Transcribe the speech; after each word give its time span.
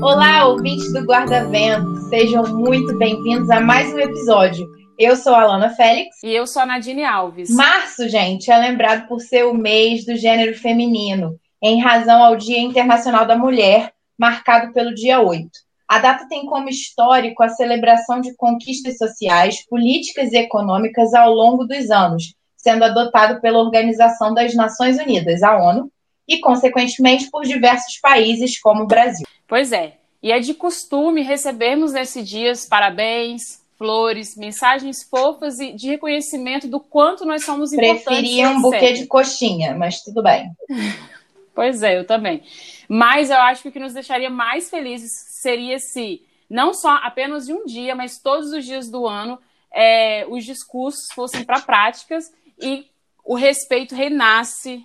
Olá, 0.00 0.46
ouvintes 0.46 0.92
do 0.92 1.00
Guarda-Vento, 1.00 1.96
sejam 2.08 2.44
muito 2.56 2.96
bem-vindos 2.98 3.50
a 3.50 3.60
mais 3.60 3.92
um 3.92 3.98
episódio. 3.98 4.66
Eu 4.98 5.16
sou 5.16 5.34
a 5.34 5.42
Alana 5.42 5.70
Félix. 5.70 6.22
E 6.22 6.32
eu 6.32 6.46
sou 6.46 6.62
a 6.62 6.66
Nadine 6.66 7.04
Alves. 7.04 7.50
Março, 7.50 8.08
gente, 8.08 8.50
é 8.50 8.56
lembrado 8.56 9.08
por 9.08 9.20
ser 9.20 9.44
o 9.44 9.52
mês 9.52 10.06
do 10.06 10.14
gênero 10.14 10.56
feminino, 10.56 11.38
em 11.62 11.80
razão 11.80 12.22
ao 12.22 12.36
Dia 12.36 12.60
Internacional 12.60 13.26
da 13.26 13.36
Mulher, 13.36 13.92
marcado 14.16 14.72
pelo 14.72 14.94
dia 14.94 15.20
8. 15.20 15.48
A 15.88 15.98
data 15.98 16.28
tem 16.28 16.46
como 16.46 16.68
histórico 16.68 17.42
a 17.42 17.48
celebração 17.48 18.20
de 18.20 18.36
conquistas 18.36 18.98
sociais, 18.98 19.66
políticas 19.68 20.32
e 20.32 20.36
econômicas 20.36 21.12
ao 21.12 21.32
longo 21.32 21.64
dos 21.64 21.90
anos, 21.90 22.34
sendo 22.56 22.84
adotado 22.84 23.40
pela 23.40 23.58
Organização 23.58 24.32
das 24.32 24.54
Nações 24.54 24.98
Unidas, 24.98 25.42
a 25.42 25.56
ONU, 25.56 25.90
e, 26.28 26.38
consequentemente, 26.40 27.30
por 27.30 27.44
diversos 27.44 27.98
países, 27.98 28.60
como 28.60 28.84
o 28.84 28.86
Brasil. 28.86 29.26
Pois 29.46 29.72
é. 29.72 29.94
E 30.22 30.30
é 30.30 30.38
de 30.38 30.52
costume 30.52 31.22
recebermos 31.22 31.92
nesses 31.92 32.28
dias 32.28 32.66
parabéns, 32.66 33.62
flores, 33.78 34.36
mensagens 34.36 35.04
fofas 35.08 35.60
e 35.60 35.72
de 35.72 35.88
reconhecimento 35.88 36.66
do 36.66 36.80
quanto 36.80 37.24
nós 37.24 37.44
somos 37.44 37.72
importantes. 37.72 38.04
Preferia 38.04 38.50
um 38.50 38.60
buquê 38.60 38.92
de 38.92 39.06
coxinha, 39.06 39.74
mas 39.74 40.02
tudo 40.02 40.22
bem. 40.22 40.50
pois 41.54 41.82
é, 41.82 41.98
eu 41.98 42.04
também. 42.04 42.42
Mas 42.88 43.30
eu 43.30 43.36
acho 43.36 43.62
que 43.62 43.68
o 43.68 43.72
que 43.72 43.78
nos 43.78 43.94
deixaria 43.94 44.28
mais 44.28 44.68
felizes 44.68 45.12
seria 45.40 45.78
se 45.78 46.22
não 46.50 46.74
só 46.74 46.96
apenas 46.96 47.46
de 47.46 47.52
um 47.52 47.64
dia, 47.64 47.94
mas 47.94 48.18
todos 48.18 48.52
os 48.52 48.64
dias 48.64 48.90
do 48.90 49.06
ano, 49.06 49.38
é, 49.72 50.26
os 50.28 50.44
discursos 50.44 51.06
fossem 51.14 51.44
para 51.44 51.60
práticas 51.60 52.24
e 52.60 52.86
o 53.24 53.34
respeito 53.34 53.94
renasce 53.94 54.84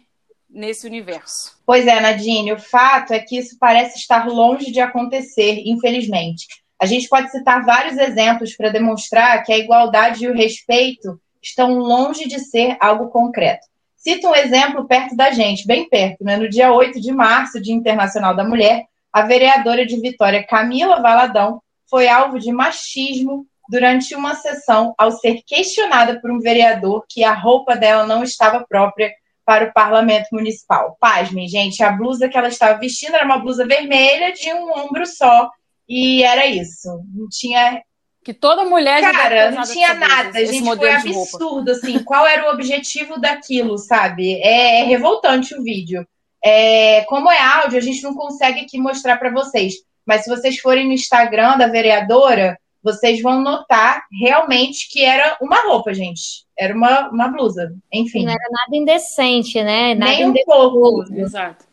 nesse 0.53 0.85
universo. 0.85 1.57
Pois 1.66 1.88
é, 1.88 1.99
Nadine, 1.99 2.53
o 2.53 2.59
fato 2.59 3.11
é 3.11 3.20
que 3.20 3.38
isso 3.38 3.57
parece 3.59 3.98
estar 3.98 4.27
longe 4.27 4.71
de 4.71 4.80
acontecer, 4.80 5.64
infelizmente. 5.66 6.47
A 6.80 6.86
gente 6.86 7.08
pode 7.09 7.31
citar 7.31 7.66
vários 7.66 7.97
exemplos 7.97 8.55
para 8.55 8.69
demonstrar 8.69 9.44
que 9.44 9.52
a 9.52 9.58
igualdade 9.58 10.23
e 10.23 10.27
o 10.27 10.36
respeito 10.36 11.19
estão 11.42 11.73
longe 11.80 12.27
de 12.27 12.39
ser 12.39 12.77
algo 12.80 13.09
concreto. 13.09 13.66
Cito 13.95 14.27
um 14.27 14.36
exemplo 14.36 14.86
perto 14.86 15.16
da 15.16 15.31
gente, 15.31 15.66
bem 15.66 15.88
perto, 15.88 16.23
né? 16.23 16.38
No 16.38 16.50
dia 16.50 16.73
8 16.73 16.99
de 16.99 17.11
março, 17.11 17.61
Dia 17.61 17.73
Internacional 17.73 18.36
da 18.36 18.44
Mulher, 18.44 18.86
a 19.11 19.22
vereadora 19.22 19.86
de 19.86 19.99
Vitória, 19.99 20.45
Camila 20.45 21.02
Valadão, 21.02 21.61
foi 21.89 22.08
alvo 22.08 22.38
de 22.38 22.52
machismo 22.52 23.45
durante 23.70 24.14
uma 24.14 24.36
sessão 24.36 24.94
ao 24.97 25.11
ser 25.11 25.42
questionada 25.45 26.20
por 26.20 26.31
um 26.31 26.39
vereador 26.39 27.05
que 27.08 27.23
a 27.23 27.33
roupa 27.33 27.75
dela 27.75 28.05
não 28.05 28.23
estava 28.23 28.66
própria 28.67 29.11
para 29.45 29.66
o 29.66 29.73
parlamento 29.73 30.27
municipal. 30.31 30.97
Pasmem, 30.99 31.47
gente, 31.47 31.83
a 31.83 31.91
blusa 31.91 32.30
que 32.30 32.38
ela 32.38 32.47
estava 32.47 32.80
vestindo 32.80 33.16
era 33.16 33.25
uma 33.25 33.39
blusa 33.39 33.66
vermelha 33.66 34.31
de 34.31 34.52
um 34.53 34.72
ombro 34.72 35.05
só. 35.05 35.49
E 35.88 36.23
era 36.23 36.45
isso. 36.45 36.88
Não 37.13 37.27
tinha. 37.30 37.81
Que 38.23 38.33
toda 38.33 38.64
mulher 38.64 39.02
Cara, 39.02 39.52
não 39.52 39.64
tinha 39.64 39.94
nada. 39.94 40.39
Esse, 40.39 40.53
gente, 40.53 40.77
foi 40.77 40.91
absurdo, 40.91 41.71
assim. 41.71 41.99
Qual 42.03 42.25
era 42.25 42.47
o 42.47 42.53
objetivo 42.53 43.19
daquilo, 43.19 43.77
sabe? 43.77 44.36
É, 44.36 44.80
é 44.80 44.83
revoltante 44.86 45.53
o 45.53 45.61
vídeo. 45.61 46.08
É, 46.44 47.03
como 47.05 47.30
é 47.30 47.39
áudio, 47.39 47.77
a 47.77 47.81
gente 47.81 48.02
não 48.02 48.14
consegue 48.14 48.61
aqui 48.61 48.77
mostrar 48.77 49.17
para 49.17 49.31
vocês. 49.31 49.75
Mas 50.05 50.23
se 50.23 50.30
vocês 50.30 50.58
forem 50.59 50.88
no 50.88 50.94
Instagram 50.94 51.58
da 51.58 51.67
vereadora, 51.67 52.58
vocês 52.84 53.22
vão 53.22 53.42
notar 53.42 54.03
realmente 54.12 54.89
que 54.92 55.03
era 55.03 55.38
uma 55.42 55.64
roupa, 55.67 55.94
gente. 55.94 56.44
Era 56.58 56.76
uma, 56.76 57.09
uma 57.09 57.28
blusa. 57.30 57.73
Enfim. 57.92 58.26
Não 58.26 58.31
era 58.31 58.50
nada 58.52 58.76
indecente, 58.76 59.64
né? 59.64 59.95
Nada 59.95 60.12
Nem 60.12 60.28
um 60.28 60.34
pouco. 60.45 61.04
Exato. 61.14 61.66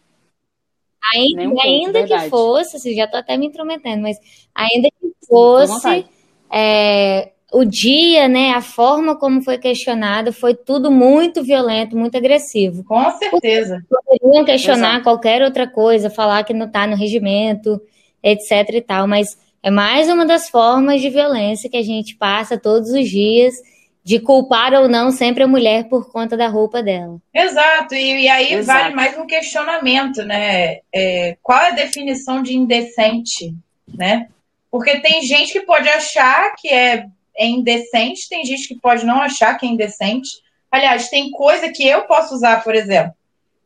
Ainda, 1.13 1.43
um 1.49 1.61
ainda 1.61 2.07
pouco, 2.07 2.09
que 2.09 2.29
fosse, 2.29 2.77
assim, 2.77 2.95
já 2.95 3.09
tô 3.09 3.17
até 3.17 3.37
me 3.37 3.47
intrometendo, 3.47 4.03
mas 4.03 4.19
ainda 4.55 4.89
que 4.89 5.27
fosse 5.27 6.07
é, 6.53 7.33
o 7.53 7.65
dia, 7.65 8.29
né, 8.29 8.53
a 8.53 8.61
forma 8.61 9.17
como 9.17 9.43
foi 9.43 9.59
questionado 9.59 10.33
foi 10.33 10.55
tudo 10.55 10.91
muito 10.91 11.43
violento, 11.43 11.97
muito 11.97 12.17
agressivo. 12.17 12.85
Com 12.85 13.11
certeza. 13.13 13.83
Poderiam 13.89 14.45
questionar 14.45 14.91
Exato. 14.91 15.05
qualquer 15.05 15.43
outra 15.43 15.67
coisa, 15.67 16.11
falar 16.11 16.45
que 16.45 16.53
não 16.53 16.67
está 16.67 16.87
no 16.87 16.97
regimento, 16.97 17.81
etc 18.23 18.69
e 18.75 18.81
tal, 18.81 19.09
mas 19.09 19.37
é 19.63 19.71
mais 19.71 20.09
uma 20.09 20.25
das 20.25 20.49
formas 20.49 21.01
de 21.01 21.11
violência 21.11 21.69
que 21.69 21.77
a 21.77 21.83
gente 21.83 22.15
passa 22.17 22.59
todos 22.59 22.91
os 22.91 23.09
dias, 23.09 23.55
de 24.03 24.19
culpar 24.19 24.73
ou 24.73 24.89
não 24.89 25.11
sempre 25.11 25.43
a 25.43 25.49
mulher 25.49 25.85
por 25.89 26.11
conta 26.11 26.37
da 26.37 26.49
roupa 26.49 26.83
dela. 26.83 27.21
Exato, 27.35 27.95
e, 27.95 28.23
e 28.23 28.29
aí 28.29 28.55
Exato. 28.55 28.81
vale 28.81 28.95
mais 28.95 29.19
um 29.19 29.27
questionamento, 29.27 30.25
né? 30.25 30.79
É, 30.93 31.37
qual 31.43 31.61
é 31.61 31.69
a 31.69 31.75
definição 31.75 32.43
de 32.43 32.57
indecente, 32.57 33.55
né? 33.87 34.29
Porque 34.71 35.01
tem 35.01 35.23
gente 35.23 35.53
que 35.53 35.61
pode 35.61 35.89
achar 35.89 36.55
que 36.57 36.69
é, 36.69 37.07
é 37.37 37.47
indecente, 37.47 38.29
tem 38.29 38.45
gente 38.45 38.67
que 38.67 38.81
pode 38.81 39.05
não 39.05 39.21
achar 39.21 39.59
que 39.59 39.67
é 39.67 39.69
indecente. 39.69 40.31
Aliás, 40.71 41.11
tem 41.11 41.31
coisa 41.31 41.69
que 41.71 41.87
eu 41.87 42.03
posso 42.03 42.35
usar, 42.35 42.63
por 42.65 42.75
exemplo, 42.75 43.13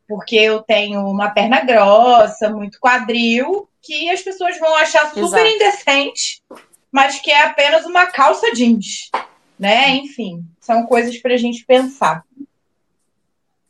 porque 0.09 0.37
eu 0.37 0.63
tenho 0.63 1.01
uma 1.07 1.31
perna 1.31 1.61
grossa, 1.61 2.51
muito 2.51 2.79
quadril, 2.79 3.69
que 3.83 4.11
as 4.11 4.23
pessoas 4.23 4.59
vão 4.59 4.75
achar 4.77 5.09
super 5.09 5.45
Exato. 5.45 5.47
indecente, 5.47 6.43
mas 6.91 7.21
que 7.21 7.31
é 7.31 7.43
apenas 7.43 7.85
uma 7.85 8.07
calça 8.07 8.53
jeans, 8.53 9.11
né? 9.59 9.91
Enfim, 9.97 10.45
são 10.61 10.87
coisas 10.87 11.17
para 11.19 11.35
a 11.35 11.39
gente 11.39 11.65
pensar. 11.65 12.25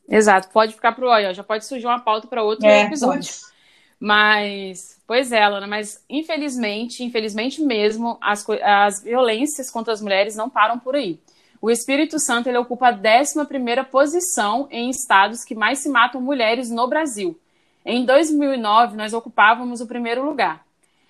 Exato, 0.09 0.49
pode 0.51 0.75
ficar 0.75 0.93
pro 0.93 1.09
olho, 1.09 1.35
já 1.35 1.43
pode 1.43 1.65
surgir 1.65 1.87
uma 1.87 2.01
pauta 2.01 2.27
para 2.27 2.43
outro 2.43 2.67
é, 2.67 2.83
episódio. 2.83 3.33
Pode. 3.33 3.55
Mas, 3.99 5.01
pois 5.07 5.33
é, 5.33 5.49
Lana, 5.49 5.67
mas 5.67 6.05
infelizmente, 6.11 7.03
infelizmente 7.03 7.63
mesmo, 7.63 8.19
as, 8.21 8.45
as 8.63 9.03
violências 9.03 9.71
contra 9.71 9.93
as 9.93 10.03
mulheres 10.03 10.37
não 10.37 10.51
param 10.51 10.79
por 10.79 10.95
aí. 10.95 11.19
O 11.61 11.71
Espírito 11.71 12.19
Santo 12.19 12.49
ele 12.49 12.59
ocupa 12.59 12.89
a 12.89 12.93
11 12.93 13.85
posição 13.91 14.69
em 14.71 14.91
estados 14.91 15.45
que 15.45 15.55
mais 15.55 15.81
se 15.81 15.89
matam 15.89 16.21
mulheres 16.21 16.71
no 16.71 16.87
Brasil. 16.87 17.39
Em 17.85 18.05
2009, 18.05 18.97
nós 18.97 19.13
ocupávamos 19.13 19.81
o 19.81 19.87
primeiro 19.87 20.25
lugar. 20.25 20.65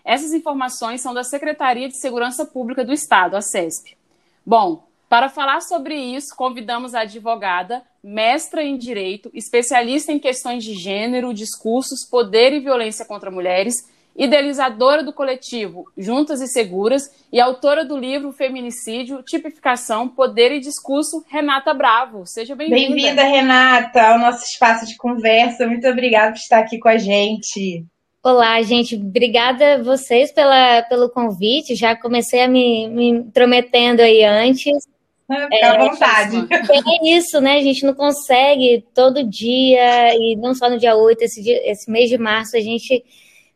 Essas 0.05 0.32
informações 0.32 1.00
são 1.00 1.15
da 1.15 1.25
Secretaria 1.25 1.88
de 1.88 1.99
Segurança 1.99 2.44
Pública 2.44 2.84
do 2.84 2.93
Estado, 2.93 3.37
a 3.37 3.41
SESP. 3.41 3.97
Bom, 4.44 4.84
para 5.09 5.28
falar 5.28 5.60
sobre 5.60 5.94
isso, 5.94 6.34
convidamos 6.37 6.94
a 6.94 7.00
advogada, 7.00 7.82
mestra 8.03 8.62
em 8.62 8.76
direito, 8.76 9.31
especialista 9.32 10.12
em 10.12 10.19
questões 10.19 10.65
de 10.65 10.75
gênero, 10.75 11.32
discursos, 11.32 12.05
poder 12.11 12.53
e 12.53 12.61
violência 12.61 13.05
contra 13.05 13.31
mulheres, 13.31 13.88
idealizadora 14.17 15.03
do 15.03 15.13
coletivo 15.13 15.87
Juntas 15.97 16.41
e 16.41 16.47
Seguras 16.47 17.11
e 17.33 17.41
autora 17.41 17.85
do 17.85 17.97
livro 17.97 18.33
Feminicídio, 18.33 19.23
Tipificação, 19.23 20.09
Poder 20.09 20.53
e 20.53 20.61
Discurso, 20.61 21.25
Renata 21.29 21.75
Bravo. 21.75 22.25
Seja 22.25 22.55
bem-vinda. 22.55 22.95
Bem-vinda, 22.95 23.25
Renata, 23.25 24.03
ao 24.03 24.19
nosso 24.19 24.45
espaço 24.45 24.87
de 24.87 24.97
conversa. 24.97 25.67
Muito 25.67 25.87
obrigada 25.89 26.33
por 26.33 26.39
estar 26.39 26.59
aqui 26.59 26.79
com 26.79 26.89
a 26.89 26.97
gente. 26.97 27.85
Olá, 28.23 28.63
gente. 28.63 28.95
Obrigada 28.95 29.75
a 29.75 29.83
vocês 29.83 30.33
pela, 30.33 30.83
pelo 30.83 31.11
convite. 31.11 31.75
Já 31.75 31.95
comecei 31.95 32.41
a 32.41 32.49
me, 32.49 32.89
me 32.89 33.09
intrometendo 33.09 34.01
aí 34.01 34.25
antes. 34.25 34.89
Fica 35.27 35.49
é, 35.53 35.65
à 35.65 35.79
vontade. 35.79 36.47
É 36.51 37.17
isso, 37.17 37.41
né? 37.41 37.57
A 37.57 37.63
gente 37.63 37.85
não 37.85 37.95
consegue 37.95 38.85
todo 38.95 39.29
dia, 39.29 40.15
e 40.15 40.37
não 40.37 40.55
só 40.55 40.71
no 40.71 40.79
dia 40.79 40.95
8, 40.95 41.23
esse, 41.23 41.43
dia, 41.43 41.71
esse 41.71 41.91
mês 41.91 42.09
de 42.09 42.17
março, 42.17 42.57
a 42.57 42.61
gente 42.61 43.05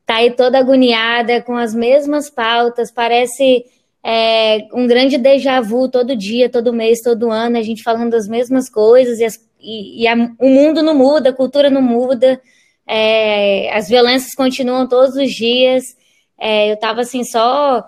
tá 0.09 0.17
aí 0.17 0.31
toda 0.31 0.59
agoniada, 0.59 1.43
com 1.43 1.55
as 1.55 1.75
mesmas 1.75 2.31
pautas, 2.31 2.91
parece 2.91 3.67
é, 4.03 4.67
um 4.73 4.87
grande 4.87 5.19
déjà 5.19 5.61
vu 5.61 5.87
todo 5.87 6.17
dia, 6.17 6.49
todo 6.49 6.73
mês, 6.73 7.03
todo 7.03 7.31
ano, 7.31 7.59
a 7.59 7.63
gente 7.63 7.83
falando 7.83 8.13
das 8.13 8.27
mesmas 8.27 8.71
coisas, 8.71 9.19
e, 9.19 9.25
as, 9.27 9.39
e, 9.61 10.05
e 10.05 10.09
a, 10.09 10.15
o 10.41 10.49
mundo 10.49 10.83
não 10.83 10.95
muda, 10.95 11.29
a 11.29 11.35
cultura 11.35 11.69
não 11.69 11.83
muda, 11.83 12.41
é, 12.87 13.71
as 13.77 13.87
violências 13.91 14.35
continuam 14.35 14.89
todos 14.89 15.15
os 15.15 15.31
dias. 15.31 15.85
É, 16.41 16.71
eu 16.71 16.75
estava 16.75 17.03
assim, 17.03 17.23
só 17.23 17.87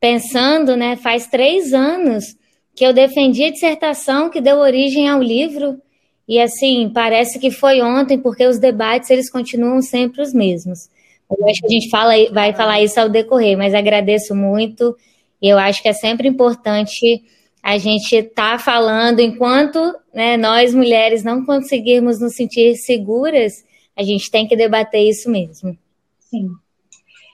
pensando, 0.00 0.76
né? 0.76 0.96
Faz 0.96 1.28
três 1.28 1.72
anos 1.72 2.34
que 2.74 2.84
eu 2.84 2.92
defendi 2.92 3.44
a 3.44 3.52
dissertação 3.52 4.28
que 4.28 4.40
deu 4.40 4.56
origem 4.56 5.08
ao 5.08 5.22
livro. 5.22 5.80
E 6.26 6.40
assim, 6.40 6.90
parece 6.92 7.38
que 7.38 7.52
foi 7.52 7.80
ontem, 7.80 8.18
porque 8.18 8.44
os 8.44 8.58
debates 8.58 9.08
eles 9.08 9.30
continuam 9.30 9.80
sempre 9.80 10.20
os 10.20 10.34
mesmos. 10.34 10.89
Eu 11.38 11.48
acho 11.48 11.60
que 11.60 11.66
a 11.66 11.70
gente 11.70 11.90
fala, 11.90 12.12
vai 12.32 12.52
falar 12.52 12.82
isso 12.82 12.98
ao 13.00 13.08
decorrer, 13.08 13.56
mas 13.56 13.74
agradeço 13.74 14.34
muito. 14.34 14.96
E 15.40 15.48
eu 15.48 15.58
acho 15.58 15.82
que 15.82 15.88
é 15.88 15.92
sempre 15.92 16.28
importante 16.28 17.22
a 17.62 17.78
gente 17.78 18.16
estar 18.16 18.52
tá 18.52 18.58
falando, 18.58 19.20
enquanto 19.20 19.94
né, 20.12 20.36
nós 20.36 20.74
mulheres 20.74 21.22
não 21.22 21.44
conseguirmos 21.44 22.20
nos 22.20 22.34
sentir 22.34 22.74
seguras, 22.76 23.64
a 23.96 24.02
gente 24.02 24.30
tem 24.30 24.48
que 24.48 24.56
debater 24.56 25.08
isso 25.08 25.30
mesmo. 25.30 25.76
Sim. 26.18 26.48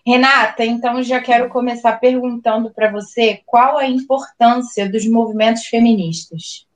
Renata, 0.07 0.65
então 0.65 1.03
já 1.03 1.21
quero 1.21 1.49
começar 1.49 1.99
perguntando 1.99 2.71
para 2.71 2.91
você 2.91 3.41
qual 3.45 3.77
a 3.77 3.87
importância 3.87 4.89
dos 4.89 5.07
movimentos 5.07 5.67
feministas. 5.67 6.67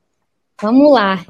Vamos 0.63 0.93
lá. 0.93 1.25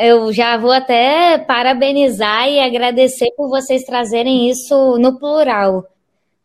Eu 0.00 0.32
já 0.32 0.56
vou 0.56 0.70
até 0.70 1.38
parabenizar 1.38 2.48
e 2.48 2.60
agradecer 2.60 3.30
por 3.36 3.48
vocês 3.48 3.82
trazerem 3.82 4.48
isso 4.48 4.96
no 4.98 5.18
plural, 5.18 5.84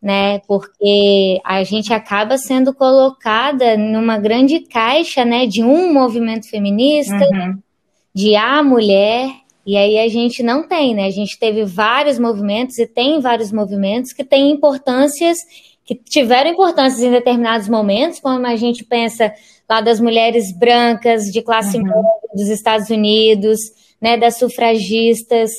né? 0.01 0.39
Porque 0.47 1.39
a 1.44 1.63
gente 1.63 1.94
acaba 1.94 2.38
sendo 2.38 2.73
colocada 2.73 3.77
numa 3.77 4.17
grande 4.17 4.61
caixa, 4.61 5.23
né? 5.23 5.45
De 5.45 5.63
um 5.63 5.94
movimento 5.94 6.50
feminista, 6.50 7.13
uhum. 7.15 7.59
de 8.13 8.35
a 8.35 8.63
mulher, 8.63 9.29
e 9.65 9.77
aí 9.77 10.00
a 10.00 10.07
gente 10.07 10.41
não 10.41 10.67
tem, 10.67 10.95
né? 10.95 11.06
A 11.06 11.11
gente 11.11 11.38
teve 11.38 11.63
vários 11.63 12.17
movimentos 12.17 12.79
e 12.79 12.88
tem 12.88 13.19
vários 13.19 13.51
movimentos 13.51 14.13
que 14.13 14.23
têm 14.23 14.50
importâncias, 14.50 15.38
que 15.85 15.94
tiveram 15.94 16.50
importâncias 16.50 17.03
em 17.03 17.11
determinados 17.11 17.69
momentos, 17.69 18.19
como 18.19 18.47
a 18.47 18.56
gente 18.56 18.83
pensa 18.83 19.31
lá 19.69 19.81
das 19.81 20.00
mulheres 20.00 20.51
brancas 20.51 21.25
de 21.25 21.42
classe 21.42 21.77
uhum. 21.77 21.83
média 21.83 22.04
dos 22.33 22.48
Estados 22.50 22.89
Unidos, 22.89 23.60
né, 24.01 24.18
das 24.18 24.38
sufragistas, 24.38 25.51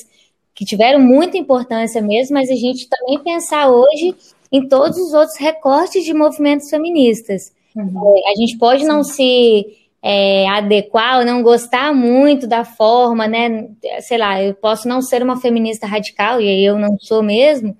que 0.53 0.65
tiveram 0.65 0.99
muita 0.99 1.37
importância 1.37 2.01
mesmo, 2.01 2.33
mas 2.33 2.49
a 2.49 2.55
gente 2.55 2.89
também 2.89 3.19
pensar 3.19 3.69
hoje 3.69 4.15
em 4.51 4.67
todos 4.67 4.97
os 4.97 5.13
outros 5.13 5.37
recortes 5.37 6.03
de 6.03 6.13
movimentos 6.13 6.69
feministas. 6.69 7.53
Uhum. 7.75 8.15
É, 8.17 8.31
a 8.31 8.35
gente 8.35 8.57
pode 8.57 8.83
não 8.83 9.03
se 9.03 9.65
é, 10.03 10.47
adequar 10.49 11.19
ou 11.19 11.25
não 11.25 11.41
gostar 11.41 11.93
muito 11.93 12.47
da 12.47 12.65
forma, 12.65 13.27
né? 13.27 13.69
Sei 14.01 14.17
lá, 14.17 14.43
eu 14.43 14.53
posso 14.53 14.87
não 14.87 15.01
ser 15.01 15.23
uma 15.23 15.39
feminista 15.39 15.87
radical, 15.87 16.41
e 16.41 16.65
eu 16.65 16.77
não 16.77 16.97
sou 16.99 17.23
mesmo. 17.23 17.77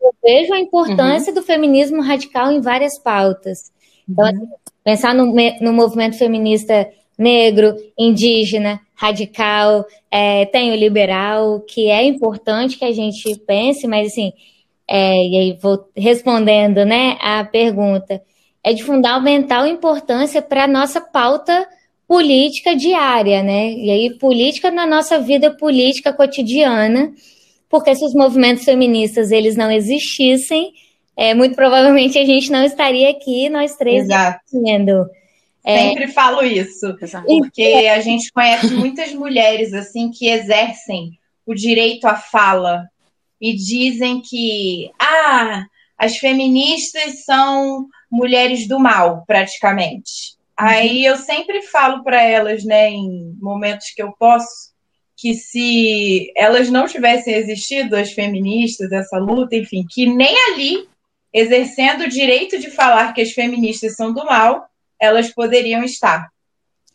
Eu 0.00 0.14
vejo 0.22 0.54
a 0.54 0.60
importância 0.60 1.30
uhum. 1.32 1.34
do 1.34 1.42
feminismo 1.42 2.00
radical 2.00 2.52
em 2.52 2.60
várias 2.60 2.96
pautas. 2.98 3.72
Então, 4.08 4.30
uhum. 4.30 4.48
Pensar 4.88 5.14
no, 5.14 5.34
no 5.60 5.70
movimento 5.70 6.16
feminista 6.16 6.88
negro, 7.18 7.76
indígena, 7.98 8.80
radical, 8.94 9.84
é, 10.10 10.46
tem 10.46 10.72
o 10.72 10.74
liberal, 10.74 11.60
que 11.60 11.90
é 11.90 12.02
importante 12.04 12.78
que 12.78 12.86
a 12.86 12.90
gente 12.90 13.36
pense, 13.46 13.86
mas 13.86 14.06
assim, 14.06 14.32
é, 14.88 15.12
e 15.12 15.36
aí 15.36 15.58
vou 15.60 15.90
respondendo 15.94 16.86
né, 16.86 17.18
a 17.20 17.44
pergunta, 17.44 18.22
é 18.64 18.72
de 18.72 18.82
fundamental 18.82 19.66
importância 19.66 20.40
para 20.40 20.64
a 20.64 20.66
nossa 20.66 21.02
pauta 21.02 21.68
política 22.06 22.74
diária, 22.74 23.42
né? 23.42 23.70
E 23.70 23.90
aí, 23.90 24.14
política 24.18 24.70
na 24.70 24.86
nossa 24.86 25.18
vida 25.18 25.50
política 25.50 26.14
cotidiana, 26.14 27.12
porque 27.68 27.94
se 27.94 28.02
os 28.06 28.14
movimentos 28.14 28.64
feministas 28.64 29.32
eles 29.32 29.54
não 29.54 29.70
existissem, 29.70 30.72
é, 31.18 31.34
muito 31.34 31.56
provavelmente 31.56 32.16
a 32.16 32.24
gente 32.24 32.48
não 32.48 32.62
estaria 32.62 33.10
aqui, 33.10 33.48
nós 33.48 33.74
três, 33.74 34.04
Exato. 34.04 34.38
É... 35.64 35.88
Sempre 35.88 36.06
falo 36.06 36.44
isso, 36.44 36.96
porque 37.26 37.90
a 37.92 37.98
gente 38.00 38.30
conhece 38.30 38.72
muitas 38.72 39.12
mulheres 39.12 39.74
assim 39.74 40.12
que 40.12 40.28
exercem 40.28 41.18
o 41.44 41.56
direito 41.56 42.06
à 42.06 42.14
fala 42.14 42.88
e 43.40 43.52
dizem 43.52 44.22
que 44.22 44.92
ah, 44.96 45.64
as 45.98 46.18
feministas 46.18 47.24
são 47.24 47.88
mulheres 48.08 48.68
do 48.68 48.78
mal, 48.78 49.24
praticamente. 49.26 50.36
Uhum. 50.60 50.66
Aí 50.68 51.04
eu 51.04 51.16
sempre 51.16 51.62
falo 51.62 52.04
para 52.04 52.22
elas, 52.22 52.62
né, 52.62 52.90
em 52.90 53.36
momentos 53.40 53.90
que 53.90 54.02
eu 54.02 54.12
posso, 54.16 54.72
que 55.16 55.34
se 55.34 56.32
elas 56.36 56.70
não 56.70 56.86
tivessem 56.86 57.34
existido, 57.34 57.96
as 57.96 58.12
feministas, 58.12 58.92
essa 58.92 59.18
luta, 59.18 59.56
enfim, 59.56 59.84
que 59.90 60.06
nem 60.06 60.32
ali 60.52 60.86
exercendo 61.32 62.02
o 62.02 62.08
direito 62.08 62.58
de 62.58 62.70
falar 62.70 63.12
que 63.12 63.20
as 63.20 63.32
feministas 63.32 63.94
são 63.94 64.12
do 64.12 64.24
mal, 64.24 64.66
elas 65.00 65.32
poderiam 65.32 65.82
estar. 65.84 66.28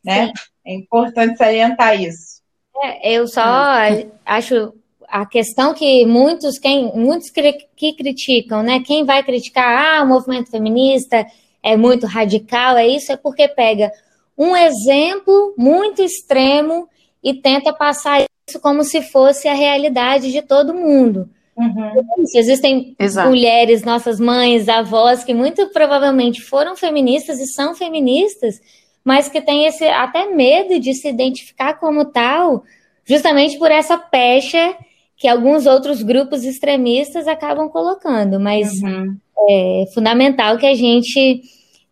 Né? 0.04 0.32
É 0.66 0.74
importante 0.74 1.38
salientar 1.38 2.02
isso. 2.02 2.42
É, 2.82 3.12
eu 3.14 3.28
só 3.28 3.42
é. 3.42 4.08
acho 4.26 4.74
a 5.08 5.26
questão 5.26 5.74
que 5.74 6.06
muitos, 6.06 6.58
quem, 6.58 6.92
muitos 6.96 7.30
que 7.30 7.94
criticam, 7.94 8.64
né? 8.64 8.82
Quem 8.86 9.06
vai 9.06 9.24
criticar, 9.24 10.00
ah, 10.00 10.04
o 10.04 10.08
movimento 10.08 10.50
feminista 10.50 11.26
é 11.62 11.78
muito 11.78 12.08
radical, 12.08 12.78
é 12.78 12.88
isso, 12.88 13.12
é 13.12 13.18
porque 13.18 13.48
pega 13.48 13.92
um 14.38 14.56
exemplo 14.56 15.54
muito 15.58 16.02
extremo 16.02 16.90
e 17.24 17.34
tenta 17.36 17.72
passar 17.72 18.26
isso 18.50 18.60
como 18.60 18.84
se 18.84 19.02
fosse 19.02 19.48
a 19.48 19.54
realidade 19.54 20.32
de 20.32 20.42
todo 20.42 20.74
mundo. 20.74 21.30
Uhum. 21.56 22.26
Existem 22.36 22.96
Exato. 23.00 23.30
mulheres, 23.30 23.84
nossas 23.84 24.20
mães, 24.20 24.68
avós, 24.68 25.24
que 25.24 25.34
muito 25.34 25.68
provavelmente 25.68 26.42
foram 26.42 26.76
feministas 26.76 27.40
e 27.40 27.46
são 27.46 27.76
feministas, 27.76 28.60
mas 29.04 29.30
que 29.30 29.42
têm 29.42 29.66
esse 29.66 29.86
até 29.86 30.26
medo 30.28 30.80
de 30.80 30.94
se 30.94 31.08
identificar 31.08 31.76
como 31.76 32.06
tal, 32.06 32.64
justamente 33.06 33.58
por 33.58 33.70
essa 33.70 33.98
pecha 33.98 34.76
que 35.16 35.28
alguns 35.28 35.66
outros 35.66 36.02
grupos 36.02 36.44
extremistas 36.44 37.28
acabam 37.28 37.70
colocando. 37.70 38.40
Mas 38.40 38.72
uhum. 38.82 39.16
é 39.50 39.86
fundamental 39.94 40.58
que 40.58 40.66
a 40.66 40.74
gente 40.74 41.42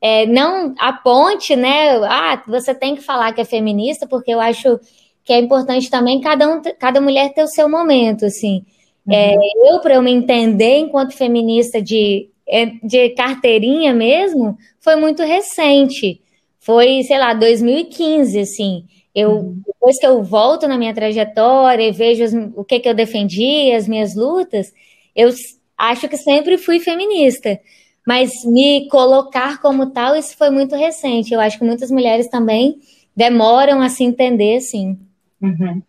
é, 0.01 0.25
não 0.25 0.73
aponte, 0.79 1.55
né? 1.55 1.97
Ah, 2.03 2.41
você 2.47 2.73
tem 2.73 2.95
que 2.95 3.01
falar 3.01 3.31
que 3.33 3.41
é 3.41 3.45
feminista, 3.45 4.07
porque 4.07 4.31
eu 4.31 4.39
acho 4.39 4.79
que 5.23 5.31
é 5.31 5.39
importante 5.39 5.89
também 5.89 6.19
cada, 6.19 6.49
um, 6.49 6.61
cada 6.79 6.99
mulher 6.99 7.33
ter 7.33 7.43
o 7.43 7.47
seu 7.47 7.69
momento, 7.69 8.25
assim. 8.25 8.65
É, 9.09 9.35
eu, 9.69 9.79
para 9.79 9.95
eu 9.95 10.01
me 10.01 10.11
entender 10.11 10.77
enquanto 10.77 11.13
feminista 11.13 11.81
de, 11.81 12.29
é, 12.47 12.65
de 12.83 13.09
carteirinha 13.09 13.93
mesmo, 13.93 14.57
foi 14.79 14.95
muito 14.95 15.23
recente. 15.23 16.21
Foi, 16.59 17.01
sei 17.03 17.17
lá, 17.17 17.33
2015, 17.33 18.39
assim. 18.39 18.85
Eu, 19.13 19.31
uhum. 19.31 19.61
Depois 19.65 19.99
que 19.99 20.05
eu 20.05 20.23
volto 20.23 20.67
na 20.67 20.77
minha 20.77 20.93
trajetória 20.93 21.87
e 21.87 21.91
vejo 21.91 22.23
as, 22.23 22.33
o 22.55 22.63
que, 22.63 22.79
que 22.79 22.87
eu 22.87 22.93
defendi, 22.93 23.71
as 23.71 23.87
minhas 23.87 24.15
lutas, 24.15 24.71
eu 25.15 25.29
acho 25.77 26.07
que 26.07 26.17
sempre 26.17 26.57
fui 26.57 26.79
feminista. 26.79 27.59
Mas 28.07 28.31
me 28.45 28.87
colocar 28.89 29.61
como 29.61 29.91
tal, 29.91 30.15
isso 30.15 30.35
foi 30.37 30.49
muito 30.49 30.75
recente. 30.75 31.33
Eu 31.33 31.39
acho 31.39 31.57
que 31.57 31.65
muitas 31.65 31.91
mulheres 31.91 32.27
também 32.27 32.79
demoram 33.15 33.81
a 33.81 33.89
se 33.89 34.03
entender, 34.03 34.61
sim. 34.61 34.97
Uhum. 35.41 35.81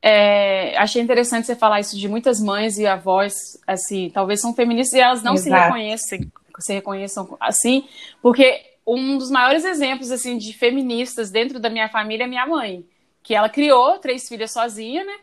É, 0.00 0.76
achei 0.78 1.02
interessante 1.02 1.46
você 1.46 1.56
falar 1.56 1.80
isso 1.80 1.98
de 1.98 2.08
muitas 2.08 2.40
mães 2.40 2.78
e 2.78 2.86
avós, 2.86 3.58
assim, 3.66 4.10
talvez 4.10 4.40
são 4.40 4.54
feministas 4.54 4.94
e 4.94 5.00
elas 5.00 5.22
não 5.22 5.34
Exato. 5.34 5.50
se 5.50 5.64
reconhecem, 5.64 6.32
se 6.58 6.72
reconheçam 6.72 7.36
assim, 7.40 7.84
porque 8.22 8.62
um 8.86 9.18
dos 9.18 9.30
maiores 9.30 9.64
exemplos 9.64 10.10
assim 10.10 10.38
de 10.38 10.52
feministas 10.52 11.30
dentro 11.30 11.58
da 11.60 11.68
minha 11.68 11.88
família 11.88 12.24
é 12.24 12.26
minha 12.26 12.46
mãe, 12.46 12.84
que 13.22 13.34
ela 13.34 13.48
criou 13.48 13.98
três 13.98 14.28
filhas 14.28 14.52
sozinha, 14.52 15.04
né? 15.04 15.14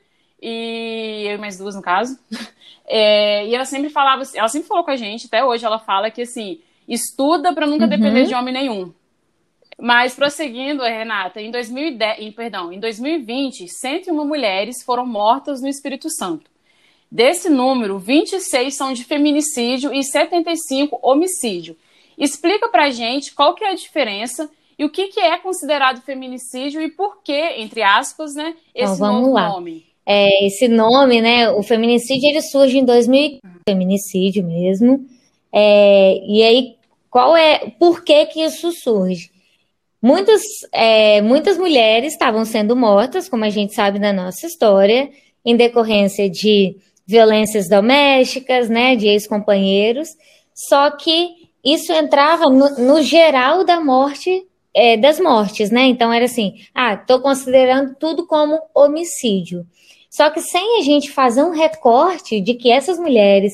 E 0.41 1.25
eu 1.27 1.35
e 1.35 1.37
mais 1.37 1.57
duas 1.57 1.75
no 1.75 1.81
caso. 1.81 2.17
É, 2.87 3.47
e 3.47 3.55
ela 3.55 3.65
sempre 3.65 3.89
falava, 3.89 4.21
ela 4.35 4.47
sempre 4.47 4.67
falou 4.67 4.83
com 4.83 4.91
a 4.91 4.95
gente, 4.95 5.25
até 5.25 5.43
hoje 5.43 5.65
ela 5.65 5.79
fala 5.79 6.11
que 6.11 6.21
assim, 6.21 6.61
estuda 6.87 7.51
para 7.51 7.65
nunca 7.65 7.85
uhum. 7.85 7.89
depender 7.89 8.25
de 8.25 8.35
homem 8.35 8.53
nenhum. 8.53 8.93
Mas 9.79 10.15
prosseguindo, 10.15 10.83
Renata, 10.83 11.41
em 11.41 11.51
2010, 11.51 12.19
em, 12.19 12.31
perdão, 12.31 12.71
em 12.71 12.79
2020, 12.79 13.67
101 13.67 14.25
mulheres 14.25 14.83
foram 14.83 15.05
mortas 15.05 15.61
no 15.61 15.67
Espírito 15.67 16.09
Santo. 16.09 16.49
Desse 17.11 17.49
número, 17.49 17.99
26 17.99 18.75
são 18.75 18.93
de 18.93 19.03
feminicídio 19.03 19.93
e 19.93 20.03
75 20.03 20.99
homicídio. 21.01 21.75
Explica 22.17 22.69
pra 22.69 22.89
gente 22.89 23.33
qual 23.33 23.53
que 23.53 23.63
é 23.63 23.71
a 23.71 23.75
diferença 23.75 24.49
e 24.77 24.85
o 24.85 24.89
que, 24.89 25.07
que 25.07 25.19
é 25.19 25.37
considerado 25.37 26.01
feminicídio 26.01 26.81
e 26.81 26.89
por 26.89 27.21
que, 27.21 27.37
entre 27.57 27.81
aspas, 27.83 28.33
né, 28.33 28.55
esse 28.73 28.93
então, 28.93 28.95
vamos 28.95 29.21
novo 29.23 29.33
lá. 29.33 29.49
nome. 29.49 29.85
É, 30.05 30.45
esse 30.45 30.67
nome, 30.67 31.21
né, 31.21 31.49
o 31.49 31.63
feminicídio, 31.63 32.29
ele 32.29 32.41
surge 32.41 32.77
em 32.77 32.85
2000, 32.85 33.39
feminicídio 33.67 34.43
mesmo. 34.43 35.05
É, 35.51 36.19
e 36.25 36.43
aí, 36.43 36.75
qual 37.09 37.35
é, 37.35 37.71
por 37.79 38.03
que 38.03 38.25
que 38.27 38.41
isso 38.41 38.71
surge? 38.71 39.31
Muitas, 40.05 40.43
é, 40.71 41.19
muitas 41.19 41.57
mulheres 41.57 42.13
estavam 42.13 42.45
sendo 42.45 42.75
mortas, 42.75 43.27
como 43.27 43.43
a 43.43 43.49
gente 43.49 43.73
sabe 43.73 43.97
da 43.97 44.13
nossa 44.13 44.45
história, 44.45 45.09
em 45.43 45.55
decorrência 45.57 46.29
de 46.29 46.77
violências 47.07 47.67
domésticas, 47.67 48.69
né, 48.69 48.95
de 48.95 49.07
ex-companheiros, 49.07 50.09
só 50.53 50.91
que 50.91 51.49
isso 51.63 51.91
entrava 51.91 52.47
no, 52.51 52.69
no 52.77 53.01
geral 53.01 53.63
da 53.63 53.81
morte, 53.81 54.45
é, 54.75 54.95
das 54.95 55.19
mortes, 55.19 55.71
né? 55.71 55.85
Então 55.85 56.13
era 56.13 56.25
assim, 56.25 56.53
ah, 56.75 56.93
estou 56.93 57.19
considerando 57.19 57.95
tudo 57.95 58.27
como 58.27 58.61
homicídio. 58.75 59.65
Só 60.11 60.29
que 60.29 60.39
sem 60.39 60.77
a 60.77 60.83
gente 60.83 61.09
fazer 61.09 61.41
um 61.43 61.49
recorte 61.49 62.39
de 62.39 62.53
que 62.53 62.69
essas 62.69 62.99
mulheres 62.99 63.53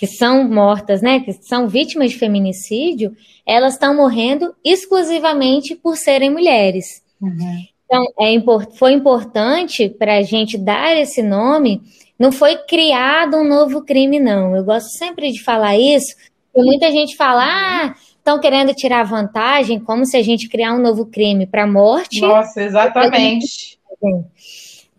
que 0.00 0.06
são 0.06 0.48
mortas, 0.48 1.02
né, 1.02 1.20
que 1.20 1.30
são 1.42 1.68
vítimas 1.68 2.12
de 2.12 2.18
feminicídio, 2.18 3.14
elas 3.46 3.74
estão 3.74 3.94
morrendo 3.94 4.54
exclusivamente 4.64 5.74
por 5.74 5.94
serem 5.94 6.30
mulheres. 6.30 7.02
Uhum. 7.20 7.66
Então, 7.84 8.06
é, 8.18 8.32
foi 8.78 8.92
importante 8.92 9.90
para 9.90 10.16
a 10.16 10.22
gente 10.22 10.56
dar 10.56 10.96
esse 10.96 11.22
nome, 11.22 11.82
não 12.18 12.32
foi 12.32 12.56
criado 12.56 13.36
um 13.36 13.46
novo 13.46 13.82
crime, 13.84 14.18
não. 14.18 14.56
Eu 14.56 14.64
gosto 14.64 14.88
sempre 14.96 15.30
de 15.30 15.44
falar 15.44 15.76
isso, 15.76 16.16
porque 16.50 16.66
muita 16.66 16.90
gente 16.90 17.14
fala, 17.14 17.44
ah, 17.44 17.94
estão 18.16 18.40
querendo 18.40 18.72
tirar 18.72 19.02
vantagem, 19.02 19.78
como 19.78 20.06
se 20.06 20.16
a 20.16 20.22
gente 20.22 20.48
criar 20.48 20.72
um 20.72 20.80
novo 20.80 21.04
crime 21.04 21.46
para 21.46 21.66
morte. 21.66 22.22
Nossa, 22.22 22.62
exatamente. 22.62 23.78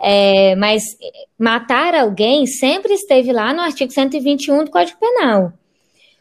É, 0.03 0.55
mas 0.55 0.83
matar 1.37 1.93
alguém 1.93 2.47
sempre 2.47 2.93
esteve 2.93 3.31
lá 3.31 3.53
no 3.53 3.61
artigo 3.61 3.91
121 3.91 4.65
do 4.65 4.71
Código 4.71 4.99
Penal. 4.99 5.53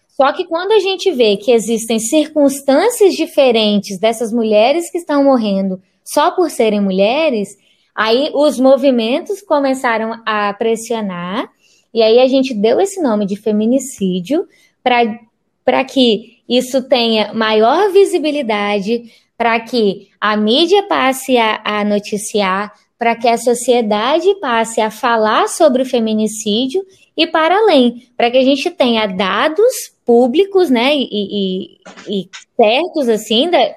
Só 0.08 0.32
que 0.34 0.44
quando 0.44 0.72
a 0.72 0.78
gente 0.78 1.10
vê 1.12 1.38
que 1.38 1.50
existem 1.50 1.98
circunstâncias 1.98 3.14
diferentes 3.14 3.98
dessas 3.98 4.30
mulheres 4.30 4.90
que 4.90 4.98
estão 4.98 5.24
morrendo 5.24 5.80
só 6.04 6.30
por 6.30 6.50
serem 6.50 6.80
mulheres, 6.80 7.56
aí 7.94 8.30
os 8.34 8.60
movimentos 8.60 9.40
começaram 9.40 10.20
a 10.26 10.52
pressionar, 10.52 11.48
e 11.92 12.02
aí 12.02 12.18
a 12.18 12.28
gente 12.28 12.52
deu 12.52 12.80
esse 12.80 13.00
nome 13.00 13.24
de 13.24 13.36
feminicídio 13.36 14.46
para 14.82 15.84
que 15.84 16.42
isso 16.46 16.82
tenha 16.86 17.32
maior 17.32 17.90
visibilidade, 17.90 19.04
para 19.38 19.58
que 19.60 20.08
a 20.20 20.36
mídia 20.36 20.82
passe 20.82 21.38
a, 21.38 21.62
a 21.64 21.84
noticiar, 21.84 22.72
para 23.00 23.16
que 23.16 23.26
a 23.26 23.38
sociedade 23.38 24.34
passe 24.42 24.78
a 24.78 24.90
falar 24.90 25.48
sobre 25.48 25.80
o 25.80 25.86
feminicídio 25.86 26.84
e 27.16 27.26
para 27.26 27.56
além, 27.56 28.06
para 28.14 28.30
que 28.30 28.36
a 28.36 28.44
gente 28.44 28.70
tenha 28.70 29.06
dados 29.06 29.94
públicos, 30.04 30.68
né, 30.68 30.94
e, 30.94 31.08
e, 31.10 31.78
e 32.06 32.28
certos, 32.54 33.08
assim, 33.08 33.48
da, 33.48 33.74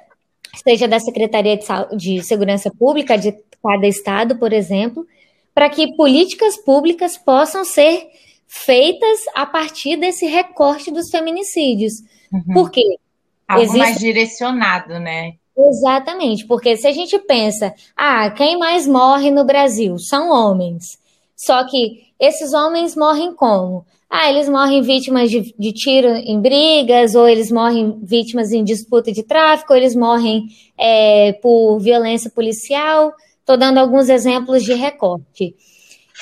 seja 0.61 0.89
da 0.89 0.99
Secretaria 0.99 1.57
de, 1.57 1.97
de 2.17 2.21
Segurança 2.21 2.69
Pública 2.77 3.17
de 3.17 3.33
cada 3.63 3.87
estado, 3.87 4.37
por 4.37 4.51
exemplo, 4.51 5.07
para 5.55 5.69
que 5.69 5.95
políticas 5.95 6.57
públicas 6.57 7.17
possam 7.17 7.63
ser 7.63 8.05
feitas 8.45 9.19
a 9.33 9.45
partir 9.45 9.95
desse 9.95 10.25
recorte 10.25 10.91
dos 10.91 11.09
feminicídios. 11.09 11.93
Uhum. 12.29 12.53
Por 12.53 12.69
quê? 12.69 12.97
Algo 13.47 13.63
Existe... 13.63 13.79
mais 13.79 13.97
direcionado, 13.97 14.99
né? 14.99 15.35
Exatamente, 15.55 16.47
porque 16.47 16.75
se 16.75 16.87
a 16.87 16.91
gente 16.91 17.17
pensa, 17.19 17.73
ah, 17.95 18.29
quem 18.31 18.57
mais 18.57 18.87
morre 18.87 19.29
no 19.29 19.45
Brasil 19.45 19.99
são 19.99 20.31
homens. 20.31 20.97
Só 21.35 21.63
que 21.65 22.07
esses 22.19 22.53
homens 22.53 22.95
morrem 22.95 23.35
como? 23.35 23.85
Ah, 24.09 24.29
eles 24.29 24.47
morrem 24.47 24.81
vítimas 24.81 25.29
de, 25.29 25.53
de 25.57 25.73
tiro 25.73 26.07
em 26.07 26.39
brigas, 26.39 27.15
ou 27.15 27.27
eles 27.27 27.51
morrem 27.51 27.99
vítimas 28.01 28.51
em 28.51 28.63
disputa 28.63 29.11
de 29.11 29.23
tráfico, 29.23 29.73
ou 29.73 29.77
eles 29.77 29.95
morrem 29.95 30.47
é, 30.77 31.33
por 31.33 31.79
violência 31.79 32.29
policial. 32.29 33.11
Estou 33.39 33.57
dando 33.57 33.79
alguns 33.79 34.09
exemplos 34.09 34.63
de 34.63 34.73
recorte. 34.73 35.55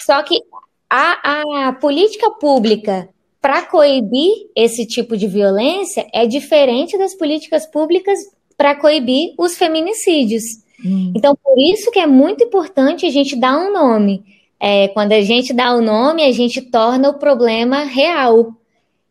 Só 0.06 0.24
que 0.24 0.42
a, 0.90 1.68
a 1.68 1.74
política 1.74 2.32
pública 2.32 3.10
para 3.42 3.62
coibir 3.64 4.50
esse 4.56 4.86
tipo 4.86 5.18
de 5.18 5.28
violência 5.28 6.08
é 6.14 6.26
diferente 6.26 6.98
das 6.98 7.16
políticas 7.16 7.66
públicas 7.66 8.20
para 8.62 8.76
coibir 8.76 9.34
os 9.40 9.58
feminicídios. 9.58 10.44
Hum. 10.86 11.12
Então, 11.16 11.36
por 11.36 11.58
isso 11.58 11.90
que 11.90 11.98
é 11.98 12.06
muito 12.06 12.44
importante 12.44 13.08
a 13.08 13.10
gente 13.10 13.36
dar 13.36 13.58
um 13.58 13.74
nome. 13.74 14.24
É, 14.60 14.88
quando 14.90 15.14
a 15.14 15.22
gente 15.22 15.52
dá 15.52 15.74
o 15.74 15.80
um 15.80 15.82
nome, 15.82 16.24
a 16.24 16.32
gente 16.32 16.62
torna 16.62 17.10
o 17.10 17.18
problema 17.18 17.86
real. 17.86 18.54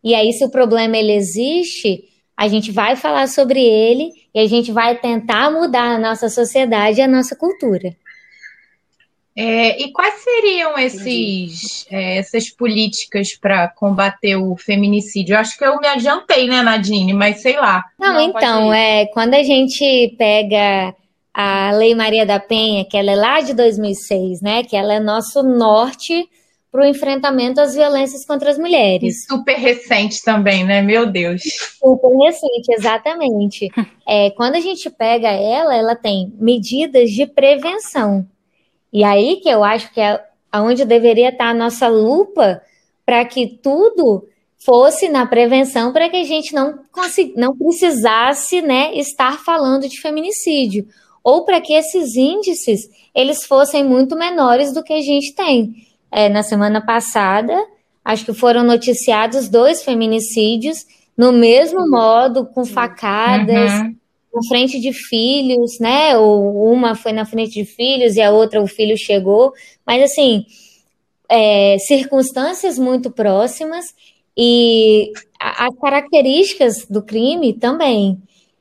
E 0.04 0.14
aí, 0.14 0.32
se 0.32 0.44
o 0.44 0.50
problema 0.50 0.96
ele 0.96 1.12
existe, 1.12 2.04
a 2.36 2.46
gente 2.46 2.70
vai 2.70 2.94
falar 2.94 3.26
sobre 3.26 3.60
ele 3.60 4.12
e 4.32 4.38
a 4.38 4.46
gente 4.46 4.70
vai 4.70 4.96
tentar 4.96 5.50
mudar 5.50 5.96
a 5.96 5.98
nossa 5.98 6.28
sociedade 6.28 7.00
e 7.00 7.02
a 7.02 7.08
nossa 7.08 7.34
cultura. 7.34 7.96
É, 9.42 9.80
e 9.80 9.90
quais 9.90 10.22
seriam 10.22 10.78
esses, 10.78 11.86
é, 11.90 12.18
essas 12.18 12.50
políticas 12.50 13.34
para 13.34 13.68
combater 13.68 14.36
o 14.36 14.54
feminicídio? 14.54 15.32
Eu 15.32 15.38
acho 15.38 15.56
que 15.56 15.64
eu 15.64 15.78
me 15.78 15.86
adiantei, 15.86 16.46
né, 16.46 16.60
Nadine? 16.60 17.14
Mas 17.14 17.40
sei 17.40 17.56
lá. 17.56 17.82
Não, 17.98 18.12
Não 18.12 18.20
então, 18.20 18.70
é, 18.70 19.06
quando 19.06 19.32
a 19.32 19.42
gente 19.42 20.14
pega 20.18 20.94
a 21.32 21.70
Lei 21.72 21.94
Maria 21.94 22.26
da 22.26 22.38
Penha, 22.38 22.84
que 22.84 22.98
ela 22.98 23.12
é 23.12 23.16
lá 23.16 23.40
de 23.40 23.54
2006, 23.54 24.42
né, 24.42 24.62
que 24.62 24.76
ela 24.76 24.92
é 24.92 25.00
nosso 25.00 25.42
norte 25.42 26.28
para 26.70 26.82
o 26.82 26.86
enfrentamento 26.86 27.62
às 27.62 27.74
violências 27.74 28.26
contra 28.26 28.50
as 28.50 28.58
mulheres. 28.58 29.24
E 29.24 29.26
super 29.26 29.56
recente 29.56 30.22
também, 30.22 30.64
né? 30.64 30.82
Meu 30.82 31.06
Deus. 31.06 31.42
Super 31.78 32.14
recente, 32.18 32.74
exatamente. 32.74 33.68
é, 34.06 34.28
quando 34.32 34.56
a 34.56 34.60
gente 34.60 34.90
pega 34.90 35.28
ela, 35.28 35.74
ela 35.74 35.96
tem 35.96 36.30
medidas 36.38 37.10
de 37.10 37.26
prevenção. 37.26 38.28
E 38.92 39.04
aí 39.04 39.36
que 39.36 39.48
eu 39.48 39.62
acho 39.62 39.92
que 39.92 40.00
é 40.00 40.20
onde 40.54 40.84
deveria 40.84 41.28
estar 41.28 41.50
a 41.50 41.54
nossa 41.54 41.88
lupa 41.88 42.60
para 43.06 43.24
que 43.24 43.58
tudo 43.62 44.26
fosse 44.64 45.08
na 45.08 45.26
prevenção 45.26 45.92
para 45.92 46.08
que 46.08 46.16
a 46.16 46.24
gente 46.24 46.54
não, 46.54 46.80
não 47.36 47.56
precisasse 47.56 48.60
né, 48.60 48.94
estar 48.94 49.38
falando 49.42 49.88
de 49.88 50.00
feminicídio. 50.00 50.86
Ou 51.22 51.44
para 51.44 51.60
que 51.60 51.72
esses 51.72 52.16
índices 52.16 52.88
eles 53.14 53.44
fossem 53.44 53.84
muito 53.84 54.16
menores 54.16 54.72
do 54.72 54.82
que 54.82 54.92
a 54.92 55.00
gente 55.00 55.34
tem. 55.34 55.74
É, 56.10 56.28
na 56.28 56.42
semana 56.42 56.84
passada, 56.84 57.54
acho 58.04 58.24
que 58.24 58.34
foram 58.34 58.64
noticiados 58.64 59.48
dois 59.48 59.82
feminicídios 59.82 60.84
no 61.16 61.32
mesmo 61.32 61.88
modo, 61.88 62.46
com 62.46 62.64
facadas, 62.64 63.72
uhum 63.72 63.99
na 64.32 64.42
frente 64.48 64.80
de 64.80 64.92
filhos, 64.92 65.78
né? 65.78 66.16
Ou 66.16 66.72
uma 66.72 66.94
foi 66.94 67.12
na 67.12 67.24
frente 67.24 67.52
de 67.52 67.64
filhos 67.64 68.16
e 68.16 68.22
a 68.22 68.30
outra 68.30 68.62
o 68.62 68.66
filho 68.66 68.96
chegou, 68.96 69.52
mas 69.86 70.02
assim, 70.02 70.44
é, 71.28 71.76
circunstâncias 71.78 72.78
muito 72.78 73.10
próximas 73.10 73.86
e 74.36 75.12
as 75.38 75.74
características 75.78 76.86
do 76.88 77.02
crime 77.02 77.52
também. 77.52 78.20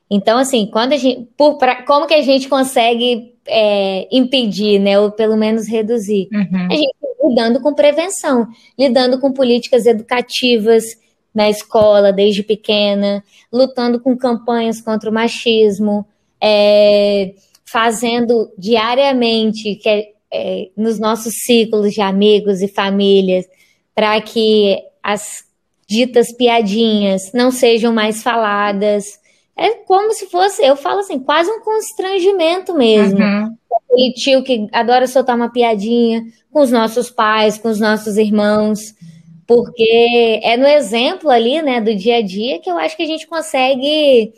Então, 0.10 0.38
assim, 0.38 0.68
quando 0.72 0.94
a 0.94 0.98
gente, 0.98 1.28
por, 1.38 1.58
pra, 1.58 1.84
como 1.84 2.08
que 2.08 2.14
a 2.14 2.22
gente 2.22 2.48
consegue 2.48 3.34
é, 3.46 4.08
impedir, 4.12 4.80
né, 4.80 5.00
ou 5.00 5.12
pelo 5.12 5.38
menos 5.38 5.68
reduzir? 5.68 6.28
Uhum. 6.34 6.68
A 6.70 6.76
gente 6.76 6.96
lidando 7.24 7.62
com 7.62 7.74
prevenção, 7.74 8.48
lidando 8.78 9.20
com 9.20 9.32
políticas 9.32 9.86
educativas, 9.86 10.84
na 11.33 11.50
escola 11.50 12.12
desde 12.12 12.43
pequena, 12.43 13.24
lutando 13.51 14.00
com 14.00 14.17
campanhas 14.17 14.81
contra 14.81 15.09
o 15.09 15.13
machismo, 15.13 16.05
é, 16.41 17.33
fazendo 17.65 18.51
diariamente 18.57 19.75
que 19.75 19.89
é, 19.89 20.09
é, 20.31 20.69
nos 20.75 21.00
nossos 21.00 21.33
ciclos 21.45 21.93
de 21.93 22.01
amigos 22.01 22.62
e 22.62 22.67
famílias 22.67 23.45
para 23.93 24.19
que 24.21 24.77
as 25.03 25.43
ditas 25.88 26.31
piadinhas 26.31 27.31
não 27.33 27.51
sejam 27.51 27.93
mais 27.93 28.24
faladas. 28.24 29.19
É 29.57 29.71
como 29.86 30.13
se 30.13 30.27
fosse, 30.27 30.63
eu 30.63 30.75
falo 30.75 31.00
assim, 31.00 31.19
quase 31.19 31.50
um 31.50 31.62
constrangimento 31.62 32.74
mesmo. 32.74 33.19
Uhum. 33.19 33.55
Aquele 33.91 34.13
tio 34.13 34.43
que 34.43 34.67
adora 34.71 35.07
soltar 35.07 35.36
uma 35.36 35.51
piadinha 35.51 36.24
com 36.51 36.62
os 36.62 36.71
nossos 36.71 37.09
pais, 37.09 37.57
com 37.57 37.69
os 37.69 37.79
nossos 37.79 38.17
irmãos 38.17 38.79
porque 39.50 40.39
é 40.44 40.56
no 40.56 40.68
exemplo 40.68 41.27
ali, 41.27 41.60
né, 41.60 41.82
do 41.82 41.96
dia 41.96 42.18
a 42.18 42.22
dia 42.22 42.60
que 42.60 42.70
eu 42.70 42.77
acho 42.77 42.96
que 42.96 43.01
a 43.01 43.08
gente 43.08 43.25
consegue 43.25 44.32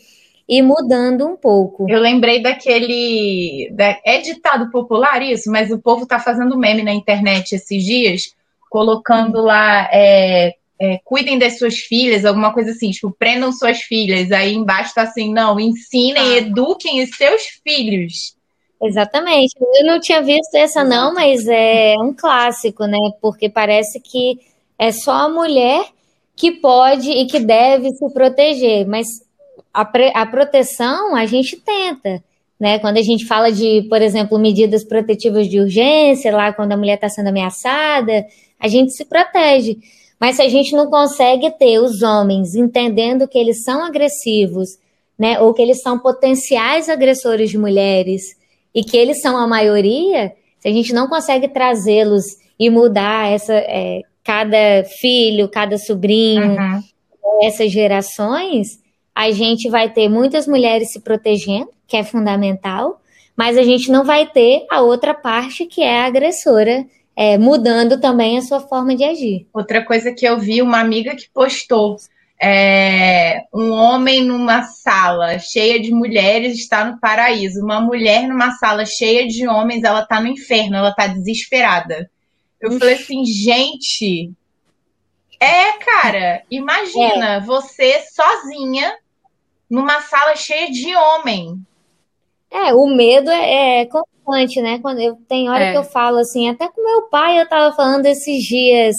ir 0.47 0.61
mudando 0.61 1.27
um 1.27 1.35
pouco. 1.35 1.85
Eu 1.89 1.99
lembrei 1.99 2.41
daquele. 2.41 3.69
Da, 3.73 3.99
é 4.05 4.19
ditado 4.19 4.71
popular 4.71 5.21
isso, 5.21 5.51
mas 5.51 5.69
o 5.69 5.77
povo 5.77 6.05
tá 6.05 6.17
fazendo 6.17 6.57
meme 6.57 6.81
na 6.81 6.93
internet 6.93 7.55
esses 7.55 7.83
dias, 7.83 8.33
colocando 8.69 9.41
lá. 9.41 9.89
É, 9.91 10.55
é, 10.79 10.97
cuidem 11.03 11.37
das 11.37 11.59
suas 11.59 11.77
filhas, 11.77 12.23
alguma 12.23 12.53
coisa 12.53 12.71
assim, 12.71 12.89
tipo, 12.89 13.11
prendam 13.11 13.51
suas 13.51 13.81
filhas. 13.81 14.31
Aí 14.31 14.53
embaixo 14.53 14.93
tá 14.95 15.01
assim, 15.01 15.33
não, 15.33 15.59
ensinem, 15.59 16.35
ah. 16.35 16.37
eduquem 16.37 17.03
os 17.03 17.09
seus 17.17 17.41
filhos. 17.67 18.33
Exatamente. 18.81 19.53
Eu 19.59 19.85
não 19.85 19.99
tinha 19.99 20.21
visto 20.21 20.55
essa, 20.55 20.85
não, 20.85 21.13
mas 21.13 21.45
é 21.49 21.95
um 21.99 22.13
clássico, 22.13 22.85
né? 22.85 22.97
Porque 23.21 23.49
parece 23.49 23.99
que 23.99 24.39
é 24.81 24.91
só 24.91 25.11
a 25.11 25.29
mulher 25.29 25.85
que 26.35 26.53
pode 26.53 27.07
e 27.11 27.27
que 27.27 27.39
deve 27.39 27.91
se 27.91 28.11
proteger, 28.11 28.87
mas 28.87 29.05
a, 29.71 29.81
a 30.15 30.25
proteção 30.25 31.15
a 31.15 31.27
gente 31.27 31.55
tenta. 31.57 32.23
Né? 32.59 32.79
Quando 32.79 32.97
a 32.97 33.03
gente 33.03 33.27
fala 33.27 33.51
de, 33.51 33.85
por 33.87 34.01
exemplo, 34.01 34.39
medidas 34.39 34.83
protetivas 34.83 35.47
de 35.47 35.59
urgência, 35.59 36.35
lá 36.35 36.51
quando 36.51 36.71
a 36.71 36.77
mulher 36.77 36.95
está 36.95 37.07
sendo 37.07 37.27
ameaçada, 37.27 38.25
a 38.59 38.67
gente 38.67 38.91
se 38.93 39.05
protege. 39.05 39.77
Mas 40.19 40.37
se 40.37 40.41
a 40.41 40.49
gente 40.49 40.75
não 40.75 40.89
consegue 40.89 41.51
ter 41.51 41.77
os 41.77 42.01
homens 42.01 42.55
entendendo 42.55 43.27
que 43.27 43.37
eles 43.37 43.63
são 43.63 43.83
agressivos, 43.85 44.79
né, 45.17 45.39
ou 45.39 45.53
que 45.53 45.61
eles 45.61 45.79
são 45.83 45.99
potenciais 45.99 46.89
agressores 46.89 47.51
de 47.51 47.57
mulheres 47.57 48.35
e 48.73 48.83
que 48.83 48.97
eles 48.97 49.21
são 49.21 49.37
a 49.37 49.45
maioria, 49.45 50.33
se 50.59 50.67
a 50.67 50.71
gente 50.71 50.91
não 50.91 51.07
consegue 51.07 51.47
trazê-los 51.47 52.23
e 52.57 52.67
mudar 52.67 53.31
essa, 53.31 53.53
é, 53.53 54.01
cada 54.23 54.83
filho, 54.99 55.49
cada 55.49 55.77
sobrinho, 55.77 56.57
uhum. 56.57 56.83
essas 57.41 57.71
gerações, 57.71 58.79
a 59.13 59.31
gente 59.31 59.69
vai 59.69 59.89
ter 59.89 60.07
muitas 60.09 60.47
mulheres 60.47 60.91
se 60.91 61.01
protegendo, 61.01 61.69
que 61.87 61.97
é 61.97 62.03
fundamental, 62.03 63.01
mas 63.35 63.57
a 63.57 63.63
gente 63.63 63.91
não 63.91 64.03
vai 64.03 64.25
ter 64.27 64.65
a 64.69 64.81
outra 64.81 65.13
parte 65.13 65.65
que 65.65 65.81
é 65.81 65.99
a 65.99 66.05
agressora. 66.05 66.85
É, 67.13 67.37
mudando 67.37 67.99
também 67.99 68.37
a 68.37 68.41
sua 68.41 68.61
forma 68.61 68.95
de 68.95 69.03
agir. 69.03 69.45
Outra 69.53 69.83
coisa 69.83 70.13
que 70.13 70.25
eu 70.25 70.39
vi, 70.39 70.61
uma 70.61 70.79
amiga 70.79 71.13
que 71.13 71.29
postou 71.33 71.97
É, 72.43 73.43
um 73.53 73.69
homem 73.71 74.23
numa 74.23 74.63
sala 74.63 75.37
cheia 75.37 75.79
de 75.79 75.91
mulheres 75.91 76.55
está 76.55 76.83
no 76.85 76.99
paraíso. 76.99 77.61
Uma 77.61 77.79
mulher 77.79 78.27
numa 78.27 78.51
sala 78.53 78.83
cheia 78.83 79.27
de 79.27 79.47
homens, 79.47 79.83
ela 79.83 80.01
está 80.01 80.19
no 80.19 80.27
inferno, 80.27 80.77
ela 80.77 80.89
está 80.89 81.05
desesperada. 81.05 82.09
Eu 82.61 82.77
falei 82.77 82.95
assim, 82.95 83.25
gente. 83.25 84.31
É, 85.39 85.71
cara, 85.79 86.43
imagina 86.51 87.35
é. 87.35 87.39
você 87.39 87.99
sozinha 88.01 88.95
numa 89.69 90.01
sala 90.01 90.35
cheia 90.35 90.69
de 90.69 90.95
homem. 90.95 91.59
É, 92.51 92.73
o 92.73 92.85
medo 92.87 93.31
é, 93.31 93.81
é 93.81 93.85
constante, 93.85 94.61
né? 94.61 94.77
Quando 94.79 94.99
eu 94.99 95.17
tem 95.27 95.49
hora 95.49 95.63
é. 95.63 95.71
que 95.71 95.77
eu 95.77 95.83
falo 95.83 96.17
assim, 96.17 96.49
até 96.49 96.67
com 96.67 96.83
meu 96.83 97.03
pai 97.03 97.39
eu 97.39 97.47
tava 97.47 97.75
falando 97.75 98.05
esses 98.05 98.43
dias 98.43 98.95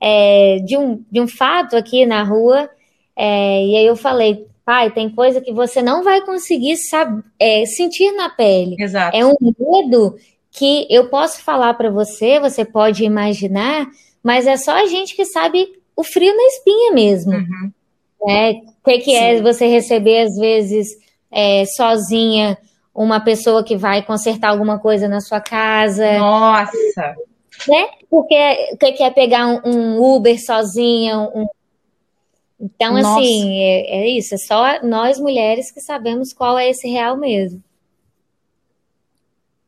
é, 0.00 0.58
de, 0.64 0.76
um, 0.76 1.04
de 1.10 1.20
um 1.20 1.28
fato 1.28 1.76
aqui 1.76 2.04
na 2.04 2.22
rua 2.22 2.68
é, 3.14 3.64
e 3.64 3.76
aí 3.76 3.86
eu 3.86 3.96
falei, 3.96 4.46
pai, 4.64 4.90
tem 4.90 5.08
coisa 5.08 5.40
que 5.40 5.52
você 5.52 5.80
não 5.80 6.04
vai 6.04 6.20
conseguir 6.20 6.76
saber, 6.76 7.22
é, 7.38 7.64
sentir 7.64 8.12
na 8.12 8.28
pele. 8.28 8.76
Exato. 8.78 9.16
É 9.16 9.24
um 9.24 9.34
medo 9.40 10.16
que 10.56 10.86
eu 10.90 11.08
posso 11.08 11.42
falar 11.42 11.74
para 11.74 11.90
você, 11.90 12.40
você 12.40 12.64
pode 12.64 13.04
imaginar, 13.04 13.86
mas 14.22 14.46
é 14.46 14.56
só 14.56 14.72
a 14.72 14.86
gente 14.86 15.14
que 15.14 15.24
sabe 15.24 15.68
o 15.94 16.02
frio 16.02 16.34
na 16.34 16.42
espinha 16.44 16.92
mesmo. 16.92 17.32
Uhum. 17.32 17.72
Né? 18.26 18.52
O 18.82 18.88
que, 18.88 18.98
que 18.98 19.14
é 19.14 19.40
você 19.40 19.66
receber, 19.66 20.22
às 20.22 20.36
vezes, 20.36 20.88
é, 21.30 21.64
sozinha, 21.66 22.56
uma 22.94 23.20
pessoa 23.20 23.62
que 23.62 23.76
vai 23.76 24.02
consertar 24.02 24.50
alguma 24.50 24.78
coisa 24.78 25.06
na 25.06 25.20
sua 25.20 25.40
casa. 25.40 26.18
Nossa! 26.18 27.14
Né? 27.68 27.88
Porque 28.10 28.34
o 28.72 28.76
que, 28.76 29.02
é 29.02 29.10
pegar 29.10 29.46
um, 29.46 29.60
um 29.64 30.14
Uber 30.16 30.42
sozinha, 30.42 31.18
um, 31.18 31.46
então, 32.58 32.94
Nossa. 32.94 33.20
assim, 33.20 33.58
é, 33.58 33.98
é, 33.98 34.08
isso. 34.08 34.34
É 34.34 34.38
só 34.38 34.82
nós 34.82 35.18
mulheres 35.18 35.70
que 35.70 35.80
sabemos 35.80 36.32
qual 36.32 36.58
é 36.58 36.70
esse 36.70 36.88
real 36.88 37.16
mesmo. 37.16 37.62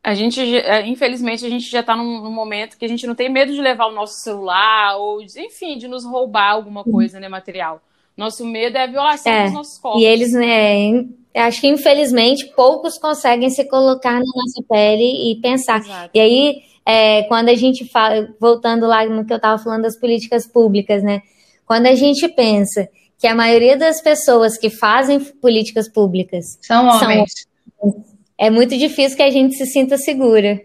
A 0.03 0.13
gente, 0.13 0.39
é, 0.57 0.87
infelizmente, 0.87 1.45
a 1.45 1.49
gente 1.49 1.69
já 1.69 1.81
está 1.81 1.95
num, 1.95 2.21
num, 2.21 2.31
momento 2.31 2.77
que 2.77 2.85
a 2.85 2.87
gente 2.87 3.05
não 3.05 3.13
tem 3.13 3.29
medo 3.29 3.53
de 3.53 3.61
levar 3.61 3.87
o 3.87 3.91
nosso 3.91 4.21
celular 4.21 4.97
ou, 4.97 5.21
enfim, 5.21 5.77
de 5.77 5.87
nos 5.87 6.05
roubar 6.05 6.51
alguma 6.51 6.83
uhum. 6.85 6.91
coisa, 6.91 7.19
né, 7.19 7.27
material. 7.27 7.81
Nosso 8.15 8.45
medo 8.45 8.77
é 8.77 8.83
a 8.83 8.87
violação 8.87 9.31
é, 9.31 9.43
dos 9.45 9.53
nossos 9.53 9.77
corpos. 9.77 10.01
E 10.01 10.05
eles, 10.05 10.31
né, 10.31 11.05
acho 11.35 11.61
que 11.61 11.67
infelizmente 11.67 12.45
poucos 12.55 12.97
conseguem 12.97 13.49
se 13.49 13.65
colocar 13.65 14.13
na 14.13 14.19
nossa 14.19 14.63
pele 14.69 15.31
e 15.31 15.41
pensar. 15.41 15.79
Exato. 15.79 16.09
E 16.13 16.19
aí, 16.19 16.61
é, 16.85 17.23
quando 17.23 17.49
a 17.49 17.55
gente 17.55 17.85
fala, 17.85 18.27
voltando 18.39 18.87
lá 18.87 19.05
no 19.05 19.25
que 19.25 19.33
eu 19.33 19.37
estava 19.37 19.61
falando 19.61 19.83
das 19.83 19.99
políticas 19.99 20.47
públicas, 20.47 21.03
né? 21.03 21.21
Quando 21.65 21.85
a 21.85 21.95
gente 21.95 22.27
pensa 22.29 22.89
que 23.19 23.27
a 23.27 23.35
maioria 23.35 23.77
das 23.77 24.01
pessoas 24.01 24.57
que 24.57 24.69
fazem 24.69 25.19
políticas 25.19 25.87
públicas 25.87 26.57
são 26.61 26.87
homens, 26.87 27.47
são, 27.79 28.05
é 28.39 28.49
muito 28.49 28.77
difícil 28.77 29.17
que 29.17 29.23
a 29.23 29.29
gente 29.29 29.55
se 29.55 29.65
sinta 29.65 29.97
segura. 29.97 30.61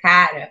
Cara. 0.00 0.50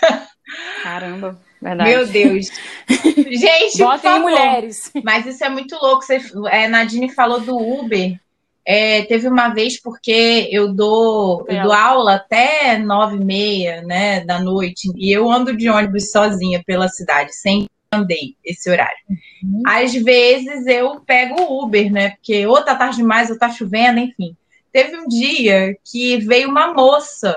Caramba. 0.82 1.38
Verdade. 1.60 1.90
Meu 1.90 2.06
Deus. 2.06 2.48
Gente, 2.88 3.78
Botem 3.78 4.18
mulheres. 4.18 4.90
Mas 5.04 5.26
isso 5.26 5.44
é 5.44 5.50
muito 5.50 5.76
louco. 5.76 6.02
Você, 6.02 6.18
é, 6.50 6.66
Nadine 6.66 7.10
falou 7.10 7.40
do 7.40 7.54
Uber. 7.54 8.18
É, 8.64 9.02
teve 9.02 9.28
uma 9.28 9.48
vez 9.50 9.80
porque 9.80 10.48
eu 10.50 10.72
dou, 10.72 11.44
eu 11.48 11.62
dou 11.62 11.72
aula 11.72 12.14
até 12.14 12.78
nove 12.78 13.16
e 13.16 13.24
meia 13.24 13.82
né, 13.82 14.20
da 14.20 14.38
noite 14.38 14.90
e 14.96 15.10
eu 15.10 15.30
ando 15.30 15.56
de 15.56 15.68
ônibus 15.68 16.10
sozinha 16.10 16.62
pela 16.64 16.88
cidade, 16.88 17.34
sem 17.34 17.66
andei 17.92 18.36
esse 18.44 18.70
horário. 18.70 18.98
Uhum. 19.42 19.62
Às 19.66 19.92
vezes 19.94 20.66
eu 20.66 21.00
pego 21.00 21.42
o 21.42 21.64
Uber, 21.64 21.90
né? 21.90 22.10
Porque 22.10 22.46
ou 22.46 22.62
tá 22.62 22.74
tarde 22.74 22.98
demais 22.98 23.30
ou 23.30 23.38
tá 23.38 23.50
chovendo, 23.50 23.98
enfim. 23.98 24.36
Teve 24.72 24.96
um 24.96 25.08
dia 25.08 25.76
que 25.84 26.18
veio 26.18 26.48
uma 26.48 26.72
moça. 26.72 27.36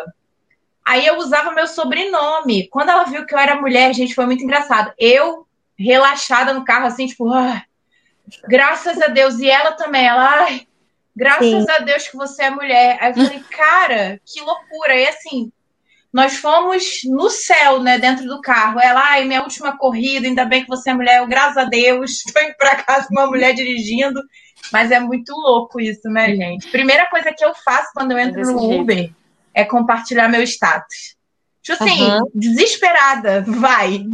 Aí 0.85 1.05
eu 1.05 1.17
usava 1.17 1.51
meu 1.51 1.67
sobrenome. 1.67 2.67
Quando 2.67 2.89
ela 2.89 3.05
viu 3.05 3.25
que 3.25 3.33
eu 3.33 3.39
era 3.39 3.59
mulher, 3.59 3.93
gente, 3.93 4.15
foi 4.15 4.25
muito 4.25 4.43
engraçado. 4.43 4.93
Eu, 4.97 5.47
relaxada 5.77 6.53
no 6.53 6.65
carro, 6.65 6.85
assim, 6.85 7.07
tipo, 7.07 7.31
ah, 7.31 7.63
graças 8.47 9.01
a 9.01 9.07
Deus. 9.07 9.39
E 9.39 9.49
ela 9.49 9.71
também, 9.73 10.05
ela, 10.05 10.43
ai, 10.43 10.67
graças 11.15 11.47
Sim. 11.47 11.65
a 11.69 11.79
Deus 11.79 12.07
que 12.07 12.17
você 12.17 12.43
é 12.43 12.49
mulher. 12.49 12.97
Aí 12.99 13.11
eu 13.11 13.15
falei, 13.15 13.43
cara, 13.49 14.21
que 14.25 14.41
loucura. 14.41 14.95
E 14.95 15.07
assim, 15.07 15.51
nós 16.11 16.37
fomos 16.37 16.83
no 17.05 17.29
céu, 17.29 17.81
né, 17.81 17.97
dentro 17.97 18.25
do 18.27 18.39
carro. 18.39 18.79
Ela, 18.79 19.01
ai, 19.01 19.25
minha 19.25 19.41
última 19.41 19.77
corrida, 19.77 20.27
ainda 20.27 20.45
bem 20.45 20.61
que 20.61 20.69
você 20.69 20.91
é 20.91 20.93
mulher, 20.93 21.19
eu, 21.19 21.27
graças 21.27 21.57
a 21.57 21.65
Deus, 21.65 22.21
estou 22.27 22.43
indo 22.43 22.55
para 22.55 22.83
casa 22.83 23.07
com 23.07 23.15
uma 23.15 23.27
mulher 23.27 23.53
dirigindo. 23.53 24.21
Mas 24.71 24.91
é 24.91 24.99
muito 24.99 25.33
louco 25.33 25.79
isso, 25.79 26.07
né, 26.09 26.35
gente? 26.35 26.69
Primeira 26.69 27.05
coisa 27.09 27.33
que 27.33 27.43
eu 27.43 27.53
faço 27.55 27.91
quando 27.93 28.11
eu 28.11 28.17
entro 28.17 28.41
no 28.41 28.59
jeito. 28.59 28.81
Uber 28.81 29.11
é 29.53 29.63
compartilhar 29.63 30.27
meu 30.29 30.41
status. 30.43 31.15
Tipo 31.61 31.83
assim, 31.83 32.03
uhum. 32.03 32.31
desesperada, 32.33 33.41
vai. 33.41 34.05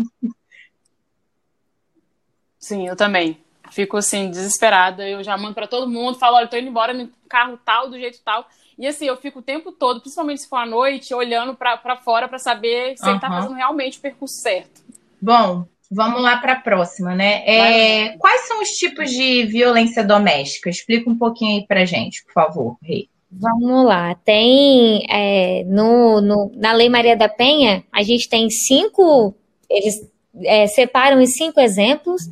Sim, 2.59 2.87
eu 2.87 2.95
também. 2.95 3.41
Fico 3.71 3.97
assim, 3.97 4.29
desesperada. 4.29 5.07
Eu 5.07 5.23
já 5.23 5.37
mando 5.37 5.55
para 5.55 5.67
todo 5.67 5.89
mundo, 5.89 6.19
falo, 6.19 6.37
olha, 6.37 6.47
tô 6.47 6.57
indo 6.57 6.69
embora 6.69 6.93
no 6.93 7.09
carro 7.27 7.57
tal, 7.63 7.89
do 7.89 7.97
jeito 7.97 8.19
tal. 8.23 8.47
E 8.77 8.87
assim, 8.87 9.05
eu 9.05 9.17
fico 9.17 9.39
o 9.39 9.43
tempo 9.43 9.71
todo, 9.71 9.99
principalmente 9.99 10.41
se 10.41 10.49
for 10.49 10.57
à 10.57 10.65
noite, 10.65 11.13
olhando 11.13 11.55
para 11.55 11.97
fora 11.97 12.27
para 12.27 12.39
saber 12.39 12.97
se 12.97 13.03
uhum. 13.03 13.11
ele 13.11 13.19
tá 13.19 13.27
fazendo 13.27 13.53
realmente 13.53 13.97
o 13.97 14.01
percurso 14.01 14.35
certo. 14.35 14.81
Bom, 15.21 15.67
vamos 15.89 16.21
lá 16.21 16.37
para 16.37 16.53
a 16.53 16.59
próxima, 16.59 17.15
né? 17.15 17.43
É, 17.45 18.17
quais 18.17 18.47
são 18.47 18.61
os 18.61 18.69
tipos 18.69 19.09
de 19.09 19.45
violência 19.45 20.03
doméstica? 20.03 20.69
Explica 20.69 21.09
um 21.09 21.17
pouquinho 21.17 21.57
aí 21.57 21.67
pra 21.67 21.85
gente, 21.85 22.23
por 22.25 22.33
favor, 22.33 22.77
Rei. 22.83 23.09
Vamos 23.31 23.85
lá. 23.85 24.15
Tem 24.15 25.05
é, 25.09 25.63
no, 25.65 26.19
no, 26.21 26.51
na 26.55 26.73
Lei 26.73 26.89
Maria 26.89 27.15
da 27.15 27.29
Penha, 27.29 27.83
a 27.91 28.01
gente 28.01 28.27
tem 28.27 28.49
cinco. 28.49 29.35
Eles 29.69 30.01
é, 30.43 30.67
separam 30.67 31.21
em 31.21 31.27
cinco 31.27 31.59
exemplos, 31.59 32.23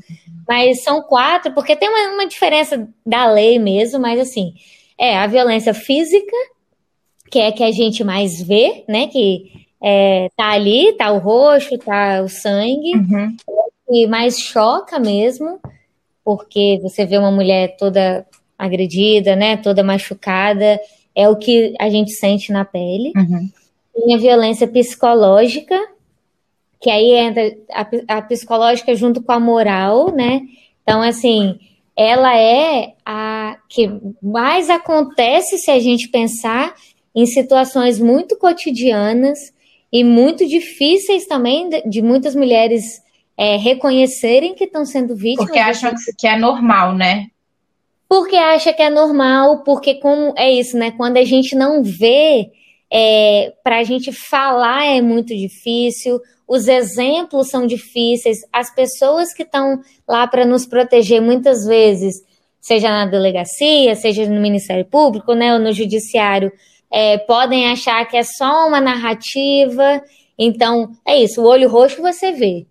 mas 0.48 0.84
são 0.84 1.02
quatro, 1.04 1.54
porque 1.54 1.76
tem 1.76 1.90
uma, 1.90 2.16
uma 2.16 2.28
diferença 2.28 2.88
da 3.06 3.32
lei 3.32 3.60
mesmo, 3.60 4.00
mas 4.00 4.20
assim, 4.20 4.54
é 4.98 5.18
a 5.18 5.28
violência 5.28 5.74
física, 5.74 6.36
que 7.30 7.40
é 7.40 7.52
que 7.52 7.64
a 7.64 7.72
gente 7.72 8.04
mais 8.04 8.42
vê, 8.42 8.84
né? 8.88 9.08
Que 9.08 9.67
é, 9.90 10.30
tá 10.36 10.50
ali, 10.50 10.92
tá 10.98 11.10
o 11.14 11.18
roxo, 11.18 11.78
tá 11.78 12.22
o 12.22 12.28
sangue, 12.28 12.94
uhum. 12.94 13.38
e 13.90 14.06
mais 14.06 14.38
choca 14.38 15.00
mesmo, 15.00 15.62
porque 16.26 16.78
você 16.82 17.06
vê 17.06 17.18
uma 17.18 17.32
mulher 17.32 17.78
toda 17.78 18.26
agredida, 18.60 19.34
né? 19.34 19.56
Toda 19.56 19.86
machucada, 19.86 20.78
é 21.16 21.30
o 21.30 21.38
que 21.38 21.74
a 21.80 21.90
gente 21.90 22.12
sente 22.12 22.52
na 22.52 22.66
pele. 22.66 23.14
Uhum. 23.16 23.50
Tem 23.96 24.14
a 24.14 24.18
violência 24.18 24.68
psicológica, 24.68 25.80
que 26.82 26.90
aí 26.90 27.14
entra 27.14 27.56
a, 27.72 28.18
a 28.18 28.22
psicológica 28.24 28.94
junto 28.94 29.24
com 29.24 29.32
a 29.32 29.40
moral, 29.40 30.12
né? 30.12 30.42
Então, 30.84 31.02
assim, 31.02 31.58
ela 31.96 32.38
é 32.38 32.94
a 33.06 33.58
que 33.70 33.90
mais 34.22 34.70
acontece 34.70 35.58
se 35.58 35.72
a 35.72 35.80
gente 35.80 36.10
pensar 36.10 36.76
em 37.16 37.26
situações 37.26 38.02
muito 38.02 38.36
cotidianas 38.38 39.56
e 39.92 40.04
muito 40.04 40.46
difíceis 40.46 41.26
também 41.26 41.70
de, 41.70 41.82
de 41.84 42.02
muitas 42.02 42.36
mulheres 42.36 43.02
é, 43.38 43.56
reconhecerem 43.56 44.56
que 44.56 44.66
estão 44.66 44.86
sendo 44.86 45.16
vítimas. 45.16 45.46
Porque 45.46 45.60
acham 45.60 45.94
que 46.18 46.28
é 46.28 46.38
normal, 46.38 46.96
né? 46.96 47.28
Porque 48.10 48.36
acha 48.36 48.74
que 48.74 48.82
é 48.82 48.90
normal, 48.90 49.64
porque 49.64 49.96
como 49.96 50.34
é 50.38 50.52
isso, 50.52 50.78
né? 50.78 50.92
Quando 50.92 51.18
a 51.18 51.26
gente 51.26 51.56
não 51.56 51.84
vê, 51.84 52.50
é, 52.92 53.54
para 53.64 53.80
a 53.80 53.84
gente 53.84 54.12
falar 54.12 54.86
é 54.86 55.02
muito 55.02 55.36
difícil, 55.36 56.20
os 56.48 56.68
exemplos 56.68 57.50
são 57.50 57.68
difíceis, 57.68 58.40
as 58.52 58.74
pessoas 58.74 59.34
que 59.34 59.44
estão 59.44 59.82
lá 60.08 60.26
para 60.26 60.46
nos 60.46 60.66
proteger 60.66 61.22
muitas 61.22 61.66
vezes, 61.66 62.16
seja 62.62 62.90
na 62.90 63.06
delegacia, 63.06 63.94
seja 63.96 64.26
no 64.26 64.40
Ministério 64.40 64.86
Público, 64.86 65.34
né, 65.34 65.54
ou 65.54 65.60
no 65.60 65.74
Judiciário, 65.74 66.52
é, 66.92 67.18
podem 67.18 67.70
achar 67.70 68.06
que 68.06 68.18
é 68.18 68.24
só 68.24 68.68
uma 68.68 68.80
narrativa. 68.80 70.02
Então, 70.38 70.92
é 71.06 71.18
isso, 71.18 71.42
o 71.42 71.48
olho 71.48 71.70
roxo 71.70 72.02
você 72.02 72.32
vê. 72.32 72.66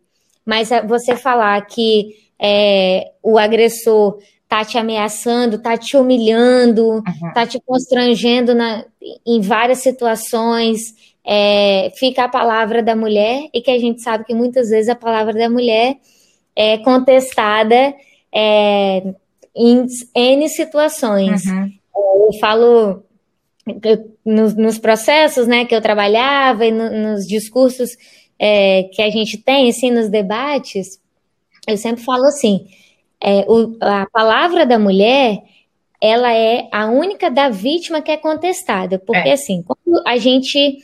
Mas 0.45 0.71
você 0.87 1.17
falar 1.17 1.61
que 1.67 2.15
é, 2.41 3.11
o 3.23 3.39
agressor 3.39 4.19
tá 4.49 4.65
te 4.65 4.79
ameaçando, 4.79 5.61
tá 5.61 5.77
te 5.77 5.97
humilhando, 5.97 6.87
uhum. 6.87 7.33
tá 7.35 7.47
te 7.47 7.61
constrangendo 7.67 8.55
na, 8.55 8.85
em 9.27 9.41
várias 9.41 9.79
situações, 9.79 10.81
é, 11.25 11.91
fica 11.97 12.25
a 12.25 12.29
palavra 12.29 12.81
da 12.83 12.95
mulher, 12.95 13.49
e 13.53 13.61
que 13.61 13.71
a 13.71 13.79
gente 13.79 14.03
sabe 14.03 14.25
que 14.25 14.35
muitas 14.35 14.71
vezes 14.71 14.89
a 14.89 14.95
palavra 14.95 15.33
da 15.33 15.51
mulher 15.51 15.97
é 16.55 16.79
contestada 16.79 17.93
é, 18.33 19.03
em 19.55 19.87
N 20.15 20.49
situações. 20.49 21.45
Uhum. 21.47 21.73
Eu 21.97 22.39
falo 22.41 23.03
nos, 24.25 24.55
nos, 24.55 24.79
processos 24.79 25.47
né, 25.47 25.65
que 25.65 25.75
eu 25.75 25.81
trabalhava 25.81 26.65
e 26.67 26.71
no, 26.71 26.91
nos 26.91 27.27
discursos 27.27 27.97
é, 28.39 28.85
que 28.93 29.03
a 29.03 29.11
gente 29.11 29.39
tem, 29.39 29.69
assim, 29.69 29.91
nos 29.91 30.09
debates, 30.09 31.01
eu 31.67 31.77
sempre 31.77 32.05
falo 32.05 32.25
assim, 32.27 32.67
é, 33.21 33.45
o, 33.49 33.77
a 33.81 34.07
palavra 34.13 34.65
da 34.65 34.79
mulher 34.79 35.43
ela 36.01 36.33
é 36.33 36.69
a 36.73 36.87
única 36.87 37.31
da 37.31 37.49
vítima 37.49 38.03
que 38.03 38.11
é 38.11 38.17
contestada. 38.17 38.99
Porque, 38.99 39.29
é. 39.29 39.33
assim, 39.33 39.63
quando 39.63 40.03
a 40.07 40.17
gente 40.17 40.79